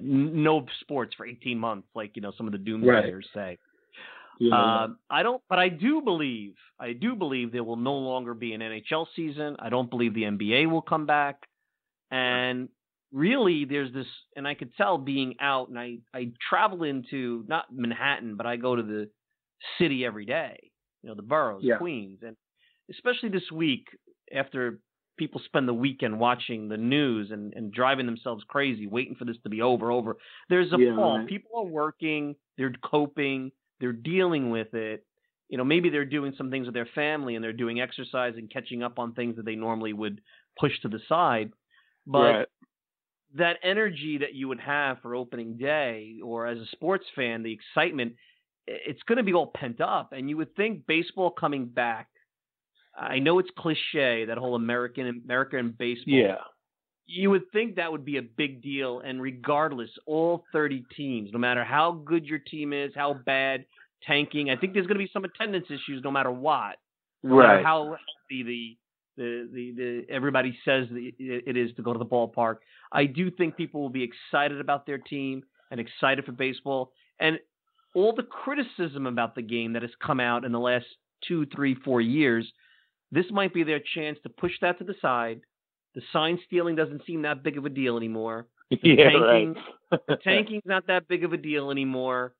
no 0.01 0.65
sports 0.81 1.13
for 1.15 1.25
18 1.25 1.57
months 1.57 1.87
like 1.95 2.11
you 2.15 2.21
know 2.21 2.31
some 2.37 2.45
of 2.45 2.51
the 2.51 2.59
doomsayers 2.59 3.13
right. 3.13 3.25
say. 3.33 3.57
Yeah. 4.39 4.55
Uh, 4.55 4.87
I 5.09 5.23
don't, 5.23 5.41
but 5.49 5.59
I 5.59 5.69
do 5.69 6.01
believe, 6.01 6.55
I 6.79 6.93
do 6.93 7.15
believe 7.15 7.51
there 7.51 7.63
will 7.63 7.77
no 7.77 7.93
longer 7.93 8.33
be 8.33 8.53
an 8.53 8.61
NHL 8.61 9.05
season. 9.15 9.55
I 9.59 9.69
don't 9.69 9.89
believe 9.89 10.13
the 10.13 10.23
NBA 10.23 10.69
will 10.69 10.81
come 10.81 11.05
back, 11.05 11.37
and 12.11 12.69
really, 13.11 13.65
there's 13.65 13.93
this, 13.93 14.07
and 14.35 14.47
I 14.47 14.55
could 14.55 14.75
tell 14.75 14.97
being 14.97 15.35
out, 15.39 15.69
and 15.69 15.77
I 15.77 15.97
I 16.13 16.31
travel 16.49 16.83
into 16.83 17.45
not 17.47 17.65
Manhattan, 17.71 18.35
but 18.35 18.45
I 18.45 18.57
go 18.57 18.75
to 18.75 18.83
the 18.83 19.09
city 19.77 20.05
every 20.05 20.25
day. 20.25 20.71
You 21.03 21.09
know, 21.09 21.15
the 21.15 21.21
boroughs, 21.21 21.63
yeah. 21.63 21.77
Queens, 21.77 22.19
and 22.25 22.35
especially 22.89 23.29
this 23.29 23.51
week 23.51 23.87
after 24.35 24.79
people 25.17 25.41
spend 25.45 25.67
the 25.67 25.73
weekend 25.73 26.19
watching 26.19 26.67
the 26.67 26.77
news 26.77 27.29
and, 27.31 27.53
and 27.53 27.71
driving 27.71 28.05
themselves 28.05 28.43
crazy, 28.47 28.87
waiting 28.87 29.15
for 29.15 29.25
this 29.25 29.37
to 29.43 29.49
be 29.49 29.61
over, 29.61 29.91
over. 29.91 30.17
There's 30.49 30.71
a 30.73 30.77
yeah. 30.79 31.25
People 31.27 31.51
are 31.57 31.65
working, 31.65 32.35
they're 32.57 32.73
coping, 32.83 33.51
they're 33.83 33.91
dealing 33.91 34.49
with 34.49 34.73
it. 34.73 35.05
You 35.49 35.57
know, 35.57 35.63
maybe 35.63 35.89
they're 35.89 36.05
doing 36.05 36.33
some 36.37 36.49
things 36.49 36.65
with 36.65 36.73
their 36.73 36.87
family 36.95 37.35
and 37.35 37.43
they're 37.43 37.53
doing 37.53 37.81
exercise 37.81 38.33
and 38.37 38.51
catching 38.51 38.81
up 38.81 38.97
on 38.97 39.13
things 39.13 39.35
that 39.35 39.45
they 39.45 39.55
normally 39.55 39.93
would 39.93 40.21
push 40.57 40.71
to 40.81 40.87
the 40.87 40.99
side. 41.09 41.51
But 42.07 42.19
right. 42.19 42.47
that 43.35 43.57
energy 43.63 44.19
that 44.19 44.33
you 44.33 44.47
would 44.47 44.59
have 44.59 45.01
for 45.01 45.15
opening 45.15 45.57
day 45.57 46.19
or 46.23 46.47
as 46.47 46.57
a 46.57 46.65
sports 46.71 47.05
fan, 47.15 47.43
the 47.43 47.53
excitement, 47.53 48.13
it's 48.67 49.03
going 49.03 49.17
to 49.17 49.23
be 49.23 49.33
all 49.33 49.51
pent 49.53 49.81
up. 49.81 50.13
And 50.13 50.29
you 50.29 50.37
would 50.37 50.55
think 50.55 50.87
baseball 50.87 51.29
coming 51.29 51.65
back 51.65 52.07
I 52.95 53.19
know 53.19 53.39
it's 53.39 53.49
cliche 53.57 54.25
that 54.25 54.37
whole 54.37 54.55
American 54.55 55.21
American 55.25 55.75
baseball. 55.77 56.13
Yeah. 56.13 56.35
You 57.05 57.29
would 57.31 57.51
think 57.51 57.75
that 57.75 57.91
would 57.91 58.05
be 58.05 58.17
a 58.17 58.21
big 58.21 58.61
deal, 58.61 59.01
and 59.01 59.21
regardless, 59.21 59.89
all 60.05 60.45
30 60.53 60.85
teams, 60.95 61.31
no 61.33 61.39
matter 61.39 61.63
how 61.63 61.91
good 62.05 62.25
your 62.25 62.39
team 62.39 62.71
is, 62.71 62.93
how 62.95 63.13
bad 63.13 63.65
tanking, 64.05 64.49
I 64.49 64.55
think 64.55 64.73
there's 64.73 64.87
going 64.87 64.99
to 64.99 65.03
be 65.03 65.09
some 65.11 65.25
attendance 65.25 65.65
issues, 65.67 66.01
no 66.03 66.11
matter 66.11 66.31
what. 66.31 66.77
No 67.23 67.37
right. 67.37 67.47
Matter 67.47 67.63
how 67.63 67.83
healthy 67.85 68.43
the 68.43 68.77
the, 69.15 69.49
the 69.53 69.71
the 69.75 70.05
everybody 70.09 70.57
says 70.65 70.87
it 70.91 71.55
is 71.55 71.75
to 71.75 71.83
go 71.83 71.93
to 71.93 71.99
the 71.99 72.05
ballpark. 72.05 72.57
I 72.91 73.05
do 73.05 73.29
think 73.29 73.55
people 73.55 73.81
will 73.81 73.89
be 73.89 74.03
excited 74.03 74.59
about 74.59 74.85
their 74.85 74.97
team 74.97 75.43
and 75.71 75.79
excited 75.79 76.25
for 76.25 76.31
baseball, 76.31 76.91
and 77.19 77.39
all 77.95 78.13
the 78.13 78.23
criticism 78.23 79.05
about 79.05 79.35
the 79.35 79.41
game 79.41 79.73
that 79.73 79.83
has 79.83 79.91
come 80.03 80.19
out 80.19 80.45
in 80.45 80.51
the 80.51 80.59
last 80.59 80.85
two, 81.27 81.45
three, 81.45 81.75
four 81.75 82.01
years 82.01 82.51
this 83.13 83.25
might 83.29 83.53
be 83.53 83.63
their 83.63 83.79
chance 83.93 84.17
to 84.23 84.29
push 84.29 84.53
that 84.61 84.79
to 84.79 84.83
the 84.83 84.95
side. 84.99 85.41
The 85.93 86.01
sign 86.11 86.39
stealing 86.47 86.75
doesn't 86.75 87.05
seem 87.05 87.21
that 87.21 87.43
big 87.43 87.59
of 87.59 87.65
a 87.65 87.69
deal 87.69 87.95
anymore. 87.95 88.47
The 88.71 88.79
yeah, 88.83 89.09
tanking, 89.09 89.55
right. 89.91 90.01
the 90.07 90.15
tanking's 90.23 90.63
not 90.65 90.87
that 90.87 91.07
big 91.07 91.23
of 91.23 91.31
a 91.31 91.37
deal 91.37 91.69
anymore. 91.69 92.33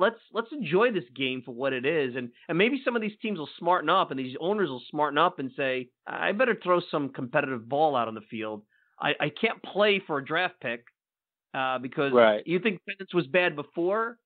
Let's 0.00 0.18
let's 0.32 0.48
enjoy 0.50 0.92
this 0.92 1.04
game 1.14 1.42
for 1.44 1.52
what 1.52 1.72
it 1.72 1.84
is, 1.84 2.16
and 2.16 2.30
and 2.48 2.56
maybe 2.56 2.80
some 2.84 2.96
of 2.96 3.02
these 3.02 3.16
teams 3.20 3.38
will 3.38 3.48
smarten 3.58 3.90
up, 3.90 4.10
and 4.10 4.18
these 4.18 4.36
owners 4.40 4.70
will 4.70 4.82
smarten 4.90 5.18
up 5.18 5.38
and 5.38 5.50
say, 5.56 5.88
I 6.06 6.32
better 6.32 6.56
throw 6.60 6.80
some 6.90 7.10
competitive 7.10 7.68
ball 7.68 7.94
out 7.94 8.08
on 8.08 8.14
the 8.14 8.22
field. 8.30 8.62
I, 8.98 9.10
I 9.20 9.28
can't 9.28 9.62
play 9.62 10.02
for 10.06 10.18
a 10.18 10.24
draft 10.24 10.54
pick 10.60 10.84
uh, 11.54 11.78
because 11.78 12.12
right. 12.12 12.42
you 12.46 12.58
think 12.60 12.80
attendance 12.86 13.14
was 13.14 13.26
bad 13.26 13.56
before 13.56 14.18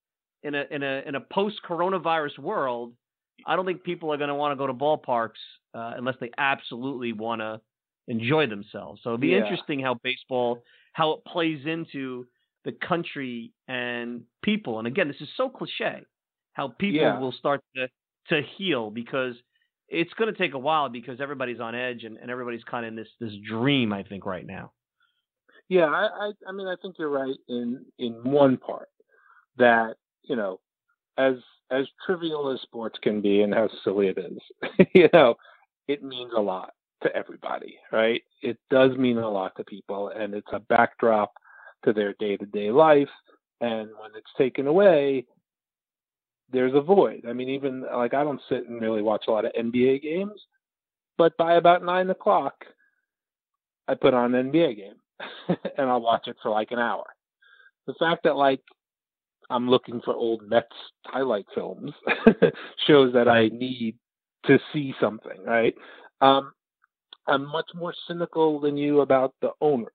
in 0.42 0.54
a 0.54 0.64
in 0.70 0.82
a 0.82 1.02
in 1.06 1.14
a 1.16 1.20
post 1.20 1.56
coronavirus 1.68 2.38
world. 2.38 2.92
I 3.46 3.56
don't 3.56 3.66
think 3.66 3.82
people 3.82 4.12
are 4.12 4.16
going 4.16 4.28
to 4.28 4.34
want 4.34 4.52
to 4.52 4.56
go 4.56 4.66
to 4.66 4.74
ballparks 4.74 5.42
uh, 5.74 5.94
unless 5.96 6.16
they 6.20 6.30
absolutely 6.38 7.12
want 7.12 7.40
to 7.40 7.60
enjoy 8.06 8.46
themselves. 8.46 9.00
So 9.02 9.10
it'll 9.10 9.18
be 9.18 9.28
yeah. 9.28 9.38
interesting 9.38 9.80
how 9.80 9.98
baseball 10.04 10.62
how 10.92 11.14
it 11.14 11.24
plays 11.24 11.66
into 11.66 12.26
the 12.64 12.72
country 12.72 13.52
and 13.68 14.22
people. 14.42 14.78
And 14.78 14.86
again, 14.86 15.08
this 15.08 15.20
is 15.20 15.28
so 15.36 15.48
cliche. 15.48 16.02
How 16.52 16.68
people 16.68 17.00
yeah. 17.00 17.18
will 17.18 17.32
start 17.32 17.60
to 17.76 17.88
to 18.28 18.40
heal 18.56 18.90
because 18.90 19.34
it's 19.88 20.12
going 20.14 20.32
to 20.32 20.38
take 20.38 20.54
a 20.54 20.58
while 20.58 20.88
because 20.88 21.20
everybody's 21.20 21.60
on 21.60 21.74
edge 21.74 22.04
and, 22.04 22.16
and 22.16 22.30
everybody's 22.30 22.64
kind 22.64 22.86
of 22.86 22.90
in 22.90 22.96
this 22.96 23.08
this 23.20 23.32
dream. 23.46 23.92
I 23.92 24.02
think 24.02 24.24
right 24.24 24.46
now. 24.46 24.72
Yeah, 25.68 25.86
I, 25.86 26.28
I 26.28 26.32
I 26.48 26.52
mean 26.52 26.66
I 26.66 26.76
think 26.80 26.96
you're 26.98 27.10
right 27.10 27.36
in 27.48 27.84
in 27.98 28.12
one 28.24 28.56
part 28.56 28.88
that 29.56 29.96
you 30.22 30.36
know 30.36 30.60
as 31.18 31.34
as 31.70 31.86
trivial 32.06 32.52
as 32.52 32.60
sports 32.60 32.98
can 33.02 33.20
be 33.20 33.42
and 33.42 33.54
how 33.54 33.68
silly 33.82 34.08
it 34.08 34.18
is, 34.18 34.86
you 34.94 35.08
know, 35.12 35.34
it 35.88 36.02
means 36.02 36.32
a 36.36 36.40
lot 36.40 36.72
to 37.02 37.14
everybody, 37.16 37.78
right? 37.90 38.22
It 38.42 38.58
does 38.70 38.96
mean 38.96 39.18
a 39.18 39.28
lot 39.28 39.56
to 39.56 39.64
people, 39.64 40.08
and 40.08 40.34
it's 40.34 40.52
a 40.52 40.60
backdrop 40.60 41.32
to 41.84 41.92
their 41.92 42.14
day 42.14 42.36
to 42.36 42.46
day 42.46 42.70
life. 42.70 43.08
And 43.60 43.88
when 44.00 44.10
it's 44.16 44.30
taken 44.36 44.66
away, 44.66 45.26
there's 46.52 46.74
a 46.74 46.80
void. 46.80 47.24
I 47.28 47.32
mean, 47.32 47.48
even 47.48 47.82
like 47.82 48.14
I 48.14 48.24
don't 48.24 48.40
sit 48.48 48.68
and 48.68 48.80
really 48.80 49.02
watch 49.02 49.24
a 49.28 49.30
lot 49.30 49.44
of 49.44 49.52
NBA 49.52 50.02
games, 50.02 50.40
but 51.16 51.36
by 51.36 51.54
about 51.54 51.84
nine 51.84 52.10
o'clock, 52.10 52.64
I 53.88 53.94
put 53.94 54.14
on 54.14 54.34
an 54.34 54.50
NBA 54.50 54.76
game 54.76 54.94
and 55.78 55.88
I'll 55.88 56.00
watch 56.00 56.28
it 56.28 56.36
for 56.42 56.50
like 56.50 56.70
an 56.70 56.78
hour. 56.78 57.04
The 57.86 57.94
fact 57.94 58.24
that 58.24 58.36
like 58.36 58.60
I'm 59.50 59.68
looking 59.68 60.00
for 60.04 60.14
old 60.14 60.48
Mets 60.48 60.66
highlight 61.04 61.46
films 61.54 61.92
shows 62.86 63.12
that 63.12 63.28
I 63.28 63.48
need 63.48 63.96
to 64.46 64.58
see 64.72 64.94
something, 65.00 65.44
right? 65.44 65.74
Um, 66.20 66.52
I'm 67.26 67.46
much 67.46 67.70
more 67.74 67.94
cynical 68.06 68.60
than 68.60 68.76
you 68.76 69.00
about 69.00 69.34
the 69.40 69.50
owners 69.60 69.88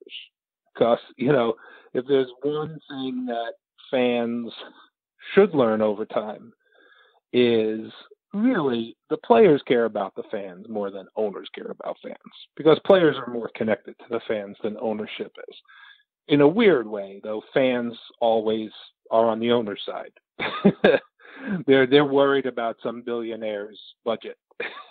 because, 0.73 0.99
you 1.17 1.31
know, 1.31 1.53
if 1.93 2.05
there's 2.07 2.31
one 2.41 2.79
thing 2.89 3.25
that 3.27 3.53
fans 3.91 4.51
should 5.33 5.53
learn 5.53 5.81
over 5.81 6.05
time 6.05 6.53
is 7.33 7.91
really 8.33 8.95
the 9.09 9.17
players 9.17 9.61
care 9.67 9.85
about 9.85 10.15
the 10.15 10.23
fans 10.31 10.67
more 10.69 10.91
than 10.91 11.07
owners 11.15 11.49
care 11.53 11.71
about 11.71 11.97
fans 12.03 12.17
because 12.55 12.79
players 12.85 13.15
are 13.17 13.33
more 13.33 13.49
connected 13.55 13.95
to 13.99 14.05
the 14.09 14.21
fans 14.27 14.55
than 14.63 14.77
ownership 14.79 15.35
is. 15.49 15.55
In 16.27 16.41
a 16.41 16.47
weird 16.47 16.87
way, 16.87 17.19
though, 17.23 17.41
fans 17.53 17.97
always 18.21 18.69
are 19.09 19.27
on 19.27 19.39
the 19.39 19.51
owner's 19.51 19.81
side. 19.83 20.11
they're 21.65 21.87
they're 21.87 22.05
worried 22.05 22.45
about 22.45 22.77
some 22.83 23.01
billionaire's 23.01 23.79
budget, 24.05 24.37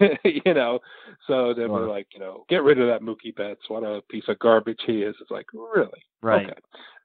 you 0.24 0.54
know. 0.54 0.78
So 1.26 1.54
they 1.54 1.66
were 1.66 1.88
like, 1.88 2.06
you 2.12 2.20
know, 2.20 2.44
get 2.48 2.62
rid 2.62 2.80
of 2.80 2.88
that 2.88 3.02
Mookie 3.02 3.34
Betts. 3.34 3.60
What 3.68 3.82
a 3.82 4.02
piece 4.10 4.24
of 4.28 4.38
garbage 4.38 4.80
he 4.86 5.02
is. 5.02 5.14
It's 5.20 5.30
like, 5.30 5.46
really? 5.52 6.02
Right. 6.22 6.46
Okay. 6.46 6.60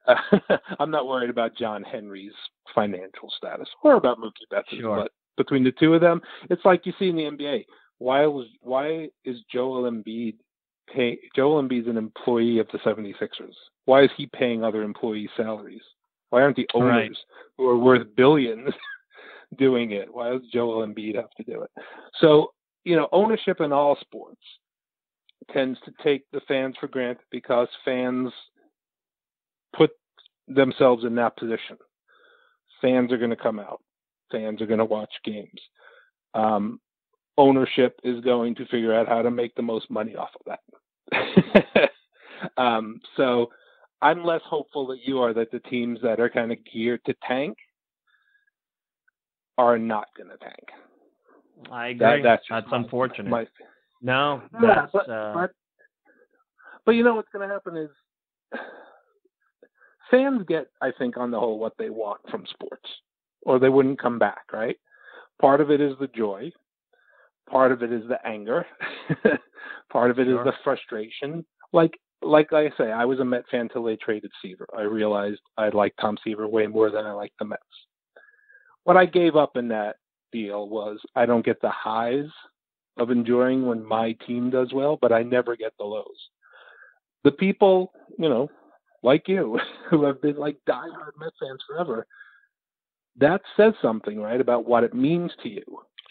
Uh, 0.06 0.56
I'm 0.78 0.90
not 0.90 1.06
worried 1.06 1.30
about 1.30 1.56
John 1.56 1.82
Henry's 1.82 2.32
financial 2.74 3.30
status 3.36 3.68
or 3.82 3.94
about 3.94 4.18
Mookie 4.18 4.48
Betts, 4.50 4.68
sure. 4.70 4.96
but 4.96 5.12
between 5.36 5.64
the 5.64 5.72
two 5.72 5.94
of 5.94 6.00
them, 6.00 6.20
it's 6.50 6.64
like 6.64 6.86
you 6.86 6.92
see 6.98 7.08
in 7.08 7.16
the 7.16 7.22
NBA. 7.22 7.64
Why 7.98 8.26
was 8.26 8.46
why 8.60 9.08
is 9.24 9.38
Joel 9.52 9.90
Embiid 9.90 10.34
pay 10.92 11.18
Joel 11.34 11.62
Embiid's 11.62 11.88
an 11.88 11.96
employee 11.96 12.58
of 12.58 12.68
the 12.72 12.78
76ers? 12.78 13.54
Why 13.86 14.04
is 14.04 14.10
he 14.16 14.26
paying 14.26 14.64
other 14.64 14.82
employees' 14.82 15.30
salaries? 15.36 15.82
Why 16.30 16.42
aren't 16.42 16.56
the 16.56 16.68
owners 16.74 16.90
right. 16.90 17.16
who 17.56 17.68
are 17.68 17.78
worth 17.78 18.06
billions 18.16 18.70
doing 19.56 19.92
it? 19.92 20.12
Why 20.12 20.30
does 20.30 20.42
Joel 20.52 20.86
Embiid 20.86 21.16
have 21.16 21.30
to 21.36 21.42
do 21.44 21.62
it? 21.62 21.70
So, 22.20 22.52
you 22.84 22.96
know, 22.96 23.08
ownership 23.12 23.60
in 23.60 23.72
all 23.72 23.96
sports 24.00 24.40
tends 25.52 25.78
to 25.84 25.92
take 26.02 26.24
the 26.32 26.40
fans 26.46 26.74
for 26.80 26.88
granted 26.88 27.24
because 27.30 27.68
fans 27.84 28.32
put 29.76 29.90
themselves 30.48 31.04
in 31.04 31.14
that 31.16 31.36
position. 31.36 31.76
Fans 32.80 33.12
are 33.12 33.18
going 33.18 33.30
to 33.30 33.36
come 33.36 33.58
out. 33.58 33.80
Fans 34.30 34.60
are 34.60 34.66
going 34.66 34.78
to 34.78 34.84
watch 34.84 35.12
games. 35.24 35.60
Um, 36.34 36.80
ownership 37.36 37.98
is 38.04 38.20
going 38.20 38.54
to 38.56 38.66
figure 38.66 38.94
out 38.94 39.08
how 39.08 39.22
to 39.22 39.30
make 39.30 39.54
the 39.54 39.62
most 39.62 39.90
money 39.90 40.16
off 40.16 40.30
of 40.46 40.58
that. 41.12 41.90
um, 42.56 43.00
so 43.16 43.48
I'm 44.02 44.24
less 44.24 44.42
hopeful 44.44 44.86
that 44.88 44.98
you 45.04 45.20
are 45.20 45.32
that 45.34 45.50
the 45.50 45.60
teams 45.60 45.98
that 46.02 46.20
are 46.20 46.28
kind 46.28 46.52
of 46.52 46.58
geared 46.72 47.04
to 47.06 47.14
tank 47.26 47.56
are 49.58 49.78
not 49.78 50.08
going 50.16 50.30
to 50.30 50.36
tank. 50.38 50.68
I 51.70 51.88
agree. 51.88 51.98
That, 51.98 52.20
that's 52.22 52.42
that's 52.50 52.70
my, 52.70 52.78
unfortunate. 52.78 53.30
My, 53.30 53.46
no, 54.02 54.42
yeah, 54.62 54.86
but, 54.92 55.08
uh... 55.08 55.32
but, 55.34 55.50
but 56.84 56.92
you 56.92 57.04
know 57.04 57.14
what's 57.14 57.28
going 57.32 57.48
to 57.48 57.52
happen 57.54 57.76
is 57.76 57.90
fans 60.10 60.42
get, 60.48 60.66
I 60.82 60.90
think, 60.98 61.16
on 61.16 61.30
the 61.30 61.38
whole, 61.38 61.58
what 61.58 61.74
they 61.78 61.90
want 61.90 62.20
from 62.30 62.44
sports, 62.50 62.88
or 63.42 63.58
they 63.58 63.68
wouldn't 63.68 64.00
come 64.00 64.18
back. 64.18 64.52
Right? 64.52 64.76
Part 65.40 65.60
of 65.60 65.70
it 65.70 65.80
is 65.80 65.94
the 66.00 66.08
joy. 66.08 66.50
Part 67.48 67.72
of 67.72 67.82
it 67.82 67.92
is 67.92 68.02
the 68.08 68.24
anger. 68.26 68.66
Part 69.92 70.10
of 70.10 70.18
it 70.18 70.26
Sure. 70.26 70.40
is 70.40 70.44
the 70.44 70.52
frustration. 70.64 71.44
Like 71.72 71.92
like 72.22 72.52
I 72.52 72.70
say, 72.78 72.90
I 72.90 73.04
was 73.04 73.20
a 73.20 73.24
Met 73.24 73.44
fan 73.50 73.68
till 73.72 73.84
they 73.84 73.96
traded 73.96 74.30
Seaver. 74.40 74.66
I 74.76 74.82
realized 74.82 75.40
I 75.58 75.68
liked 75.68 75.98
Tom 76.00 76.16
Seaver 76.24 76.48
way 76.48 76.66
more 76.66 76.90
than 76.90 77.04
I 77.04 77.12
liked 77.12 77.34
the 77.38 77.44
Mets. 77.44 77.62
What 78.84 78.96
I 78.96 79.06
gave 79.06 79.36
up 79.36 79.56
in 79.56 79.68
that 79.68 79.96
deal 80.32 80.68
was 80.68 80.98
I 81.14 81.26
don't 81.26 81.44
get 81.44 81.60
the 81.60 81.70
highs 81.70 82.28
of 82.98 83.10
enjoying 83.10 83.66
when 83.66 83.84
my 83.84 84.12
team 84.26 84.50
does 84.50 84.72
well, 84.72 84.98
but 85.00 85.12
I 85.12 85.22
never 85.22 85.56
get 85.56 85.72
the 85.78 85.84
lows. 85.84 86.04
The 87.24 87.32
people, 87.32 87.92
you 88.18 88.28
know, 88.28 88.50
like 89.02 89.28
you, 89.28 89.58
who 89.90 90.04
have 90.04 90.20
been 90.22 90.36
like 90.36 90.56
diehard 90.68 91.12
Mets 91.18 91.36
fans 91.40 91.62
forever, 91.66 92.06
that 93.16 93.40
says 93.56 93.74
something, 93.80 94.20
right, 94.20 94.40
about 94.40 94.66
what 94.66 94.84
it 94.84 94.94
means 94.94 95.30
to 95.42 95.48
you. 95.48 95.64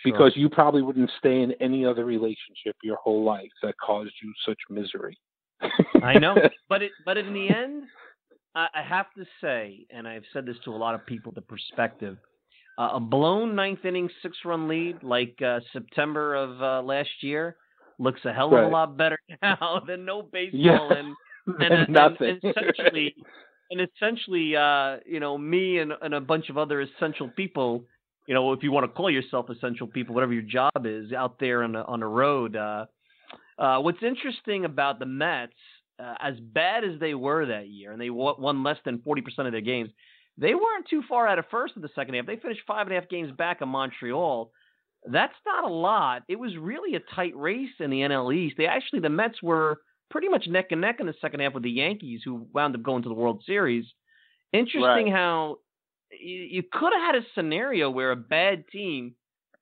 Because 0.06 0.34
you 0.36 0.50
probably 0.50 0.82
wouldn't 0.82 1.10
stay 1.18 1.42
in 1.42 1.54
any 1.62 1.86
other 1.86 2.04
relationship 2.04 2.76
your 2.84 2.98
whole 2.98 3.24
life 3.24 3.52
that 3.62 3.76
caused 3.78 4.12
you 4.22 4.34
such 4.46 4.58
misery. 4.70 5.18
I 6.04 6.20
know, 6.20 6.36
but 6.68 6.82
it 6.82 6.92
but 7.06 7.18
in 7.18 7.34
the 7.34 7.48
end, 7.48 7.84
I, 8.54 8.68
I 8.76 8.82
have 8.82 9.06
to 9.18 9.26
say, 9.40 9.86
and 9.92 10.06
I've 10.06 10.26
said 10.34 10.46
this 10.46 10.58
to 10.66 10.72
a 10.72 10.76
lot 10.76 10.94
of 10.94 11.06
people, 11.06 11.32
the 11.32 11.42
perspective. 11.42 12.18
Uh, 12.78 12.92
a 12.94 13.00
blown 13.00 13.54
ninth 13.56 13.86
inning 13.86 14.10
six 14.24 14.36
run 14.46 14.68
lead 14.68 15.04
like 15.04 15.40
uh, 15.46 15.60
September 15.72 16.34
of 16.34 16.62
uh, 16.62 16.82
last 16.82 17.10
year 17.22 17.56
looks 18.00 18.22
a 18.26 18.34
hell 18.34 18.48
of 18.48 18.54
Right. 18.54 18.64
a 18.64 18.68
lot 18.68 18.98
better 18.98 19.20
now 19.44 19.82
than 19.86 20.06
no 20.06 20.24
baseball 20.24 20.60
Yeah. 20.60 20.94
and 20.98 21.16
and, 21.62 21.74
and, 21.74 21.90
nothing. 21.90 22.40
and 22.42 22.56
essentially 22.58 23.16
and 23.72 23.82
essentially 23.82 24.56
uh 24.56 24.98
you 25.06 25.20
know 25.20 25.38
me 25.38 25.78
and, 25.80 25.94
and 26.02 26.14
a 26.14 26.22
bunch 26.22 26.50
of 26.50 26.58
other 26.58 26.82
essential 26.82 27.30
people 27.30 27.84
you 28.28 28.34
know 28.34 28.54
if 28.54 28.64
you 28.64 28.72
want 28.72 28.86
to 28.86 28.88
call 28.88 29.10
yourself 29.10 29.50
essential 29.50 29.86
people 29.86 30.16
whatever 30.16 30.34
your 30.34 30.42
job 30.44 30.72
is 30.86 31.12
out 31.14 31.40
there 31.40 31.62
on 31.64 31.74
the 31.74 31.84
on 31.86 32.00
the 32.00 32.06
road 32.08 32.56
uh 32.56 32.86
uh 33.60 33.78
what's 33.80 34.02
interesting 34.02 34.66
about 34.66 35.00
the 35.00 35.06
Mets 35.06 35.54
uh, 36.00 36.16
as 36.22 36.36
bad 36.40 36.84
as 36.84 37.00
they 37.00 37.14
were 37.14 37.46
that 37.46 37.68
year 37.68 37.92
and 37.92 38.02
they 38.02 38.10
won 38.10 38.64
less 38.64 38.78
than 38.84 38.98
40% 39.00 39.22
of 39.46 39.52
their 39.52 39.62
games 39.62 39.90
they 40.38 40.54
weren't 40.56 40.88
too 40.90 41.04
far 41.08 41.28
out 41.28 41.40
of 41.40 41.46
first 41.52 41.76
in 41.76 41.82
the 41.82 41.90
second 41.96 42.16
half 42.16 42.26
they 42.26 42.38
finished 42.38 42.62
five 42.68 42.88
and 42.88 42.96
a 42.96 43.00
half 43.00 43.10
games 43.10 43.32
back 43.32 43.62
in 43.62 43.70
Montreal 43.70 44.52
that's 45.06 45.34
not 45.46 45.66
a 45.66 45.74
lot. 45.74 46.24
It 46.30 46.40
was 46.40 46.56
really 46.56 46.96
a 46.96 47.02
tight 47.14 47.36
race 47.36 47.74
in 47.82 47.90
the 47.90 47.98
NL 48.00 48.34
East. 48.34 48.56
They 48.58 48.68
actually 48.68 49.02
the 49.02 49.10
Mets 49.10 49.44
were 49.44 49.82
pretty 50.10 50.30
much 50.30 50.48
neck 50.48 50.68
and 50.72 50.80
neck 50.80 51.02
in 51.02 51.08
the 51.08 51.14
second 51.20 51.42
half 51.42 51.54
with 51.54 51.64
the 51.64 51.70
Yankees, 51.72 52.22
who 52.24 52.48
wound 52.54 52.74
up 52.74 52.84
going 52.84 53.04
to 53.04 53.10
the 53.10 53.14
World 53.16 53.44
Series. 53.46 53.84
Interesting 54.54 54.82
Right. 54.82 55.12
how 55.12 55.58
you, 56.12 56.44
you 56.44 56.64
could 56.72 56.94
have 56.94 57.02
had 57.02 57.16
a 57.22 57.26
scenario 57.36 57.90
where 57.90 58.12
a 58.12 58.16
bad 58.16 58.66
team 58.70 59.16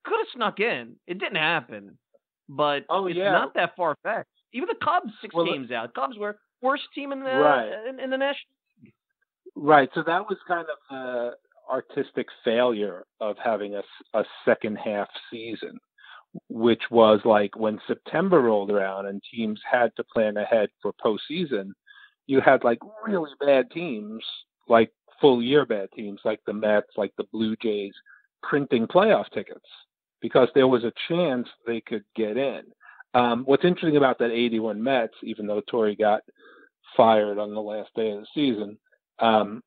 could 0.05 0.17
have 0.19 0.27
snuck 0.35 0.59
in. 0.59 0.95
It 1.07 1.17
didn't 1.17 1.37
happen, 1.37 1.97
but 2.47 2.85
Oh, 2.87 3.07
it's 3.07 3.17
yeah. 3.17 3.31
not 3.31 3.55
that 3.55 3.75
far 3.75 3.95
fetched. 4.03 4.27
Even 4.53 4.67
the 4.67 4.75
Cubs, 4.85 5.11
six 5.21 5.33
Well, 5.33 5.45
games 5.45 5.71
out. 5.71 5.95
Cubs 5.95 6.17
were 6.19 6.37
worst 6.61 6.83
team 6.93 7.11
in 7.13 7.19
the 7.21 7.25
Right. 7.31 7.87
in, 7.89 7.99
in 7.99 8.09
the 8.11 8.17
national. 8.17 8.51
Right. 9.55 9.89
So 9.93 10.03
that 10.05 10.27
was 10.29 10.37
kind 10.47 10.67
of 10.69 10.77
the 10.89 11.31
artistic 11.69 12.27
failure 12.43 13.05
of 13.19 13.35
having 13.43 13.75
a, 13.75 13.83
a 14.17 14.23
second 14.45 14.77
half 14.77 15.07
season, 15.31 15.77
which 16.49 16.81
was 16.89 17.19
like 17.25 17.57
when 17.57 17.79
September 17.87 18.41
rolled 18.41 18.71
around 18.71 19.07
and 19.07 19.21
teams 19.33 19.59
had 19.69 19.91
to 19.97 20.03
plan 20.13 20.37
ahead 20.37 20.69
for 20.81 20.93
postseason, 21.03 21.71
you 22.27 22.41
had 22.41 22.63
like 22.63 22.79
really 23.05 23.31
bad 23.39 23.69
teams, 23.71 24.23
like 24.67 24.91
full 25.19 25.41
year 25.41 25.65
bad 25.65 25.89
teams, 25.95 26.19
like 26.23 26.39
the 26.45 26.53
Mets, 26.53 26.91
like 26.97 27.11
the 27.17 27.25
Blue 27.31 27.55
Jays, 27.61 27.93
printing 28.43 28.87
playoff 28.87 29.29
tickets 29.33 29.65
because 30.21 30.47
there 30.53 30.67
was 30.67 30.83
a 30.83 30.93
chance 31.07 31.47
they 31.65 31.81
could 31.81 32.03
get 32.15 32.37
in. 32.37 32.61
Um, 33.13 33.43
what's 33.45 33.65
interesting 33.65 33.97
about 33.97 34.19
that 34.19 34.31
81 34.31 34.81
Mets, 34.81 35.13
even 35.23 35.47
though 35.47 35.61
Torre 35.67 35.95
got 35.95 36.21
fired 36.95 37.37
on 37.37 37.53
the 37.53 37.61
last 37.61 37.89
day 37.95 38.11
of 38.11 38.21
the 38.21 38.27
season, 38.33 38.77
um, 39.21 39.61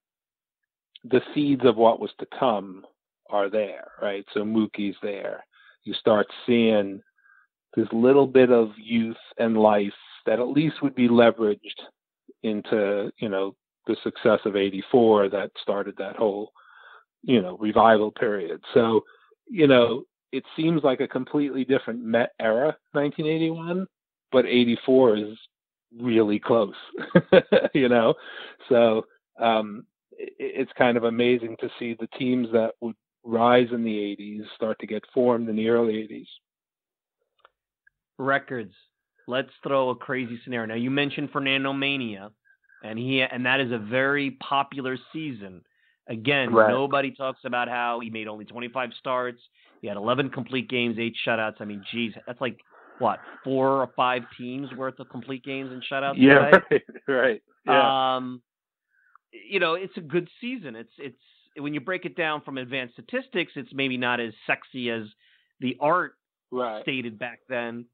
the 1.05 1.21
seeds 1.35 1.63
of 1.65 1.77
what 1.77 2.01
was 2.01 2.11
to 2.19 2.27
come 2.39 2.85
are 3.31 3.51
there, 3.51 3.89
right? 4.01 4.25
So 4.35 4.41
Mookie's 4.41 4.97
there. 5.03 5.45
You 5.85 5.95
start 5.95 6.27
seeing 6.47 7.01
this 7.77 7.89
little 7.93 8.27
bit 8.27 8.51
of 8.51 8.71
youth 8.79 9.17
and 9.39 9.57
life 9.57 9.93
that 10.27 10.39
at 10.39 10.49
least 10.49 10.83
would 10.83 10.95
be 10.95 11.09
leveraged 11.09 11.59
into, 12.43 13.11
you 13.19 13.29
know, 13.29 13.55
the 13.87 13.97
success 14.03 14.41
of 14.45 14.57
84 14.57 15.29
that 15.31 15.51
started 15.61 15.95
that 15.99 16.17
whole, 16.17 16.53
you 17.23 17.43
know, 17.43 17.57
revival 17.59 18.11
period. 18.11 18.63
So, 18.73 19.03
you 19.47 19.67
know, 19.67 20.05
it 20.33 20.45
seems 20.57 20.83
like 20.83 21.01
a 21.01 21.09
completely 21.09 21.65
different 21.65 22.03
Met 22.03 22.33
era, 22.41 22.77
1981, 22.93 23.87
but 24.33 24.47
84 24.47 25.17
is 25.19 25.39
really 26.01 26.39
close, 26.39 26.75
you 27.75 27.89
know? 27.89 28.15
So, 28.69 29.05
um, 29.39 29.87
i- 30.20 30.28
it's 30.39 30.72
kind 30.74 30.97
of 30.97 31.05
amazing 31.05 31.57
to 31.61 31.68
see 31.78 31.95
the 31.95 32.07
teams 32.18 32.51
that 32.53 32.74
would 32.80 32.97
rise 33.24 33.68
in 33.72 33.82
the 33.85 33.97
80s 33.97 34.43
start 34.55 34.78
to 34.80 34.87
get 34.87 35.03
formed 35.12 35.49
in 35.49 35.57
the 35.57 35.68
early 35.68 35.95
80s. 35.95 36.28
records. 38.18 38.72
Let's 39.26 39.51
throw 39.62 39.89
a 39.91 39.97
crazy 39.97 40.39
scenario. 40.45 40.66
Now 40.66 40.74
you 40.74 40.91
mentioned 40.91 41.32
Fernandomania, 41.32 42.30
and 42.82 42.99
he 42.99 43.22
and 43.22 43.45
that 43.47 43.61
is 43.61 43.72
a 43.72 43.78
very 43.78 44.32
popular 44.32 44.97
season. 45.12 45.62
Again, 46.09 46.53
Right. 46.53 46.68
nobody 46.68 47.11
talks 47.11 47.41
about 47.45 47.68
how 47.68 47.99
he 48.01 48.11
made 48.11 48.28
only 48.28 48.45
25 48.45 48.93
starts. 48.99 49.41
He 49.80 49.89
had 49.89 49.97
11 49.97 50.30
complete 50.30 50.68
games, 50.68 50.99
eight 50.99 51.16
shutouts. 51.26 51.61
I 51.61 51.64
mean, 51.64 51.82
geez, 51.91 52.12
that's 52.26 52.41
like 52.41 52.61
what 52.99 53.20
four 53.43 53.80
or 53.82 53.89
five 53.97 54.22
teams 54.37 54.70
worth 54.74 55.01
of 55.01 55.09
complete 55.09 55.43
games 55.43 55.72
and 55.72 55.82
shutouts. 55.82 56.14
Yeah, 56.18 56.35
right, 56.35 56.62
right. 57.09 57.43
Yeah. 57.64 58.16
Um, 58.16 58.43
you 59.49 59.61
know, 59.61 59.74
it's 59.74 59.97
a 59.97 60.01
good 60.01 60.28
season. 60.41 60.76
It's 60.76 60.93
it's 60.99 61.18
when 61.57 61.74
you 61.74 61.80
break 61.80 62.05
it 62.05 62.16
down 62.16 62.43
from 62.43 62.59
advanced 62.59 62.95
statistics, 62.95 63.53
it's 63.57 63.70
maybe 63.72 63.97
not 63.97 64.20
as 64.20 64.32
sexy 64.47 64.91
as 64.91 65.03
the 65.61 65.76
art 65.80 66.14
right. 66.51 66.82
stated 66.82 67.18
back 67.18 67.41
then. 67.49 67.87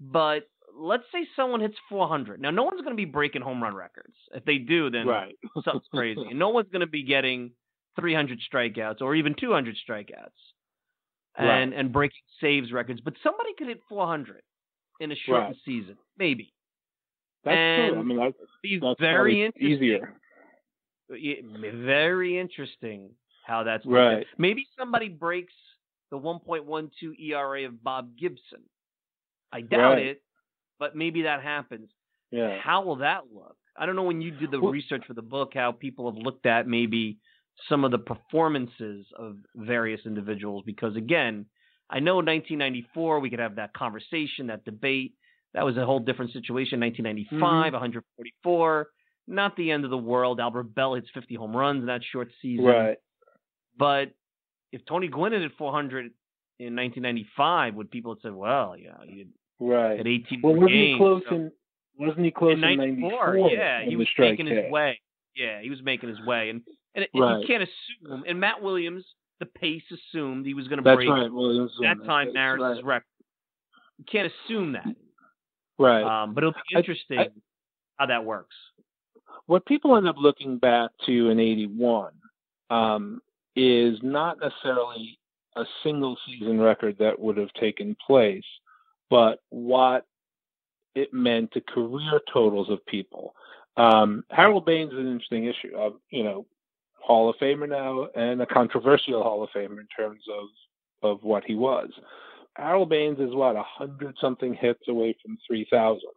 But 0.00 0.48
let's 0.76 1.04
say 1.12 1.26
someone 1.36 1.60
hits 1.60 1.76
400. 1.88 2.40
Now, 2.40 2.50
no 2.50 2.62
one's 2.64 2.80
going 2.80 2.92
to 2.92 2.96
be 2.96 3.04
breaking 3.06 3.42
home 3.42 3.62
run 3.62 3.74
records. 3.74 4.14
If 4.34 4.44
they 4.44 4.58
do, 4.58 4.90
then 4.90 5.06
Right. 5.06 5.34
something's 5.64 5.88
crazy. 5.92 6.22
And 6.28 6.38
no 6.38 6.50
one's 6.50 6.70
going 6.70 6.80
to 6.80 6.86
be 6.86 7.02
getting 7.02 7.52
300 7.98 8.38
strikeouts 8.52 9.00
or 9.00 9.14
even 9.14 9.34
200 9.34 9.76
strikeouts 9.88 10.28
and 11.36 11.72
and 11.72 11.92
breaking 11.92 12.20
saves 12.40 12.72
records. 12.72 13.00
But 13.00 13.14
somebody 13.22 13.50
could 13.56 13.68
hit 13.68 13.80
400 13.88 14.42
in 15.00 15.12
a 15.12 15.16
shortened 15.16 15.48
Right. 15.50 15.56
season, 15.64 15.96
maybe. 16.18 16.52
That's 17.44 17.56
and 17.56 17.92
true. 17.92 18.00
I 18.00 18.02
mean, 18.02 18.18
that's, 18.18 18.36
Be 18.62 18.78
that's 18.78 19.00
very 19.00 19.44
interesting. 19.44 19.72
easier. 19.72 20.19
Very 21.10 22.38
interesting 22.38 23.10
how 23.46 23.64
that's. 23.64 23.84
Right. 23.86 24.26
Maybe 24.38 24.66
somebody 24.78 25.08
breaks 25.08 25.52
the 26.10 26.18
1.12 26.18 26.90
ERA 27.18 27.66
of 27.66 27.82
Bob 27.82 28.16
Gibson. 28.18 28.62
I 29.52 29.60
doubt 29.62 29.92
Right. 29.94 30.06
it, 30.06 30.22
but 30.78 30.94
maybe 30.96 31.22
that 31.22 31.42
happens. 31.42 31.90
Yeah. 32.30 32.58
How 32.58 32.82
will 32.82 32.96
that 32.96 33.32
look? 33.32 33.56
I 33.76 33.86
don't 33.86 33.96
know 33.96 34.02
when 34.04 34.20
you 34.20 34.30
did 34.30 34.50
the 34.50 34.60
Well- 34.60 34.72
research 34.72 35.04
for 35.06 35.14
the 35.14 35.22
book 35.22 35.54
how 35.54 35.72
people 35.72 36.10
have 36.12 36.20
looked 36.22 36.46
at 36.46 36.66
maybe 36.68 37.18
some 37.68 37.84
of 37.84 37.90
the 37.90 37.98
performances 37.98 39.06
of 39.16 39.36
various 39.54 40.06
individuals 40.06 40.64
because 40.64 40.96
again, 40.96 41.46
I 41.90 41.98
know 42.00 42.20
in 42.20 42.26
1994 42.26 43.18
we 43.20 43.30
could 43.30 43.40
have 43.40 43.56
that 43.56 43.72
conversation, 43.74 44.46
that 44.46 44.64
debate. 44.64 45.14
That 45.54 45.64
was 45.64 45.76
a 45.76 45.84
whole 45.84 45.98
different 45.98 46.30
situation. 46.32 46.76
Mm-hmm. 46.80 47.02
1995, 47.40 47.72
144, 47.72 48.88
not 49.30 49.56
the 49.56 49.70
end 49.70 49.84
of 49.84 49.90
the 49.90 49.96
world. 49.98 50.40
Albert 50.40 50.74
Belle 50.74 50.94
hits 50.94 51.08
50 51.14 51.34
home 51.36 51.56
runs 51.56 51.80
in 51.80 51.86
that 51.86 52.02
short 52.12 52.30
season. 52.42 52.64
Right. 52.66 52.98
But 53.78 54.10
if 54.72 54.84
Tony 54.86 55.08
Gwynn 55.08 55.32
had 55.32 55.42
hit 55.42 55.52
400 55.56 56.06
in 56.58 56.76
1995, 56.76 57.74
would 57.76 57.90
people 57.90 58.12
have 58.14 58.20
said, 58.22 58.34
well, 58.34 58.76
yeah, 58.76 58.96
he 59.06 59.26
Right. 59.58 59.96
had 59.98 60.06
18 60.06 60.40
Well, 60.42 60.54
wasn't 60.54 60.70
games. 60.72 60.92
he 60.94 60.96
close 60.98 61.22
so- 61.28 61.34
in? 61.34 61.52
Wasn't 61.98 62.24
he 62.24 62.30
close 62.30 62.52
in 62.54 62.64
in 62.64 62.78
'94, 62.78 63.34
94? 63.34 63.50
yeah, 63.50 63.82
he 63.82 63.94
was 63.96 64.08
making 64.18 64.46
his 64.46 64.70
way. 64.70 65.00
Yeah, 65.36 65.60
he 65.60 65.68
was 65.70 65.82
making 65.82 66.08
his 66.08 66.20
way, 66.22 66.48
and 66.50 66.62
and 66.94 67.06
Right. 67.14 67.40
you 67.40 67.46
can't 67.46 67.62
assume. 67.62 68.24
And 68.26 68.40
Matt 68.40 68.62
Williams, 68.62 69.04
the 69.38 69.46
pace 69.46 69.84
assumed 69.92 70.44
he 70.46 70.54
was 70.54 70.66
going 70.66 70.78
to 70.78 70.82
break 70.82 71.08
right. 71.08 71.30
Well, 71.30 71.50
it 71.66 71.70
that 71.82 72.02
time 72.04 72.32
Maris' 72.32 72.76
right. 72.76 72.84
record. 72.84 73.06
You 73.98 74.04
can't 74.06 74.32
assume 74.32 74.72
that, 74.72 74.96
Right. 75.78 76.02
um, 76.02 76.32
but 76.34 76.42
it'll 76.42 76.52
be 76.52 76.74
I- 76.74 76.78
interesting 76.78 77.18
I- 77.18 77.28
how 77.98 78.06
that 78.06 78.24
works. 78.24 78.56
What 79.50 79.66
people 79.66 79.96
end 79.96 80.06
up 80.06 80.14
looking 80.16 80.58
back 80.58 80.92
to 81.04 81.28
in 81.28 81.40
81 81.40 82.12
um, 82.70 83.20
is 83.56 83.98
not 84.00 84.38
necessarily 84.40 85.18
a 85.56 85.64
single 85.82 86.16
season 86.24 86.60
record 86.60 86.96
that 87.00 87.18
would 87.18 87.36
have 87.36 87.52
taken 87.54 87.96
place, 88.06 88.44
but 89.10 89.40
what 89.48 90.06
it 90.94 91.12
meant 91.12 91.50
to 91.50 91.60
career 91.62 92.20
totals 92.32 92.70
of 92.70 92.86
people. 92.86 93.34
Um, 93.76 94.22
Harold 94.30 94.66
Baines 94.66 94.92
is 94.92 94.98
an 95.00 95.10
interesting 95.10 95.46
issue. 95.46 95.76
Of, 95.76 95.94
you 96.10 96.22
know, 96.22 96.46
Hall 97.02 97.28
of 97.28 97.34
Famer 97.42 97.68
now 97.68 98.06
and 98.14 98.40
a 98.40 98.46
controversial 98.46 99.20
Hall 99.20 99.42
of 99.42 99.50
Famer 99.50 99.80
in 99.80 99.88
terms 99.98 100.22
of 100.32 100.44
of 101.02 101.24
what 101.24 101.42
he 101.44 101.56
was. 101.56 101.90
Harold 102.54 102.90
Baines 102.90 103.18
is 103.18 103.34
what 103.34 103.56
a 103.56 103.64
hundred 103.64 104.14
something 104.20 104.54
hits 104.54 104.86
away 104.86 105.16
from 105.20 105.38
three 105.44 105.66
thousand, 105.72 106.12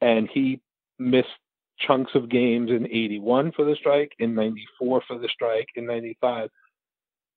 and 0.00 0.28
he 0.34 0.60
missed 0.98 1.28
chunks 1.86 2.12
of 2.14 2.28
games 2.28 2.70
in 2.70 2.86
81 2.86 3.52
for 3.52 3.64
the 3.64 3.76
strike, 3.76 4.12
in 4.18 4.34
94 4.34 5.02
for 5.06 5.18
the 5.18 5.28
strike, 5.28 5.68
in 5.76 5.86
95. 5.86 6.50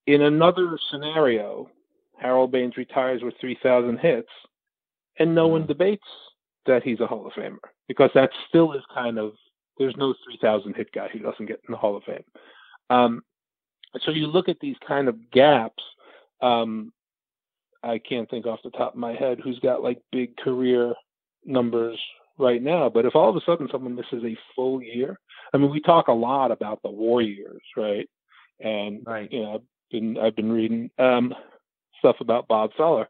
In 0.08 0.24
another 0.24 0.78
scenario, 0.89 1.70
Harold 2.20 2.52
Baines 2.52 2.78
retires 2.78 3.22
with 3.24 3.36
3,000 3.39 3.98
hits, 3.98 4.30
and 5.20 5.36
no 5.36 5.48
one 5.48 5.64
mm. 5.64 5.68
debates 5.68 6.06
that 6.66 6.84
he's 6.84 7.00
a 7.00 7.08
Hall 7.08 7.26
of 7.26 7.34
Famer 7.34 7.58
because 7.88 8.12
that 8.14 8.30
still 8.48 8.74
is 8.74 8.84
kind 8.94 9.18
of 9.18 9.34
there's 9.78 9.96
no 9.98 10.14
3,000 10.26 10.76
hit 10.76 10.92
guy 10.94 11.08
who 11.12 11.20
doesn't 11.20 11.48
get 11.48 11.62
in 11.68 11.72
the 11.72 11.78
Hall 11.78 11.98
of 11.98 12.04
Fame. 12.04 12.24
Um, 12.89 13.24
so 14.02 14.12
you 14.12 14.28
look 14.28 14.48
at 14.48 14.60
these 14.62 14.76
kind 14.88 15.08
of 15.08 15.32
gaps. 15.32 15.84
Um, 16.42 16.94
I 17.84 17.98
can't 17.98 18.30
think 18.30 18.46
off 18.46 18.60
the 18.64 18.70
top 18.72 18.94
of 18.94 19.00
my 19.00 19.14
head 19.14 19.39
who's 19.44 19.60
got 19.60 19.82
like 19.82 20.00
big 20.12 20.38
career 20.38 20.94
numbers 21.46 22.00
right 22.42 22.62
now. 22.62 22.89
But 22.89 23.06
if 23.06 23.16
all 23.16 23.30
of 23.30 23.36
a 23.36 23.42
sudden 23.46 23.70
someone 23.72 23.96
misses 23.96 24.24
a 24.24 24.38
full 24.56 24.82
year, 24.82 25.20
I 25.54 25.58
mean, 25.58 25.72
we 25.72 25.80
talk 25.80 26.08
a 26.08 26.14
lot 26.14 26.52
about 26.52 26.82
the 26.82 26.89
war 26.89 27.22
years, 27.22 27.62
right? 27.78 28.10
And 28.60 29.04
right. 29.06 29.32
you 29.32 29.42
know, 29.42 29.56
I've 29.56 29.62
been 29.92 30.18
I've 30.18 30.36
been 30.36 30.52
reading 30.52 30.89
um, 31.00 31.34
stuff 32.00 32.18
about 32.20 32.48
Bob 32.48 32.72
Feller. 32.76 33.08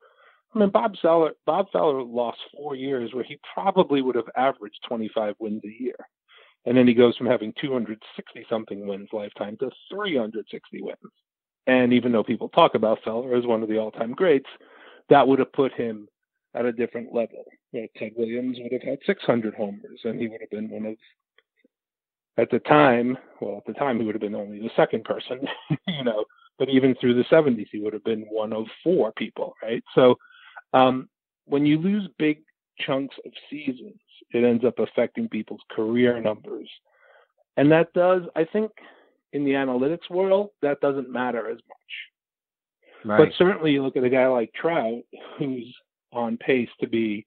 I 0.53 0.59
mean, 0.59 0.69
Bob 0.69 0.95
Feller 1.01 1.31
Bob 1.45 1.71
Feller 1.71 2.03
lost 2.03 2.39
four 2.55 2.75
years 2.75 3.13
where 3.13 3.23
he 3.23 3.39
probably 3.53 4.01
would 4.01 4.15
have 4.15 4.29
averaged 4.35 4.79
25 4.87 5.35
wins 5.39 5.61
a 5.65 5.83
year, 5.83 5.95
and 6.65 6.77
then 6.77 6.87
he 6.87 6.93
goes 6.93 7.15
from 7.17 7.27
having 7.27 7.53
260 7.59 8.45
something 8.49 8.85
wins 8.87 9.09
lifetime 9.13 9.57
to 9.57 9.71
360 9.91 10.81
wins. 10.81 10.97
And 11.67 11.93
even 11.93 12.11
though 12.11 12.23
people 12.23 12.49
talk 12.49 12.75
about 12.75 12.99
Feller 13.03 13.35
as 13.35 13.45
one 13.45 13.61
of 13.61 13.69
the 13.69 13.77
all-time 13.77 14.13
greats, 14.13 14.49
that 15.09 15.27
would 15.27 15.39
have 15.39 15.53
put 15.53 15.73
him 15.73 16.07
at 16.55 16.65
a 16.65 16.71
different 16.71 17.13
level. 17.13 17.45
You 17.71 17.81
know, 17.81 17.87
Ted 17.97 18.11
Williams 18.17 18.57
would 18.59 18.71
have 18.73 18.81
had 18.81 18.99
600 19.05 19.53
homers, 19.53 19.99
and 20.03 20.19
he 20.19 20.27
would 20.27 20.41
have 20.41 20.49
been 20.49 20.69
one 20.69 20.85
of, 20.85 20.95
at 22.37 22.49
the 22.49 22.59
time, 22.59 23.17
well, 23.39 23.57
at 23.57 23.65
the 23.65 23.79
time 23.79 23.99
he 23.99 24.05
would 24.05 24.15
have 24.15 24.21
been 24.21 24.35
only 24.35 24.59
the 24.59 24.71
second 24.75 25.03
person, 25.03 25.39
you 25.87 26.03
know, 26.03 26.25
but 26.59 26.69
even 26.69 26.95
through 26.95 27.15
the 27.15 27.23
70s 27.23 27.67
he 27.71 27.79
would 27.79 27.93
have 27.93 28.03
been 28.03 28.25
one 28.29 28.53
of 28.53 28.65
four 28.83 29.11
people, 29.13 29.53
right? 29.63 29.83
So 29.95 30.15
um, 30.73 31.09
when 31.45 31.65
you 31.65 31.79
lose 31.79 32.07
big 32.17 32.41
chunks 32.79 33.15
of 33.25 33.31
seasons, 33.49 33.99
it 34.31 34.43
ends 34.43 34.63
up 34.65 34.79
affecting 34.79 35.29
people's 35.29 35.61
career 35.71 36.19
numbers, 36.21 36.69
and 37.57 37.71
that 37.71 37.93
does, 37.93 38.23
I 38.35 38.45
think, 38.45 38.71
in 39.33 39.45
the 39.45 39.51
analytics 39.51 40.09
world, 40.09 40.49
that 40.61 40.81
doesn't 40.81 41.09
matter 41.09 41.49
as 41.49 41.57
much. 41.57 43.05
Right. 43.05 43.17
But 43.17 43.29
certainly, 43.37 43.71
you 43.71 43.83
look 43.83 43.97
at 43.97 44.03
a 44.03 44.09
guy 44.09 44.27
like 44.27 44.53
Trout, 44.53 45.01
who's 45.37 45.75
on 46.11 46.37
pace 46.37 46.69
to 46.79 46.87
be 46.87 47.25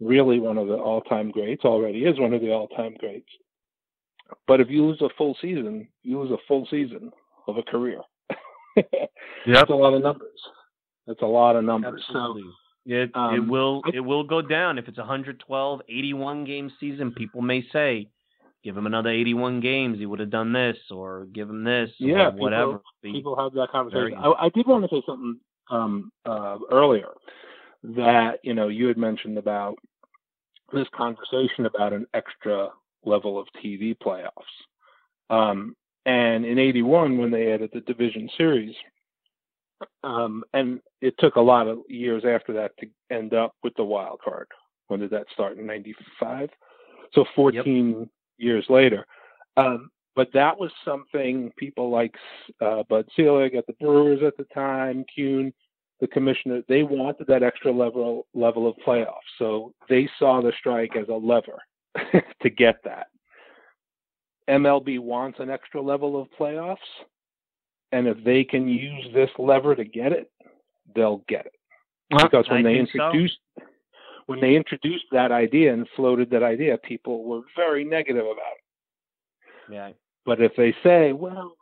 really 0.00 0.40
one 0.40 0.58
of 0.58 0.68
the 0.68 0.74
all-time 0.74 1.30
greats. 1.30 1.64
Already 1.64 2.04
is 2.04 2.18
one 2.18 2.32
of 2.32 2.40
the 2.40 2.52
all-time 2.52 2.94
greats. 2.98 3.28
But 4.46 4.60
if 4.60 4.68
you 4.70 4.84
lose 4.84 5.00
a 5.02 5.10
full 5.16 5.36
season, 5.40 5.88
you 6.02 6.20
lose 6.20 6.30
a 6.30 6.38
full 6.48 6.66
season 6.70 7.12
of 7.46 7.56
a 7.58 7.62
career. 7.62 8.00
yeah, 8.76 8.82
that's 9.46 9.70
a 9.70 9.74
lot 9.74 9.94
of 9.94 10.02
numbers. 10.02 10.40
That's 11.06 11.22
a 11.22 11.26
lot 11.26 11.56
of 11.56 11.64
numbers. 11.64 12.02
Absolutely. 12.08 12.42
So 12.42 12.48
it 12.86 13.10
um, 13.14 13.34
it 13.34 13.48
will 13.48 13.82
it 13.92 14.00
will 14.00 14.24
go 14.24 14.42
down 14.42 14.78
if 14.78 14.88
it's 14.88 14.98
a 14.98 15.02
112, 15.02 15.80
81 15.88 16.44
game 16.44 16.70
season. 16.80 17.12
People 17.12 17.40
may 17.40 17.64
say, 17.72 18.08
give 18.62 18.76
him 18.76 18.86
another 18.86 19.10
81 19.10 19.60
games, 19.60 19.98
he 19.98 20.06
would 20.06 20.20
have 20.20 20.30
done 20.30 20.52
this, 20.52 20.76
or 20.90 21.26
give 21.26 21.48
him 21.48 21.64
this, 21.64 21.90
yeah, 21.98 22.30
whatever. 22.30 22.80
People, 23.02 23.18
people 23.18 23.36
have 23.36 23.52
that 23.52 23.68
conversation. 23.70 24.18
I, 24.18 24.32
I, 24.32 24.48
did 24.50 24.66
want 24.66 24.84
to 24.84 24.94
say 24.94 25.02
something 25.06 25.38
um, 25.70 26.10
uh, 26.26 26.58
earlier 26.70 27.08
that 27.84 28.38
you 28.42 28.54
know 28.54 28.68
you 28.68 28.86
had 28.86 28.96
mentioned 28.96 29.38
about 29.38 29.76
this 30.72 30.88
conversation 30.94 31.66
about 31.66 31.92
an 31.92 32.06
extra 32.14 32.68
level 33.04 33.38
of 33.38 33.46
TV 33.62 33.96
playoffs. 33.96 34.30
Um, 35.30 35.76
and 36.06 36.44
in 36.44 36.58
81, 36.58 37.18
when 37.18 37.30
they 37.30 37.52
added 37.52 37.70
the 37.72 37.80
division 37.80 38.28
series, 38.36 38.74
um, 40.02 40.42
and 40.52 40.80
it 41.00 41.14
took 41.18 41.36
a 41.36 41.40
lot 41.40 41.68
of 41.68 41.78
years 41.88 42.24
after 42.26 42.52
that 42.54 42.72
to 42.78 42.86
end 43.10 43.34
up 43.34 43.54
with 43.62 43.74
the 43.76 43.84
wild 43.84 44.20
card. 44.24 44.48
When 44.88 45.00
did 45.00 45.10
that 45.10 45.26
start? 45.32 45.58
In 45.58 45.66
95? 45.66 46.50
So 47.12 47.24
14 47.34 47.88
yep. 48.00 48.08
years 48.38 48.64
later. 48.68 49.06
Um, 49.56 49.90
but 50.16 50.28
that 50.32 50.58
was 50.58 50.70
something 50.84 51.52
people 51.56 51.90
like 51.90 52.14
uh, 52.60 52.82
Bud 52.88 53.06
Selig 53.16 53.54
at 53.54 53.66
the 53.66 53.72
Brewers 53.74 54.20
at 54.24 54.36
the 54.36 54.46
time, 54.54 55.04
Kuhn, 55.14 55.52
the 56.00 56.06
commissioner 56.08 56.62
they 56.68 56.82
wanted 56.82 57.26
that 57.28 57.42
extra 57.42 57.72
level 57.72 58.26
level 58.34 58.68
of 58.68 58.74
playoffs, 58.86 59.28
so 59.38 59.72
they 59.88 60.08
saw 60.18 60.40
the 60.40 60.52
strike 60.58 60.96
as 60.96 61.08
a 61.08 61.14
lever 61.14 61.58
to 62.42 62.50
get 62.50 62.76
that. 62.84 63.08
MLB 64.48 64.98
wants 64.98 65.38
an 65.40 65.50
extra 65.50 65.80
level 65.80 66.20
of 66.20 66.28
playoffs, 66.38 66.76
and 67.92 68.06
if 68.06 68.22
they 68.24 68.44
can 68.44 68.68
use 68.68 69.06
this 69.14 69.30
lever 69.38 69.74
to 69.74 69.84
get 69.84 70.12
it, 70.12 70.30
they'll 70.94 71.24
get 71.28 71.46
it. 71.46 71.52
Well, 72.10 72.24
because 72.24 72.48
when 72.48 72.66
I 72.66 72.72
they 72.72 72.78
introduced 72.78 73.38
so. 73.58 73.64
when 74.26 74.40
they 74.40 74.56
introduced 74.56 75.06
that 75.12 75.32
idea 75.32 75.72
and 75.72 75.88
floated 75.96 76.30
that 76.30 76.42
idea, 76.42 76.76
people 76.78 77.24
were 77.24 77.40
very 77.56 77.84
negative 77.84 78.24
about 78.24 78.36
it. 78.36 79.72
Yeah. 79.72 79.90
But 80.26 80.40
if 80.40 80.52
they 80.56 80.74
say, 80.82 81.12
well, 81.12 81.56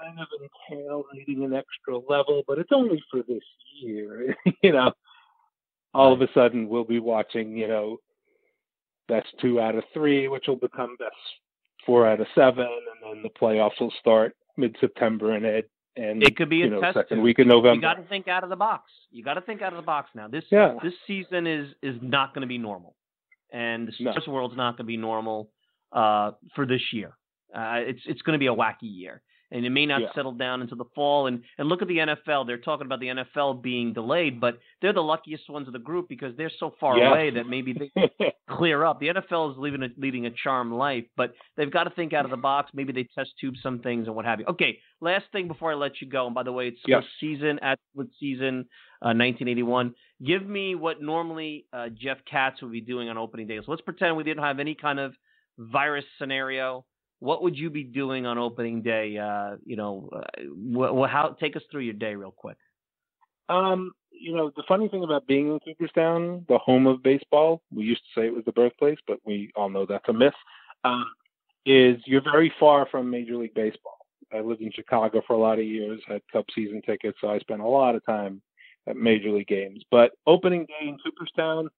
kind 0.00 0.18
of 0.20 0.26
entail 0.70 1.04
needing 1.12 1.44
an 1.44 1.54
extra 1.54 1.98
level, 1.98 2.42
but 2.46 2.58
it's 2.58 2.72
only 2.72 3.02
for 3.10 3.22
this 3.28 3.42
year. 3.80 4.34
you 4.62 4.72
know, 4.72 4.92
all 5.94 6.12
of 6.12 6.20
a 6.20 6.28
sudden 6.34 6.68
we'll 6.68 6.84
be 6.84 7.00
watching, 7.00 7.56
you 7.56 7.68
know, 7.68 7.98
best 9.08 9.28
two 9.40 9.60
out 9.60 9.74
of 9.74 9.84
three, 9.92 10.28
which 10.28 10.44
will 10.46 10.56
become 10.56 10.96
best 10.98 11.14
four 11.86 12.06
out 12.06 12.20
of 12.20 12.26
seven, 12.34 12.66
and 12.66 13.16
then 13.16 13.22
the 13.22 13.38
playoffs 13.40 13.80
will 13.80 13.92
start 14.00 14.36
mid 14.56 14.76
September 14.80 15.34
and 15.34 15.44
it 15.44 15.70
and 15.96 16.22
it 16.22 16.36
could 16.36 16.48
be 16.48 16.62
a 16.62 16.70
know, 16.70 16.80
test 16.80 16.94
second 16.94 17.22
week 17.22 17.38
in 17.38 17.48
November. 17.48 17.74
You 17.74 17.80
got 17.80 17.94
to 17.94 18.08
think 18.08 18.28
out 18.28 18.44
of 18.44 18.50
the 18.50 18.56
box. 18.56 18.90
You 19.10 19.24
got 19.24 19.34
to 19.34 19.40
think 19.40 19.62
out 19.62 19.72
of 19.72 19.78
the 19.78 19.86
box 19.86 20.10
now. 20.14 20.28
This 20.28 20.44
yeah. 20.50 20.74
this 20.82 20.92
season 21.06 21.46
is 21.46 21.68
is 21.82 21.96
not 22.00 22.34
going 22.34 22.42
to 22.42 22.48
be 22.48 22.58
normal, 22.58 22.94
and 23.52 23.88
the 23.88 23.92
sports 23.92 24.26
no. 24.26 24.32
world's 24.32 24.56
not 24.56 24.72
going 24.72 24.84
to 24.84 24.88
be 24.88 24.96
normal 24.96 25.50
uh, 25.92 26.32
for 26.54 26.66
this 26.66 26.82
year. 26.92 27.16
Uh, 27.54 27.78
it's 27.78 28.00
it's 28.06 28.22
going 28.22 28.34
to 28.34 28.38
be 28.38 28.46
a 28.46 28.54
wacky 28.54 28.76
year 28.82 29.22
and 29.50 29.64
it 29.64 29.70
may 29.70 29.86
not 29.86 30.00
yeah. 30.00 30.08
settle 30.14 30.32
down 30.32 30.62
until 30.62 30.76
the 30.76 30.84
fall. 30.94 31.26
And 31.26 31.42
and 31.56 31.68
look 31.68 31.82
at 31.82 31.88
the 31.88 31.98
NFL; 31.98 32.46
they're 32.46 32.58
talking 32.58 32.86
about 32.86 33.00
the 33.00 33.08
NFL 33.08 33.62
being 33.62 33.92
delayed, 33.92 34.40
but 34.40 34.58
they're 34.80 34.92
the 34.92 35.00
luckiest 35.00 35.48
ones 35.48 35.66
of 35.66 35.72
the 35.72 35.78
group 35.78 36.08
because 36.08 36.36
they're 36.36 36.50
so 36.58 36.74
far 36.80 36.98
yeah. 36.98 37.10
away 37.10 37.30
that 37.30 37.48
maybe 37.48 37.72
they 37.72 38.34
clear 38.50 38.84
up. 38.84 39.00
The 39.00 39.08
NFL 39.08 39.52
is 39.52 39.58
leading 39.58 39.82
a, 39.82 39.88
leading 39.96 40.26
a 40.26 40.30
charmed 40.30 40.72
life, 40.72 41.04
but 41.16 41.34
they've 41.56 41.72
got 41.72 41.84
to 41.84 41.90
think 41.90 42.12
out 42.12 42.24
of 42.24 42.30
the 42.30 42.36
box. 42.36 42.70
Maybe 42.74 42.92
they 42.92 43.08
test 43.14 43.30
tube 43.40 43.54
some 43.62 43.80
things 43.80 44.06
and 44.06 44.14
what 44.14 44.24
have 44.24 44.40
you. 44.40 44.46
Okay, 44.46 44.78
last 45.00 45.24
thing 45.32 45.48
before 45.48 45.72
I 45.72 45.74
let 45.74 46.00
you 46.00 46.08
go. 46.08 46.26
And 46.26 46.34
by 46.34 46.42
the 46.42 46.52
way, 46.52 46.68
it's 46.68 46.80
yes. 46.86 47.02
season 47.20 47.58
at 47.60 47.78
with 47.94 48.08
season 48.20 48.66
uh, 49.02 49.14
1981. 49.14 49.94
Give 50.24 50.46
me 50.46 50.74
what 50.74 51.00
normally 51.00 51.66
uh, 51.72 51.88
Jeff 51.88 52.18
Katz 52.30 52.60
would 52.62 52.72
be 52.72 52.80
doing 52.80 53.08
on 53.08 53.16
opening 53.16 53.46
day. 53.46 53.58
So 53.58 53.70
let's 53.70 53.82
pretend 53.82 54.16
we 54.16 54.24
didn't 54.24 54.42
have 54.42 54.58
any 54.58 54.74
kind 54.74 54.98
of 54.98 55.12
virus 55.58 56.04
scenario 56.18 56.84
what 57.20 57.42
would 57.42 57.56
you 57.56 57.70
be 57.70 57.84
doing 57.84 58.26
on 58.26 58.38
opening 58.38 58.82
day? 58.82 59.18
Uh, 59.18 59.56
you 59.64 59.76
know, 59.76 60.08
uh, 60.12 61.04
wh- 61.04 61.10
how 61.10 61.36
take 61.40 61.56
us 61.56 61.62
through 61.70 61.82
your 61.82 61.94
day 61.94 62.14
real 62.14 62.34
quick. 62.36 62.56
Um, 63.48 63.92
you 64.10 64.34
know, 64.36 64.50
the 64.56 64.64
funny 64.68 64.88
thing 64.88 65.04
about 65.04 65.26
being 65.26 65.48
in 65.52 65.60
Cooperstown, 65.60 66.44
the 66.48 66.58
home 66.58 66.86
of 66.86 67.02
baseball, 67.02 67.62
we 67.74 67.84
used 67.84 68.02
to 68.02 68.20
say 68.20 68.26
it 68.26 68.34
was 68.34 68.44
the 68.44 68.52
birthplace, 68.52 68.98
but 69.06 69.18
we 69.24 69.50
all 69.56 69.68
know 69.68 69.86
that's 69.86 70.08
a 70.08 70.12
myth. 70.12 70.34
Um, 70.84 71.06
is 71.66 72.00
you're 72.06 72.22
very 72.22 72.52
far 72.58 72.86
from 72.90 73.10
Major 73.10 73.36
League 73.36 73.54
Baseball. 73.54 73.98
I 74.32 74.40
lived 74.40 74.60
in 74.60 74.72
Chicago 74.72 75.22
for 75.26 75.34
a 75.34 75.38
lot 75.38 75.58
of 75.58 75.64
years, 75.64 76.00
had 76.06 76.22
Cub 76.32 76.44
season 76.54 76.82
tickets, 76.82 77.18
so 77.20 77.28
I 77.28 77.38
spent 77.38 77.60
a 77.60 77.66
lot 77.66 77.94
of 77.94 78.04
time 78.04 78.42
at 78.86 78.96
Major 78.96 79.30
League 79.30 79.48
games. 79.48 79.82
But 79.90 80.12
opening 80.26 80.66
day 80.66 80.88
in 80.88 80.98
Cooperstown, 81.04 81.68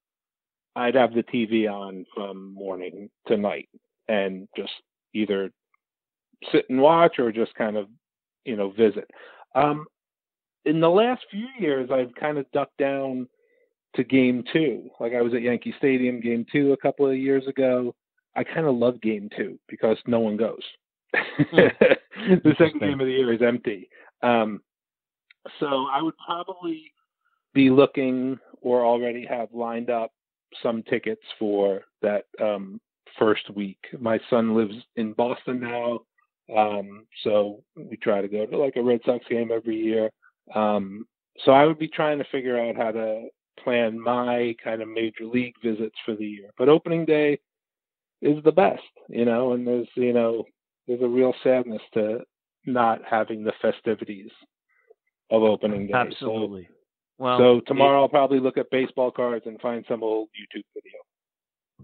I'd 0.76 0.94
have 0.94 1.14
the 1.14 1.22
TV 1.22 1.70
on 1.70 2.06
from 2.14 2.54
morning 2.54 3.10
to 3.26 3.36
night 3.36 3.68
and 4.08 4.48
just 4.56 4.72
either 5.14 5.50
sit 6.52 6.66
and 6.70 6.80
watch 6.80 7.18
or 7.18 7.32
just 7.32 7.54
kind 7.54 7.76
of 7.76 7.88
you 8.44 8.56
know 8.56 8.70
visit. 8.70 9.10
Um, 9.54 9.86
in 10.64 10.80
the 10.80 10.90
last 10.90 11.22
few 11.30 11.46
years, 11.58 11.90
I've 11.90 12.14
kind 12.14 12.38
of 12.38 12.50
ducked 12.52 12.76
down 12.78 13.28
to 13.96 14.04
game 14.04 14.44
two. 14.52 14.90
Like 15.00 15.14
I 15.14 15.22
was 15.22 15.34
at 15.34 15.42
Yankee 15.42 15.74
Stadium 15.78 16.20
game 16.20 16.46
two 16.50 16.72
a 16.72 16.76
couple 16.76 17.08
of 17.08 17.16
years 17.16 17.46
ago. 17.46 17.94
I 18.36 18.44
kind 18.44 18.66
of 18.66 18.76
love 18.76 19.00
game 19.00 19.28
two 19.36 19.58
because 19.68 19.96
no 20.06 20.20
one 20.20 20.36
goes. 20.36 20.62
Hmm. 21.14 21.68
the 22.44 22.54
second 22.58 22.80
game 22.80 23.00
of 23.00 23.06
the 23.06 23.12
year 23.12 23.32
is 23.32 23.42
empty. 23.42 23.88
Um, 24.22 24.60
so 25.58 25.86
I 25.90 26.02
would 26.02 26.14
probably 26.24 26.92
be 27.54 27.70
looking 27.70 28.38
or 28.60 28.84
already 28.84 29.26
have 29.26 29.48
lined 29.52 29.90
up 29.90 30.12
some 30.62 30.82
tickets 30.84 31.22
for 31.38 31.82
that 32.02 32.24
um, 32.40 32.80
first 33.18 33.50
week. 33.54 33.78
My 33.98 34.18
son 34.28 34.54
lives 34.54 34.74
in 34.96 35.12
Boston 35.12 35.60
now, 35.60 36.00
um, 36.56 37.06
so 37.22 37.62
we 37.76 37.96
try 37.96 38.20
to 38.20 38.28
go 38.28 38.46
to 38.46 38.56
like 38.56 38.76
a 38.76 38.82
Red 38.82 39.00
Sox 39.04 39.24
game 39.28 39.50
every 39.52 39.76
year. 39.76 40.10
Um, 40.54 41.06
so 41.44 41.52
I 41.52 41.64
would 41.64 41.78
be 41.78 41.88
trying 41.88 42.18
to 42.18 42.24
figure 42.32 42.58
out 42.58 42.76
how 42.76 42.90
to 42.90 43.28
plan 43.62 44.00
my 44.00 44.54
kind 44.62 44.82
of 44.82 44.88
major 44.88 45.24
league 45.24 45.54
visits 45.62 45.96
for 46.04 46.14
the 46.14 46.26
year. 46.26 46.50
But 46.58 46.68
opening 46.68 47.04
day 47.04 47.38
is 48.22 48.42
the 48.44 48.52
best, 48.52 48.82
you 49.08 49.24
know, 49.24 49.52
and 49.52 49.66
there's 49.66 49.88
you 49.94 50.12
know 50.12 50.44
there's 50.86 51.02
a 51.02 51.08
real 51.08 51.34
sadness 51.42 51.82
to 51.94 52.20
not 52.66 53.00
having 53.08 53.44
the 53.44 53.52
festivities 53.62 54.30
of 55.30 55.42
opening 55.42 55.86
day. 55.86 55.94
Absolutely. 55.94 56.68
So, 56.68 56.74
well, 57.18 57.38
so 57.38 57.60
tomorrow 57.66 58.00
it, 58.00 58.02
I'll 58.02 58.08
probably 58.08 58.40
look 58.40 58.58
at 58.58 58.70
baseball 58.70 59.10
cards 59.10 59.44
and 59.46 59.60
find 59.60 59.84
some 59.88 60.02
old 60.02 60.28
YouTube 60.28 60.64
video. 60.74 60.98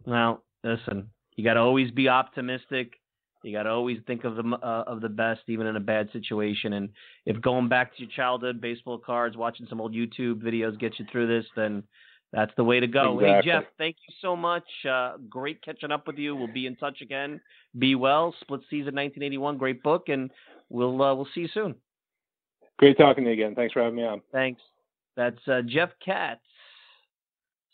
Well, 0.04 0.42
listen, 0.64 1.10
you 1.36 1.44
got 1.44 1.54
to 1.54 1.60
always 1.60 1.90
be 1.90 2.08
optimistic. 2.08 2.94
You 3.42 3.52
got 3.52 3.64
to 3.64 3.70
always 3.70 3.98
think 4.06 4.24
of 4.24 4.34
the 4.34 4.42
uh, 4.42 4.84
of 4.86 5.00
the 5.00 5.08
best, 5.08 5.42
even 5.46 5.66
in 5.66 5.76
a 5.76 5.80
bad 5.80 6.08
situation. 6.12 6.72
And 6.72 6.88
if 7.26 7.40
going 7.40 7.68
back 7.68 7.94
to 7.94 8.02
your 8.02 8.10
childhood 8.10 8.60
baseball 8.60 8.98
cards, 8.98 9.36
watching 9.36 9.66
some 9.68 9.80
old 9.80 9.92
YouTube 9.94 10.42
videos 10.42 10.78
gets 10.80 10.98
you 10.98 11.06
through 11.12 11.28
this, 11.28 11.46
then 11.54 11.84
that's 12.32 12.52
the 12.56 12.64
way 12.64 12.80
to 12.80 12.86
go. 12.88 13.20
Exactly. 13.20 13.50
Hey 13.52 13.56
Jeff, 13.58 13.64
thank 13.78 13.96
you 14.08 14.14
so 14.20 14.34
much. 14.34 14.64
Uh, 14.88 15.18
great 15.28 15.62
catching 15.62 15.92
up 15.92 16.06
with 16.06 16.18
you. 16.18 16.34
We'll 16.34 16.52
be 16.52 16.66
in 16.66 16.74
touch 16.76 17.02
again. 17.02 17.40
Be 17.78 17.94
well. 17.94 18.34
Split 18.40 18.62
season 18.68 18.94
1981, 18.96 19.58
great 19.58 19.82
book, 19.82 20.08
and 20.08 20.30
we'll 20.68 21.00
uh, 21.00 21.14
we'll 21.14 21.28
see 21.34 21.42
you 21.42 21.48
soon. 21.54 21.74
Great 22.78 22.98
talking 22.98 23.24
to 23.24 23.30
you 23.30 23.34
again. 23.34 23.54
Thanks 23.54 23.72
for 23.72 23.82
having 23.82 23.96
me 23.96 24.04
on. 24.04 24.22
Thanks. 24.32 24.60
That's 25.16 25.46
uh, 25.46 25.62
Jeff 25.66 25.90
Katz. 26.04 26.40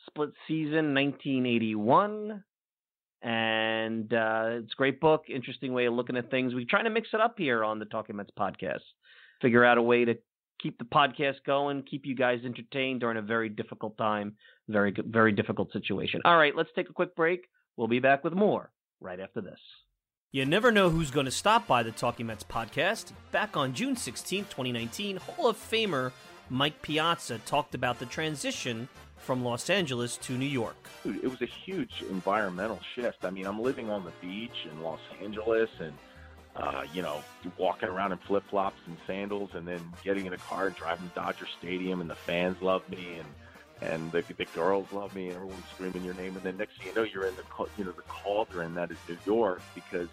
Split 0.06 0.30
season 0.46 0.92
1981 0.94 2.44
and 3.22 4.12
uh, 4.12 4.60
it's 4.62 4.72
a 4.72 4.76
great 4.76 5.00
book, 5.00 5.24
interesting 5.28 5.72
way 5.72 5.86
of 5.86 5.94
looking 5.94 6.16
at 6.16 6.30
things. 6.30 6.54
We're 6.54 6.66
trying 6.68 6.84
to 6.84 6.90
mix 6.90 7.08
it 7.12 7.20
up 7.20 7.34
here 7.38 7.64
on 7.64 7.78
the 7.78 7.84
Talking 7.84 8.16
Mets 8.16 8.30
podcast, 8.38 8.80
figure 9.40 9.64
out 9.64 9.78
a 9.78 9.82
way 9.82 10.04
to 10.04 10.14
keep 10.60 10.78
the 10.78 10.84
podcast 10.84 11.36
going, 11.46 11.82
keep 11.82 12.06
you 12.06 12.14
guys 12.14 12.40
entertained 12.44 13.00
during 13.00 13.16
a 13.16 13.22
very 13.22 13.48
difficult 13.48 13.96
time, 13.96 14.36
very 14.68 14.94
very 15.06 15.32
difficult 15.32 15.72
situation. 15.72 16.20
All 16.24 16.36
right, 16.36 16.54
let's 16.56 16.70
take 16.74 16.90
a 16.90 16.92
quick 16.92 17.14
break. 17.14 17.46
We'll 17.76 17.88
be 17.88 18.00
back 18.00 18.24
with 18.24 18.34
more 18.34 18.70
right 19.00 19.20
after 19.20 19.40
this. 19.40 19.58
You 20.34 20.46
never 20.46 20.72
know 20.72 20.88
who's 20.88 21.10
going 21.10 21.26
to 21.26 21.32
stop 21.32 21.66
by 21.66 21.82
the 21.82 21.90
Talking 21.90 22.26
Mets 22.26 22.44
podcast. 22.44 23.12
Back 23.32 23.54
on 23.54 23.74
June 23.74 23.96
16, 23.96 24.44
2019, 24.44 25.18
Hall 25.18 25.48
of 25.48 25.58
Famer 25.58 26.10
Mike 26.52 26.82
Piazza 26.82 27.38
talked 27.38 27.74
about 27.74 27.98
the 27.98 28.04
transition 28.04 28.86
from 29.16 29.42
Los 29.42 29.70
Angeles 29.70 30.18
to 30.18 30.36
New 30.36 30.44
York. 30.44 30.76
It 31.02 31.24
was 31.24 31.40
a 31.40 31.46
huge 31.46 32.04
environmental 32.10 32.78
shift. 32.94 33.24
I 33.24 33.30
mean, 33.30 33.46
I'm 33.46 33.62
living 33.62 33.88
on 33.88 34.04
the 34.04 34.12
beach 34.20 34.66
in 34.70 34.82
Los 34.82 35.00
Angeles 35.22 35.70
and, 35.80 35.94
uh, 36.54 36.84
you 36.92 37.00
know, 37.00 37.24
walking 37.56 37.88
around 37.88 38.12
in 38.12 38.18
flip 38.18 38.44
flops 38.50 38.76
and 38.86 38.98
sandals 39.06 39.48
and 39.54 39.66
then 39.66 39.80
getting 40.04 40.26
in 40.26 40.34
a 40.34 40.38
car 40.38 40.66
and 40.66 40.76
driving 40.76 41.08
to 41.08 41.14
Dodger 41.14 41.46
Stadium 41.58 42.02
and 42.02 42.10
the 42.10 42.14
fans 42.14 42.60
love 42.60 42.86
me 42.90 43.16
and 43.16 43.28
and 43.80 44.12
the, 44.12 44.22
the 44.36 44.44
girls 44.54 44.86
love 44.92 45.12
me 45.12 45.26
and 45.26 45.34
everyone's 45.34 45.64
screaming 45.74 46.04
your 46.04 46.14
name 46.14 46.36
and 46.36 46.42
then 46.44 46.56
next 46.56 46.78
thing 46.78 46.86
you 46.86 46.94
know 46.94 47.02
you're 47.02 47.26
in 47.26 47.34
the 47.34 47.66
you 47.76 47.84
know 47.84 47.90
the 47.90 48.02
cauldron 48.02 48.74
that 48.74 48.92
is 48.92 48.96
New 49.08 49.18
York 49.24 49.60
because 49.74 50.08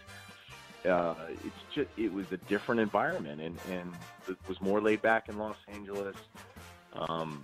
uh, 0.85 1.15
it's 1.45 1.73
just 1.73 1.89
it 1.97 2.11
was 2.11 2.31
a 2.31 2.37
different 2.37 2.81
environment 2.81 3.41
and 3.41 3.57
and 3.69 3.93
it 4.27 4.37
was 4.47 4.61
more 4.61 4.81
laid 4.81 5.01
back 5.01 5.29
in 5.29 5.37
Los 5.37 5.57
Angeles. 5.67 6.15
Um, 6.93 7.43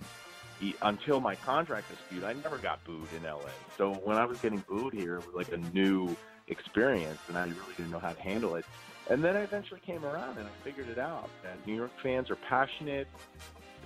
until 0.82 1.20
my 1.20 1.34
contract 1.36 1.90
dispute, 1.90 2.24
I 2.24 2.32
never 2.32 2.58
got 2.58 2.82
booed 2.84 3.08
in 3.14 3.22
LA. 3.24 3.40
So 3.76 3.92
when 4.04 4.16
I 4.16 4.24
was 4.24 4.38
getting 4.38 4.64
booed 4.68 4.94
here, 4.94 5.18
it 5.18 5.26
was 5.26 5.34
like 5.34 5.52
a 5.52 5.58
new 5.74 6.16
experience, 6.48 7.20
and 7.28 7.36
I 7.36 7.44
really 7.44 7.74
didn't 7.76 7.90
know 7.90 7.98
how 7.98 8.12
to 8.12 8.20
handle 8.20 8.54
it. 8.54 8.64
And 9.08 9.22
then 9.22 9.36
I 9.36 9.40
eventually 9.40 9.80
came 9.80 10.04
around 10.04 10.38
and 10.38 10.46
I 10.46 10.64
figured 10.64 10.88
it 10.88 10.98
out 10.98 11.28
that 11.42 11.64
New 11.66 11.74
York 11.74 11.92
fans 12.02 12.30
are 12.30 12.36
passionate. 12.36 13.06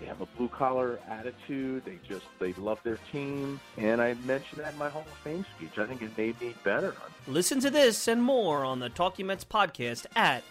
They 0.01 0.07
have 0.07 0.21
a 0.23 0.27
blue 0.37 0.49
collar 0.49 0.99
attitude. 1.09 1.85
They 1.85 1.99
just 2.09 2.25
they 2.39 2.55
love 2.55 2.79
their 2.83 2.99
team. 3.13 3.61
And 3.77 4.01
I 4.01 4.15
mentioned 4.25 4.63
that 4.63 4.73
in 4.73 4.79
my 4.79 4.89
Hall 4.89 5.05
of 5.07 5.13
Fame 5.19 5.45
speech. 5.57 5.77
I 5.79 5.85
think 5.87 6.01
it 6.03 6.17
made 6.17 6.41
me 6.41 6.55
better. 6.65 6.95
Listen 7.27 7.61
to 7.61 7.69
this 7.71 8.09
and 8.09 8.23
more 8.23 8.65
on 8.65 8.79
the 8.81 8.89
Talking 8.89 9.27
Mets 9.27 9.45
podcast 9.45 10.07
at 10.17 10.43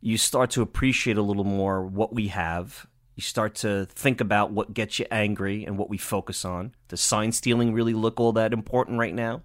you 0.00 0.16
start 0.18 0.50
to 0.50 0.62
appreciate 0.62 1.16
a 1.16 1.22
little 1.22 1.44
more 1.44 1.84
what 1.84 2.14
we 2.14 2.28
have. 2.28 2.86
You 3.16 3.22
start 3.22 3.56
to 3.56 3.86
think 3.86 4.20
about 4.20 4.52
what 4.52 4.74
gets 4.74 4.98
you 4.98 5.06
angry 5.10 5.64
and 5.64 5.76
what 5.76 5.90
we 5.90 5.98
focus 5.98 6.44
on. 6.44 6.74
Does 6.88 7.00
sign 7.00 7.32
stealing 7.32 7.72
really 7.72 7.94
look 7.94 8.20
all 8.20 8.32
that 8.32 8.52
important 8.52 8.98
right 8.98 9.14
now? 9.14 9.42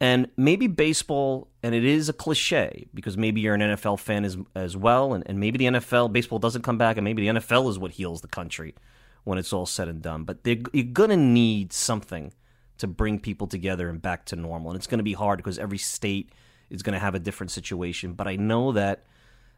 And 0.00 0.28
maybe 0.36 0.66
baseball, 0.66 1.48
and 1.62 1.74
it 1.74 1.84
is 1.84 2.08
a 2.08 2.14
cliche 2.14 2.88
because 2.94 3.18
maybe 3.18 3.42
you're 3.42 3.54
an 3.54 3.60
NFL 3.60 3.98
fan 3.98 4.24
as, 4.24 4.38
as 4.54 4.76
well, 4.76 5.12
and, 5.12 5.22
and 5.26 5.38
maybe 5.38 5.58
the 5.58 5.66
NFL, 5.66 6.10
baseball 6.10 6.38
doesn't 6.38 6.62
come 6.62 6.78
back, 6.78 6.96
and 6.96 7.04
maybe 7.04 7.28
the 7.28 7.38
NFL 7.38 7.68
is 7.68 7.78
what 7.78 7.92
heals 7.92 8.22
the 8.22 8.28
country 8.28 8.74
when 9.24 9.36
it's 9.36 9.52
all 9.52 9.66
said 9.66 9.88
and 9.88 10.00
done. 10.00 10.24
But 10.24 10.38
you're 10.44 10.84
going 10.84 11.10
to 11.10 11.16
need 11.18 11.74
something 11.74 12.32
to 12.78 12.86
bring 12.86 13.20
people 13.20 13.46
together 13.46 13.90
and 13.90 14.00
back 14.00 14.24
to 14.24 14.36
normal. 14.36 14.70
And 14.70 14.78
it's 14.78 14.86
going 14.86 14.98
to 14.98 15.04
be 15.04 15.12
hard 15.12 15.36
because 15.36 15.58
every 15.58 15.76
state 15.76 16.32
is 16.70 16.82
going 16.82 16.94
to 16.94 16.98
have 16.98 17.14
a 17.14 17.18
different 17.18 17.50
situation. 17.50 18.14
But 18.14 18.26
I 18.26 18.36
know 18.36 18.72
that 18.72 19.04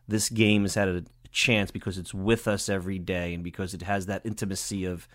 this 0.08 0.28
game 0.28 0.62
has 0.62 0.74
had 0.74 0.88
a 0.88 1.04
chance 1.30 1.70
because 1.70 1.98
it's 1.98 2.12
with 2.12 2.46
us 2.46 2.68
every 2.68 2.98
day 2.98 3.34
and 3.34 3.42
because 3.42 3.74
it 3.74 3.82
has 3.82 4.06
that 4.06 4.22
intimacy 4.24 4.84
of 4.84 5.08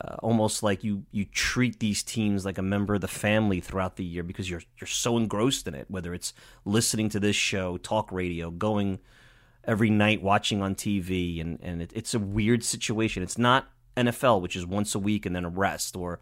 uh, 0.00 0.16
almost 0.22 0.62
like 0.62 0.84
you 0.84 1.04
you 1.10 1.24
treat 1.24 1.80
these 1.80 2.02
teams 2.02 2.44
like 2.44 2.58
a 2.58 2.62
member 2.62 2.94
of 2.94 3.00
the 3.00 3.08
family 3.08 3.58
throughout 3.60 3.96
the 3.96 4.04
year 4.04 4.22
because 4.22 4.48
you're 4.48 4.62
you're 4.80 4.86
so 4.86 5.16
engrossed 5.16 5.66
in 5.66 5.74
it 5.74 5.86
whether 5.88 6.14
it's 6.14 6.32
listening 6.64 7.08
to 7.08 7.18
this 7.18 7.34
show 7.34 7.76
talk 7.78 8.12
radio 8.12 8.50
going 8.50 9.00
every 9.64 9.90
night 9.90 10.22
watching 10.22 10.62
on 10.62 10.74
TV 10.74 11.40
and 11.40 11.58
and 11.62 11.82
it, 11.82 11.92
it's 11.94 12.14
a 12.14 12.18
weird 12.18 12.62
situation. 12.62 13.22
It's 13.22 13.38
not 13.38 13.68
NFL 13.96 14.40
which 14.40 14.54
is 14.54 14.64
once 14.64 14.94
a 14.94 15.00
week 15.00 15.26
and 15.26 15.34
then 15.34 15.44
a 15.44 15.48
rest 15.48 15.96
or 15.96 16.20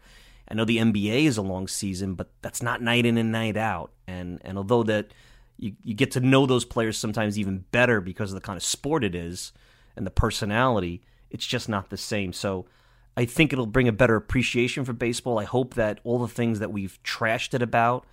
I 0.49 0.55
know 0.55 0.65
the 0.65 0.77
NBA 0.77 1.25
is 1.25 1.37
a 1.37 1.43
long 1.43 1.67
season 1.67 2.15
but 2.15 2.31
that's 2.41 2.63
not 2.63 2.81
night 2.81 3.05
in 3.05 3.17
and 3.17 3.31
night 3.31 3.57
out. 3.57 3.91
And 4.07 4.39
and 4.43 4.57
although 4.57 4.83
that 4.83 5.13
you, 5.57 5.73
you 5.83 5.93
get 5.93 6.11
to 6.11 6.19
know 6.19 6.45
those 6.45 6.65
players 6.65 6.97
sometimes 6.97 7.37
even 7.37 7.65
better 7.71 7.99
because 8.01 8.31
of 8.31 8.35
the 8.35 8.45
kind 8.45 8.57
of 8.57 8.63
sport 8.63 9.03
it 9.03 9.15
is 9.15 9.51
and 9.95 10.05
the 10.05 10.11
personality. 10.11 11.01
It's 11.29 11.45
just 11.45 11.67
not 11.67 11.89
the 11.89 11.97
same. 11.97 12.31
So 12.33 12.67
I 13.15 13.25
think 13.25 13.51
it'll 13.51 13.65
bring 13.65 13.87
a 13.87 13.93
better 13.93 14.15
appreciation 14.15 14.85
for 14.85 14.93
baseball. 14.93 15.39
I 15.39 15.45
hope 15.45 15.73
that 15.73 15.99
all 16.03 16.19
the 16.19 16.27
things 16.27 16.59
that 16.59 16.71
we've 16.71 16.99
trashed 17.03 17.53
it 17.53 17.61
about, 17.61 18.05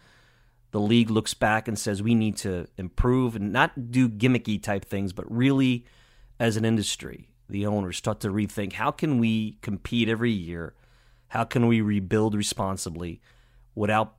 the 0.70 0.80
league 0.80 1.11
looks 1.11 1.34
back 1.34 1.68
and 1.68 1.78
says 1.78 2.03
we 2.03 2.14
need 2.14 2.36
to 2.38 2.66
improve 2.78 3.36
and 3.36 3.53
not 3.53 3.90
do 3.90 4.09
gimmicky 4.09 4.61
type 4.61 4.84
things, 4.84 5.12
but 5.12 5.30
really 5.30 5.84
as 6.40 6.57
an 6.57 6.64
industry, 6.64 7.28
the 7.49 7.66
owners 7.66 7.99
start 7.99 8.20
to 8.20 8.28
rethink 8.28 8.72
how 8.72 8.90
can 8.90 9.18
we 9.18 9.59
compete 9.61 10.09
every 10.09 10.32
year? 10.32 10.74
How 11.28 11.45
can 11.45 11.66
we 11.66 11.80
rebuild 11.80 12.34
responsibly 12.34 13.20
without 13.74 14.14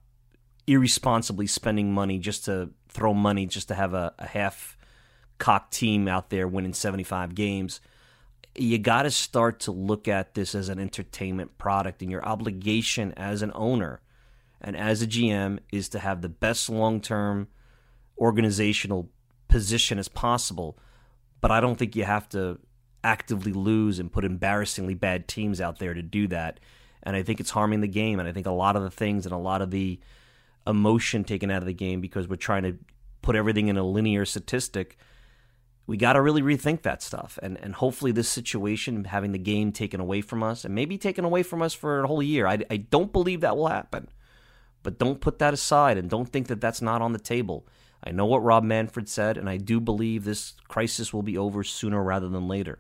irresponsibly 0.68 1.48
spending 1.48 1.94
money 1.94 2.20
just 2.20 2.46
to 2.46 2.70
throw 2.96 3.14
money 3.14 3.46
just 3.46 3.68
to 3.68 3.76
have 3.76 3.94
a, 3.94 4.14
a 4.18 4.28
half 4.28 4.78
cocked 5.38 5.74
team 5.74 6.08
out 6.08 6.30
there 6.30 6.48
winning 6.48 6.74
75 6.74 7.36
games. 7.36 7.82
you 8.56 8.78
got 8.78 9.04
to 9.04 9.12
start 9.12 9.60
to 9.60 9.72
look 9.72 10.08
at 10.08 10.34
this 10.34 10.56
as 10.56 10.70
an 10.70 10.80
entertainment 10.80 11.58
product, 11.58 12.02
and 12.02 12.10
your 12.10 12.26
obligation 12.26 13.14
as 13.18 13.42
an 13.42 13.52
owner 13.54 14.02
and 14.62 14.78
as 14.78 15.02
a 15.02 15.08
GM 15.08 15.60
is 15.72 15.90
to 15.90 16.00
have 16.00 16.22
the 16.22 16.30
best 16.30 16.70
long 16.70 17.02
term 17.02 17.48
organizational 18.18 19.10
position 19.48 20.00
as 20.00 20.08
possible. 20.08 20.78
But 21.42 21.52
I 21.52 21.60
don't 21.60 21.76
think 21.76 21.96
you 21.96 22.06
have 22.06 22.30
to 22.30 22.60
actively 23.04 23.54
lose 23.54 24.00
and 24.00 24.12
put 24.12 24.26
embarrassingly 24.26 24.96
bad 24.96 25.28
teams 25.28 25.62
out 25.62 25.80
there 25.80 25.94
to 25.94 26.02
do 26.02 26.28
that. 26.30 26.60
And 27.04 27.16
I 27.16 27.22
think 27.22 27.40
it's 27.40 27.52
harming 27.52 27.82
the 27.82 27.88
game. 27.88 28.20
And 28.20 28.28
I 28.28 28.32
think 28.32 28.48
a 28.48 28.52
lot 28.52 28.76
of 28.76 28.82
the 28.82 28.90
things 28.90 29.26
and 29.26 29.34
a 29.34 29.38
lot 29.38 29.62
of 29.62 29.70
the 29.70 30.00
emotion 30.68 31.24
taken 31.24 31.52
out 31.52 31.62
of 31.62 31.66
the 31.66 31.74
game 31.74 32.02
because 32.02 32.28
we're 32.28 32.36
trying 32.36 32.64
to 32.64 32.78
put 33.22 33.36
everything 33.36 33.68
in 33.68 33.78
a 33.78 33.84
linear 33.84 34.26
statistic. 34.26 34.98
We 35.88 35.98
got 35.98 36.14
to 36.14 36.22
really 36.22 36.42
rethink 36.42 36.82
that 36.82 37.04
stuff. 37.04 37.38
And, 37.44 37.58
and 37.62 37.76
hopefully, 37.76 38.12
this 38.12 38.30
situation, 38.30 39.06
having 39.06 39.32
the 39.32 39.38
game 39.38 39.72
taken 39.72 40.00
away 40.00 40.22
from 40.22 40.42
us 40.42 40.66
and 40.66 40.74
maybe 40.74 40.98
taken 40.98 41.26
away 41.26 41.44
from 41.44 41.62
us 41.62 41.74
for 41.74 42.02
a 42.02 42.08
whole 42.08 42.24
year, 42.24 42.48
I, 42.48 42.60
I 42.70 42.78
don't 42.78 43.14
believe 43.14 43.42
that 43.42 43.58
will 43.58 43.68
happen. 43.68 44.10
But 44.82 45.00
don't 45.00 45.22
put 45.22 45.40
that 45.40 45.54
aside 45.54 45.98
and 45.98 46.10
don't 46.10 46.32
think 46.32 46.48
that 46.48 46.62
that's 46.62 46.82
not 46.82 47.02
on 47.02 47.14
the 47.14 47.20
table. 47.20 47.68
I 48.04 48.12
know 48.12 48.26
what 48.26 48.44
Rob 48.44 48.64
Manfred 48.64 49.10
said, 49.10 49.38
and 49.38 49.50
I 49.50 49.58
do 49.58 49.80
believe 49.80 50.24
this 50.24 50.54
crisis 50.68 51.12
will 51.12 51.24
be 51.24 51.38
over 51.38 51.64
sooner 51.64 52.04
rather 52.04 52.30
than 52.30 52.48
later. 52.48 52.80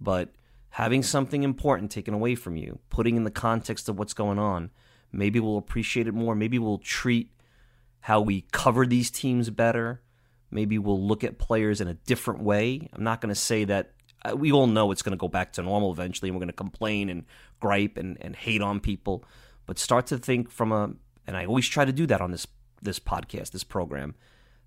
But 0.00 0.30
having 0.70 1.02
something 1.02 1.42
important 1.42 1.90
taken 1.90 2.14
away 2.14 2.36
from 2.36 2.56
you, 2.56 2.78
putting 2.88 3.16
in 3.16 3.24
the 3.24 3.30
context 3.32 3.88
of 3.88 3.98
what's 3.98 4.14
going 4.14 4.38
on, 4.38 4.70
maybe 5.14 5.40
we'll 5.40 5.58
appreciate 5.58 6.06
it 6.06 6.14
more. 6.14 6.34
Maybe 6.34 6.58
we'll 6.58 6.78
treat 6.78 7.30
how 8.00 8.20
we 8.20 8.42
cover 8.52 8.86
these 8.86 9.10
teams 9.10 9.50
better. 9.50 10.02
Maybe 10.50 10.78
we'll 10.78 11.02
look 11.02 11.24
at 11.24 11.38
players 11.38 11.80
in 11.80 11.88
a 11.88 11.94
different 11.94 12.42
way. 12.42 12.88
I'm 12.92 13.02
not 13.02 13.20
going 13.20 13.34
to 13.34 13.40
say 13.40 13.64
that 13.64 13.92
uh, 14.24 14.36
we 14.36 14.52
all 14.52 14.66
know 14.66 14.90
it's 14.90 15.02
going 15.02 15.12
to 15.12 15.16
go 15.16 15.28
back 15.28 15.52
to 15.54 15.62
normal 15.62 15.92
eventually, 15.92 16.28
and 16.28 16.36
we're 16.36 16.40
going 16.40 16.48
to 16.48 16.52
complain 16.52 17.08
and 17.08 17.24
gripe 17.60 17.96
and, 17.96 18.16
and 18.20 18.36
hate 18.36 18.62
on 18.62 18.80
people. 18.80 19.24
But 19.66 19.78
start 19.78 20.06
to 20.08 20.18
think 20.18 20.50
from 20.50 20.72
a, 20.72 20.92
and 21.26 21.36
I 21.36 21.46
always 21.46 21.66
try 21.66 21.84
to 21.84 21.92
do 21.92 22.06
that 22.06 22.20
on 22.20 22.30
this 22.30 22.46
this 22.82 23.00
podcast, 23.00 23.50
this 23.50 23.64
program. 23.64 24.14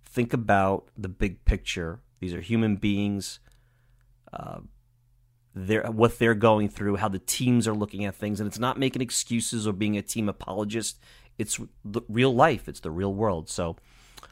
Think 0.04 0.34
about 0.34 0.90
the 0.98 1.10
big 1.10 1.46
picture. 1.46 2.02
These 2.20 2.34
are 2.34 2.42
human 2.42 2.78
beings. 2.78 3.40
Uh, 4.34 4.62
they're, 5.66 5.84
what 5.92 6.20
they're 6.20 6.36
going 6.36 6.70
through, 6.70 6.98
how 6.98 7.10
the 7.10 7.20
teams 7.20 7.68
are 7.68 7.74
looking 7.74 8.06
at 8.06 8.16
things, 8.16 8.40
and 8.40 8.48
it's 8.48 8.60
not 8.60 8.78
making 8.78 9.02
excuses 9.02 9.68
or 9.68 9.74
being 9.74 9.98
a 9.98 10.02
team 10.02 10.30
apologist. 10.30 11.00
It's 11.38 11.60
the 11.84 12.02
real 12.08 12.34
life. 12.34 12.68
It's 12.68 12.80
the 12.80 12.92
real 12.92 13.14
world. 13.14 13.50
So 13.50 13.78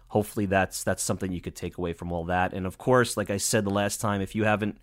hopefully 0.10 0.46
that's 0.46 0.84
that's 0.84 1.04
something 1.04 1.32
you 1.32 1.42
could 1.42 1.56
take 1.56 1.78
away 1.78 1.94
from 1.94 2.12
all 2.12 2.26
that. 2.26 2.54
And 2.54 2.66
of 2.66 2.78
course, 2.78 3.18
like 3.18 3.30
I 3.30 3.38
said 3.38 3.66
the 3.66 3.72
last 3.72 4.02
time, 4.02 4.22
if 4.22 4.36
you 4.36 4.44
haven't 4.44 4.78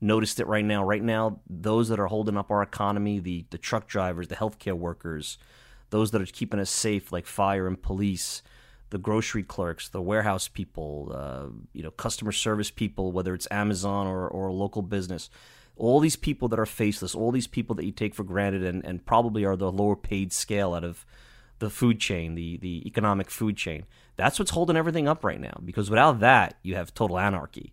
noticed 0.00 0.40
it 0.40 0.46
right 0.46 0.64
now, 0.64 0.84
right 0.84 1.02
now, 1.02 1.40
those 1.48 1.88
that 1.88 2.00
are 2.00 2.06
holding 2.06 2.36
up 2.36 2.50
our 2.50 2.62
economy, 2.62 3.18
the 3.18 3.46
the 3.50 3.58
truck 3.58 3.86
drivers, 3.88 4.28
the 4.28 4.36
healthcare 4.36 4.74
workers, 4.74 5.38
those 5.90 6.12
that 6.12 6.22
are 6.22 6.26
keeping 6.26 6.60
us 6.60 6.70
safe, 6.70 7.12
like 7.12 7.26
fire 7.26 7.66
and 7.66 7.82
police, 7.82 8.42
the 8.90 8.98
grocery 8.98 9.42
clerks, 9.42 9.88
the 9.88 10.02
warehouse 10.02 10.48
people, 10.48 11.12
uh, 11.14 11.46
you 11.72 11.82
know, 11.82 11.90
customer 11.90 12.32
service 12.32 12.70
people, 12.70 13.12
whether 13.12 13.34
it's 13.34 13.48
Amazon 13.50 14.06
or, 14.06 14.26
or 14.28 14.48
a 14.48 14.52
local 14.52 14.82
business 14.82 15.30
all 15.80 15.98
these 15.98 16.16
people 16.16 16.46
that 16.48 16.58
are 16.58 16.66
faceless, 16.66 17.14
all 17.14 17.32
these 17.32 17.46
people 17.46 17.74
that 17.74 17.86
you 17.86 17.92
take 17.92 18.14
for 18.14 18.22
granted 18.22 18.62
and, 18.62 18.84
and 18.84 19.04
probably 19.06 19.44
are 19.44 19.56
the 19.56 19.72
lower 19.72 19.96
paid 19.96 20.30
scale 20.30 20.74
out 20.74 20.84
of 20.84 21.06
the 21.58 21.70
food 21.70 21.98
chain, 21.98 22.34
the, 22.34 22.58
the 22.58 22.86
economic 22.86 23.30
food 23.30 23.56
chain. 23.56 23.84
That's 24.16 24.38
what's 24.38 24.50
holding 24.50 24.76
everything 24.76 25.08
up 25.08 25.24
right 25.24 25.40
now 25.40 25.58
because 25.64 25.88
without 25.88 26.20
that, 26.20 26.58
you 26.62 26.74
have 26.74 26.92
total 26.92 27.18
anarchy. 27.18 27.72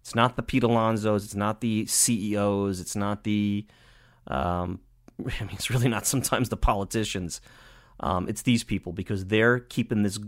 It's 0.00 0.14
not 0.14 0.36
the 0.36 0.42
Pete 0.42 0.62
Alonsos, 0.62 1.24
it's 1.24 1.34
not 1.34 1.60
the 1.60 1.86
CEOs, 1.86 2.78
it's 2.78 2.94
not 2.94 3.24
the, 3.24 3.66
um, 4.28 4.78
I 5.18 5.44
mean, 5.44 5.50
it's 5.52 5.70
really 5.70 5.88
not 5.88 6.06
sometimes 6.06 6.50
the 6.50 6.56
politicians. 6.56 7.40
Um, 7.98 8.28
it's 8.28 8.42
these 8.42 8.62
people 8.62 8.92
because 8.92 9.26
they're 9.26 9.58
keeping 9.58 10.04
this 10.04 10.20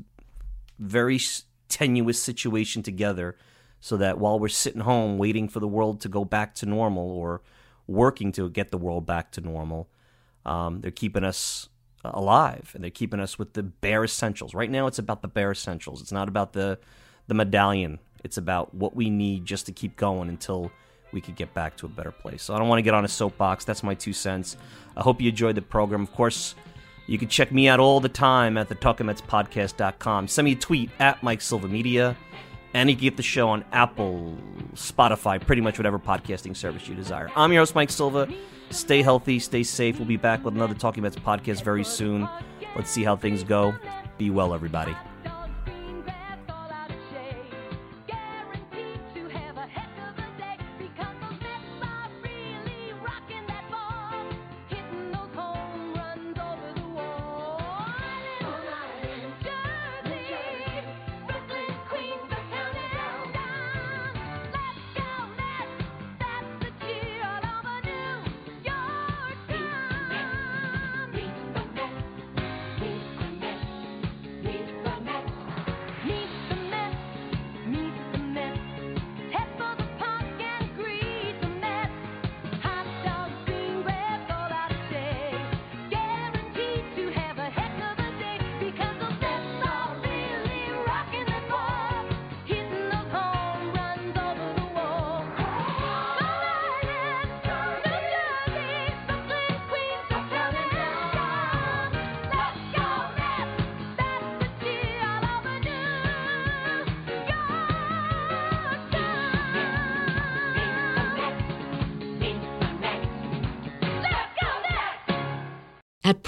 very 0.78 1.20
tenuous 1.68 2.20
situation 2.20 2.82
together 2.82 3.36
so 3.82 3.96
that 3.96 4.18
while 4.18 4.38
we're 4.38 4.46
sitting 4.46 4.80
home 4.80 5.18
waiting 5.18 5.48
for 5.48 5.58
the 5.58 5.66
world 5.66 6.00
to 6.00 6.08
go 6.08 6.24
back 6.24 6.54
to 6.54 6.64
normal 6.64 7.10
or 7.10 7.42
working 7.88 8.30
to 8.30 8.48
get 8.48 8.70
the 8.70 8.78
world 8.78 9.04
back 9.04 9.32
to 9.32 9.40
normal, 9.40 9.88
um, 10.46 10.80
they're 10.80 10.92
keeping 10.92 11.24
us 11.24 11.68
alive 12.04 12.70
and 12.74 12.84
they're 12.84 12.92
keeping 12.92 13.18
us 13.18 13.40
with 13.40 13.54
the 13.54 13.62
bare 13.64 14.04
essentials. 14.04 14.54
Right 14.54 14.70
now, 14.70 14.86
it's 14.86 15.00
about 15.00 15.20
the 15.20 15.26
bare 15.26 15.50
essentials. 15.50 16.00
It's 16.00 16.12
not 16.12 16.28
about 16.28 16.52
the 16.52 16.78
the 17.26 17.34
medallion. 17.34 17.98
It's 18.22 18.38
about 18.38 18.72
what 18.72 18.94
we 18.94 19.10
need 19.10 19.46
just 19.46 19.66
to 19.66 19.72
keep 19.72 19.96
going 19.96 20.28
until 20.28 20.70
we 21.10 21.20
could 21.20 21.34
get 21.34 21.52
back 21.52 21.76
to 21.78 21.86
a 21.86 21.88
better 21.88 22.12
place. 22.12 22.44
So 22.44 22.54
I 22.54 22.58
don't 22.58 22.68
want 22.68 22.78
to 22.78 22.82
get 22.82 22.94
on 22.94 23.04
a 23.04 23.08
soapbox. 23.08 23.64
That's 23.64 23.82
my 23.82 23.94
two 23.94 24.12
cents. 24.12 24.56
I 24.96 25.02
hope 25.02 25.20
you 25.20 25.28
enjoyed 25.28 25.56
the 25.56 25.62
program. 25.62 26.02
Of 26.02 26.12
course, 26.12 26.54
you 27.08 27.18
can 27.18 27.28
check 27.28 27.50
me 27.50 27.68
out 27.68 27.80
all 27.80 27.98
the 27.98 28.08
time 28.08 28.56
at 28.56 28.68
the 28.68 28.76
TalkingMetsPodcast.com. 28.76 30.28
Send 30.28 30.44
me 30.44 30.52
a 30.52 30.56
tweet 30.56 30.90
at 31.00 31.20
Mike 31.22 31.40
Silva 31.40 31.66
Media. 31.66 32.16
And 32.74 32.88
you 32.88 32.96
get 32.96 33.16
the 33.16 33.22
show 33.22 33.50
on 33.50 33.64
Apple, 33.72 34.36
Spotify, 34.74 35.44
pretty 35.44 35.60
much 35.60 35.78
whatever 35.78 35.98
podcasting 35.98 36.56
service 36.56 36.88
you 36.88 36.94
desire. 36.94 37.30
I'm 37.36 37.52
your 37.52 37.60
host, 37.60 37.74
Mike 37.74 37.90
Silva. 37.90 38.28
Stay 38.70 39.02
healthy, 39.02 39.38
stay 39.38 39.62
safe. 39.62 39.98
We'll 39.98 40.08
be 40.08 40.16
back 40.16 40.44
with 40.44 40.54
another 40.54 40.74
Talking 40.74 41.02
Mets 41.02 41.16
podcast 41.16 41.62
very 41.62 41.84
soon. 41.84 42.26
Let's 42.74 42.90
see 42.90 43.04
how 43.04 43.16
things 43.16 43.44
go. 43.44 43.74
Be 44.16 44.30
well, 44.30 44.54
everybody. 44.54 44.96